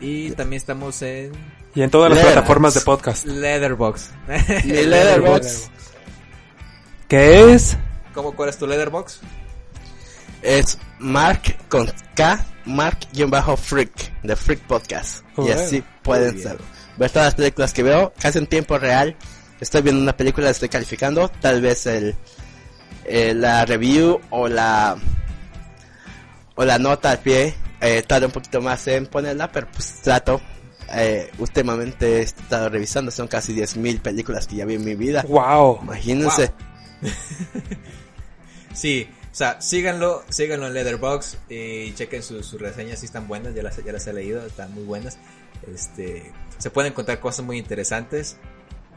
Y 0.00 0.30
también 0.30 0.56
estamos 0.56 1.02
en 1.02 1.32
y 1.74 1.82
en 1.82 1.90
todas 1.90 2.10
las 2.10 2.20
plataformas 2.24 2.72
de 2.72 2.80
podcast. 2.80 3.26
Letterbox. 3.26 4.10
Mi 4.26 4.72
Letterboxd 4.86 5.68
¿Qué 7.08 7.52
es? 7.52 7.76
¿Cómo 8.14 8.34
cuál 8.34 8.48
es 8.48 8.56
tu 8.56 8.66
Letterbox? 8.66 9.20
es 10.40 10.78
Mark 11.00 11.58
con 11.68 11.92
K, 12.16 12.42
Mark-Freak, 12.64 14.22
de 14.22 14.34
Freak 14.34 14.60
Podcast. 14.62 15.24
y 15.36 15.40
Bueno, 15.42 15.60
así 15.60 15.84
pueden 16.02 16.40
ser- 16.40 16.56
ver 16.96 17.10
todas 17.10 17.26
las 17.26 17.34
películas 17.34 17.74
que 17.74 17.82
veo, 17.82 18.14
casi 18.18 18.38
en 18.38 18.46
tiempo 18.46 18.78
real. 18.78 19.14
Estoy 19.60 19.82
viendo 19.82 20.00
una 20.00 20.16
película, 20.16 20.46
la 20.46 20.50
estoy 20.52 20.68
calificando, 20.68 21.28
tal 21.28 21.60
vez 21.60 21.86
el, 21.86 22.14
eh, 23.04 23.34
la 23.34 23.64
review 23.64 24.20
o 24.30 24.48
la 24.48 24.96
o 26.54 26.64
la 26.64 26.78
nota 26.78 27.12
al 27.12 27.18
pie 27.20 27.54
eh, 27.80 28.02
tarda 28.02 28.26
un 28.26 28.32
poquito 28.32 28.60
más 28.60 28.86
en 28.88 29.06
ponerla, 29.06 29.50
pero 29.50 29.68
pues 29.70 30.00
trato. 30.02 30.40
Eh, 30.94 31.30
últimamente 31.38 32.18
he 32.18 32.22
estado 32.22 32.70
revisando, 32.70 33.10
son 33.10 33.28
casi 33.28 33.54
10.000 33.54 34.00
películas 34.00 34.46
que 34.46 34.56
ya 34.56 34.64
vi 34.64 34.74
en 34.74 34.84
mi 34.84 34.94
vida. 34.94 35.24
Wow. 35.28 35.80
Imagínense. 35.82 36.52
Sí, 38.74 39.08
o 39.32 39.34
sea, 39.34 39.60
síganlo, 39.60 40.22
síganlo 40.28 40.68
en 40.68 40.74
Letterbox 40.74 41.36
y 41.48 41.92
chequen 41.94 42.22
sus, 42.22 42.46
sus 42.46 42.60
reseñas 42.60 43.00
si 43.00 43.06
están 43.06 43.26
buenas, 43.26 43.52
ya 43.52 43.62
las, 43.64 43.82
ya 43.82 43.90
las 43.90 44.06
he 44.06 44.12
leído, 44.12 44.46
están 44.46 44.72
muy 44.72 44.84
buenas. 44.84 45.18
Este, 45.74 46.30
se 46.58 46.70
pueden 46.70 46.92
encontrar 46.92 47.18
cosas 47.18 47.44
muy 47.44 47.58
interesantes 47.58 48.36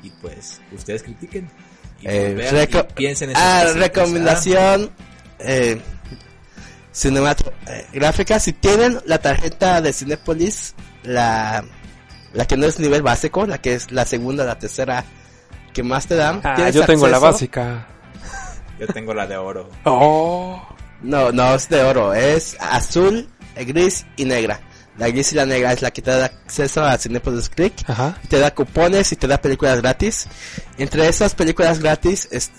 y 0.03 0.09
pues 0.09 0.61
ustedes 0.71 1.03
critiquen 1.03 1.49
y, 1.99 2.03
pues, 2.03 2.15
Eh, 2.15 2.33
vean 2.33 2.55
reco- 2.55 2.87
y 2.89 2.93
piensen 2.93 3.29
en 3.31 3.37
ah, 3.37 3.63
recomendación 3.75 4.91
eh, 5.39 5.79
cinematográfica. 6.91 8.39
Si 8.39 8.53
tienen 8.53 8.99
la 9.05 9.19
tarjeta 9.19 9.81
de 9.81 9.93
Cinepolis, 9.93 10.73
la, 11.03 11.63
la 12.33 12.45
que 12.45 12.57
no 12.57 12.65
es 12.65 12.79
nivel 12.79 13.01
básico, 13.01 13.45
la 13.45 13.59
que 13.59 13.75
es 13.75 13.91
la 13.91 14.05
segunda, 14.05 14.43
la 14.45 14.57
tercera 14.59 15.03
que 15.73 15.83
más 15.83 16.07
te 16.07 16.15
dan. 16.15 16.41
Ah, 16.43 16.53
¿tienes 16.55 16.75
yo 16.75 16.85
tengo 16.85 17.07
la 17.07 17.19
básica. 17.19 17.87
¿ah? 17.87 17.87
Yo 18.79 18.87
tengo 18.87 19.13
la 19.13 19.27
de 19.27 19.37
oro. 19.37 19.69
Oh. 19.85 20.61
No, 21.01 21.31
no 21.31 21.55
es 21.55 21.67
de 21.69 21.81
oro, 21.81 22.13
es 22.13 22.55
azul, 22.59 23.27
eh, 23.55 23.65
gris 23.65 24.05
y 24.17 24.25
negra. 24.25 24.59
La 24.97 25.07
gris 25.09 25.31
y 25.31 25.35
la 25.35 25.45
negra 25.45 25.71
es 25.73 25.81
la 25.81 25.91
que 25.91 26.01
te 26.01 26.11
da 26.11 26.25
acceso 26.25 26.83
a 26.83 26.97
Cinepolis 26.97 27.49
Click. 27.49 27.73
Ajá. 27.87 28.17
te 28.29 28.39
da 28.39 28.53
cupones 28.53 29.11
y 29.11 29.15
te 29.15 29.27
da 29.27 29.39
películas 29.41 29.81
gratis. 29.81 30.27
Entre 30.77 31.07
esas 31.07 31.33
películas 31.33 31.79
gratis, 31.79 32.27
es 32.31 32.51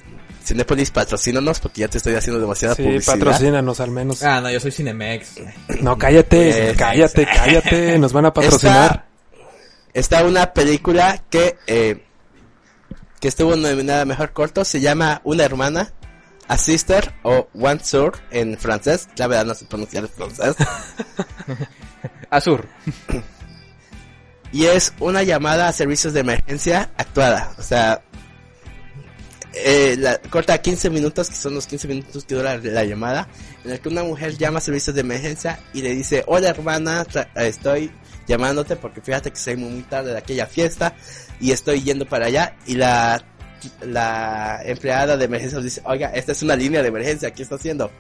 Cinepolis 0.45 0.91
patrocínanos 0.91 1.61
porque 1.61 1.83
ya 1.83 1.89
te 1.89 1.99
estoy 1.99 2.15
haciendo 2.15 2.41
demasiada 2.41 2.75
Sí, 2.75 2.83
publicidad. 2.83 3.15
patrocínanos 3.19 3.79
al 3.81 3.91
menos. 3.93 4.23
Ah, 4.25 4.41
no, 4.41 4.51
yo 4.51 4.59
soy 4.59 4.73
Cinemex. 4.73 5.35
No, 5.83 5.97
cállate, 5.99 6.53
Pues, 6.53 6.77
cállate, 6.79 7.27
cállate. 7.27 7.99
Nos 7.99 8.13
van 8.13 8.27
a 8.27 8.33
patrocinar. 8.33 9.07
Está 9.95 10.25
una 10.25 10.53
película 10.53 11.23
que 11.31 11.57
eh, 11.67 12.03
que 13.21 13.29
estuvo 13.29 13.55
nominada 13.55 14.03
a 14.03 14.05
mejor 14.05 14.33
corto, 14.33 14.65
se 14.65 14.81
llama 14.81 15.21
Una 15.23 15.45
hermana, 15.45 15.93
A 16.49 16.59
Sister 16.59 17.13
o 17.23 17.47
One 17.55 17.79
Soeur 17.85 18.15
en 18.33 18.59
francés. 18.59 19.09
La 19.17 19.29
verdad 19.29 19.45
no 19.45 19.55
sé 19.55 19.67
pronunciar 19.67 20.05
el 20.05 20.09
francés. 20.09 20.57
Azur. 22.33 22.67
y 24.53 24.65
es 24.65 24.95
una 25.01 25.23
llamada 25.23 25.69
a 25.69 25.73
servicios 25.73 26.15
de 26.15 26.21
emergencia 26.21 26.91
actuada. 26.97 27.55
O 27.59 27.63
sea, 27.63 28.03
eh, 29.53 29.97
la, 29.99 30.19
corta 30.19 30.61
15 30.61 30.89
minutos, 30.89 31.29
que 31.29 31.37
son 31.37 31.55
los 31.55 31.67
15 31.67 31.89
minutos 31.89 32.25
que 32.25 32.35
dura 32.35 32.57
la 32.57 32.85
llamada, 32.85 33.29
en 33.65 33.73
el 33.73 33.81
que 33.81 33.89
una 33.91 34.03
mujer 34.03 34.37
llama 34.39 34.59
a 34.59 34.61
servicios 34.63 34.95
de 34.95 35.03
emergencia 35.03 35.61
y 35.75 35.83
le 35.83 35.95
dice, 35.95 36.25
hola 36.27 36.49
hermana, 36.49 37.05
estoy 37.35 37.93
llamándote 38.27 38.77
porque 38.77 39.03
fíjate 39.03 39.31
que 39.31 39.37
soy 39.37 39.57
muy 39.57 39.83
tarde 39.83 40.13
de 40.13 40.19
aquella 40.19 40.47
fiesta 40.47 40.95
y 41.39 41.51
estoy 41.53 41.83
yendo 41.83 42.07
para 42.07 42.27
allá 42.27 42.57
y 42.67 42.77
la, 42.77 43.23
la 43.83 44.63
empleada 44.65 45.19
de 45.19 45.27
emergencia 45.27 45.61
dice, 45.61 45.83
oiga, 45.85 46.09
esta 46.15 46.33
es 46.33 46.43
una 46.43 46.57
línea 46.57 46.81
de 46.81 46.89
emergencia, 46.89 47.31
¿qué 47.31 47.43
está 47.43 47.57
haciendo? 47.57 47.91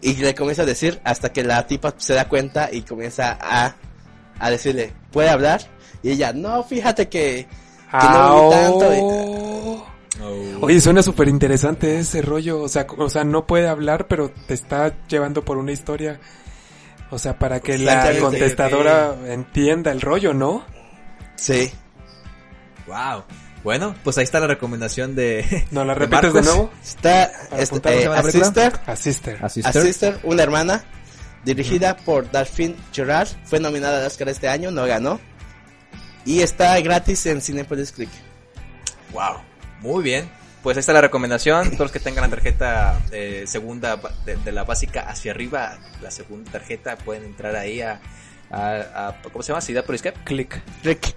Y 0.00 0.14
le 0.16 0.34
comienza 0.34 0.62
a 0.62 0.66
decir 0.66 1.00
hasta 1.04 1.32
que 1.32 1.42
la 1.42 1.66
tipa 1.66 1.94
se 1.96 2.14
da 2.14 2.28
cuenta 2.28 2.68
y 2.72 2.82
comienza 2.82 3.36
a, 3.40 3.74
a 4.38 4.50
decirle, 4.50 4.92
¿puede 5.10 5.28
hablar? 5.28 5.60
Y 6.02 6.10
ella, 6.10 6.32
no, 6.32 6.62
fíjate 6.62 7.08
que, 7.08 7.46
que 7.90 8.06
no 8.06 8.50
tanto. 8.50 8.88
Oh. 9.00 9.86
Oye, 10.60 10.80
suena 10.80 11.02
súper 11.02 11.28
interesante 11.28 11.98
ese 11.98 12.22
rollo. 12.22 12.60
O 12.62 12.68
sea, 12.68 12.86
o 12.96 13.08
sea, 13.08 13.24
no 13.24 13.46
puede 13.46 13.68
hablar, 13.68 14.06
pero 14.08 14.30
te 14.30 14.54
está 14.54 14.94
llevando 15.06 15.44
por 15.44 15.58
una 15.58 15.72
historia. 15.72 16.20
O 17.10 17.18
sea, 17.18 17.38
para 17.38 17.60
que 17.60 17.78
la 17.78 18.18
contestadora 18.18 19.16
entienda 19.26 19.92
el 19.92 20.00
rollo, 20.00 20.34
¿no? 20.34 20.64
Sí. 21.36 21.70
Wow. 22.86 23.24
Bueno, 23.68 23.94
pues 24.02 24.16
ahí 24.16 24.24
está 24.24 24.40
la 24.40 24.46
recomendación 24.46 25.14
de. 25.14 25.66
¿No 25.72 25.84
la 25.84 25.92
repites 25.92 26.32
de 26.32 26.40
nuevo? 26.40 26.70
Está 26.82 27.24
este, 27.24 27.64
apuntar, 27.64 27.92
¿cómo 27.92 28.14
eh, 28.14 28.16
A 28.16 28.22
película? 28.22 28.44
Sister, 28.46 28.80
A 28.86 28.96
Sister. 28.96 29.38
Así 29.44 29.60
A 29.62 29.72
Sister, 29.74 30.20
una 30.22 30.42
hermana, 30.42 30.84
dirigida 31.44 31.94
por 31.98 32.30
Delphine 32.30 32.76
Gerard, 32.94 33.28
fue 33.44 33.60
nominada 33.60 33.98
al 34.00 34.06
Oscar 34.06 34.30
este 34.30 34.48
año, 34.48 34.70
no 34.70 34.86
ganó. 34.86 35.20
Y 36.24 36.40
está 36.40 36.80
gratis 36.80 37.26
en 37.26 37.42
Cinepolis 37.42 37.92
Click. 37.92 38.08
Wow, 39.12 39.34
muy 39.80 40.02
bien. 40.02 40.30
Pues 40.62 40.78
ahí 40.78 40.80
está 40.80 40.94
la 40.94 41.02
recomendación. 41.02 41.66
Todos 41.66 41.80
los 41.80 41.92
que 41.92 42.00
tengan 42.00 42.22
la 42.22 42.30
tarjeta 42.30 42.98
eh, 43.12 43.44
segunda 43.46 44.00
de, 44.24 44.36
de 44.36 44.50
la 44.52 44.64
básica 44.64 45.02
hacia 45.10 45.32
arriba, 45.32 45.76
la 46.00 46.10
segunda 46.10 46.50
tarjeta, 46.52 46.96
pueden 46.96 47.24
entrar 47.24 47.54
ahí 47.54 47.82
a, 47.82 48.00
a, 48.50 49.08
a- 49.08 49.22
¿cómo 49.30 49.42
se 49.42 49.48
llama? 49.52 49.60
Cinepolis 49.60 50.00
¿qué? 50.00 50.14
Click. 50.24 50.58
Click. 50.80 51.14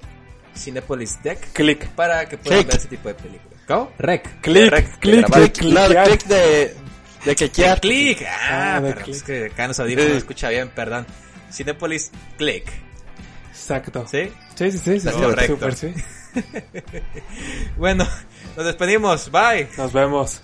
Cinepolis 0.56 1.22
Deck 1.24 1.52
Click. 1.54 1.88
para 1.90 2.28
que 2.28 2.38
puedan 2.38 2.60
Click. 2.60 2.68
ver 2.72 2.80
ese 2.80 2.88
tipo 2.88 3.08
de 3.08 3.16
películas. 3.16 3.60
¿Cómo? 3.68 3.92
Rec. 4.00 4.42
Click, 4.42 4.70
Rec, 4.72 5.00
click, 5.00 5.26
click, 5.26 5.52
Click, 5.58 5.74
no, 5.74 5.86
click, 5.88 6.04
click 6.04 6.24
de, 6.26 6.76
de 7.26 7.36
cliquear. 7.36 7.80
Click. 7.82 8.22
Ah, 8.28 8.76
Ah, 8.76 8.82
de 8.82 8.92
pero 8.94 9.06
click. 9.06 9.16
es 9.18 9.24
que 9.24 9.46
acá 9.46 9.68
los 9.68 9.80
audífonos 9.80 10.10
no 10.12 10.18
escucha 10.18 10.50
bien, 10.50 10.70
perdón. 10.70 11.06
Cinepolis 11.52 12.12
Click. 12.38 12.66
Exacto. 13.50 14.06
¿Sí? 14.10 14.32
Sí, 14.56 14.72
sí, 14.72 14.78
sí. 14.78 15.00
sí, 15.00 15.10
Correcto. 15.10 15.54
Súper, 15.54 15.76
sí. 15.76 15.94
Bueno, 17.78 18.08
nos 18.56 18.66
despedimos. 18.66 19.30
Bye. 19.32 19.68
Nos 19.78 19.92
vemos. 19.94 20.42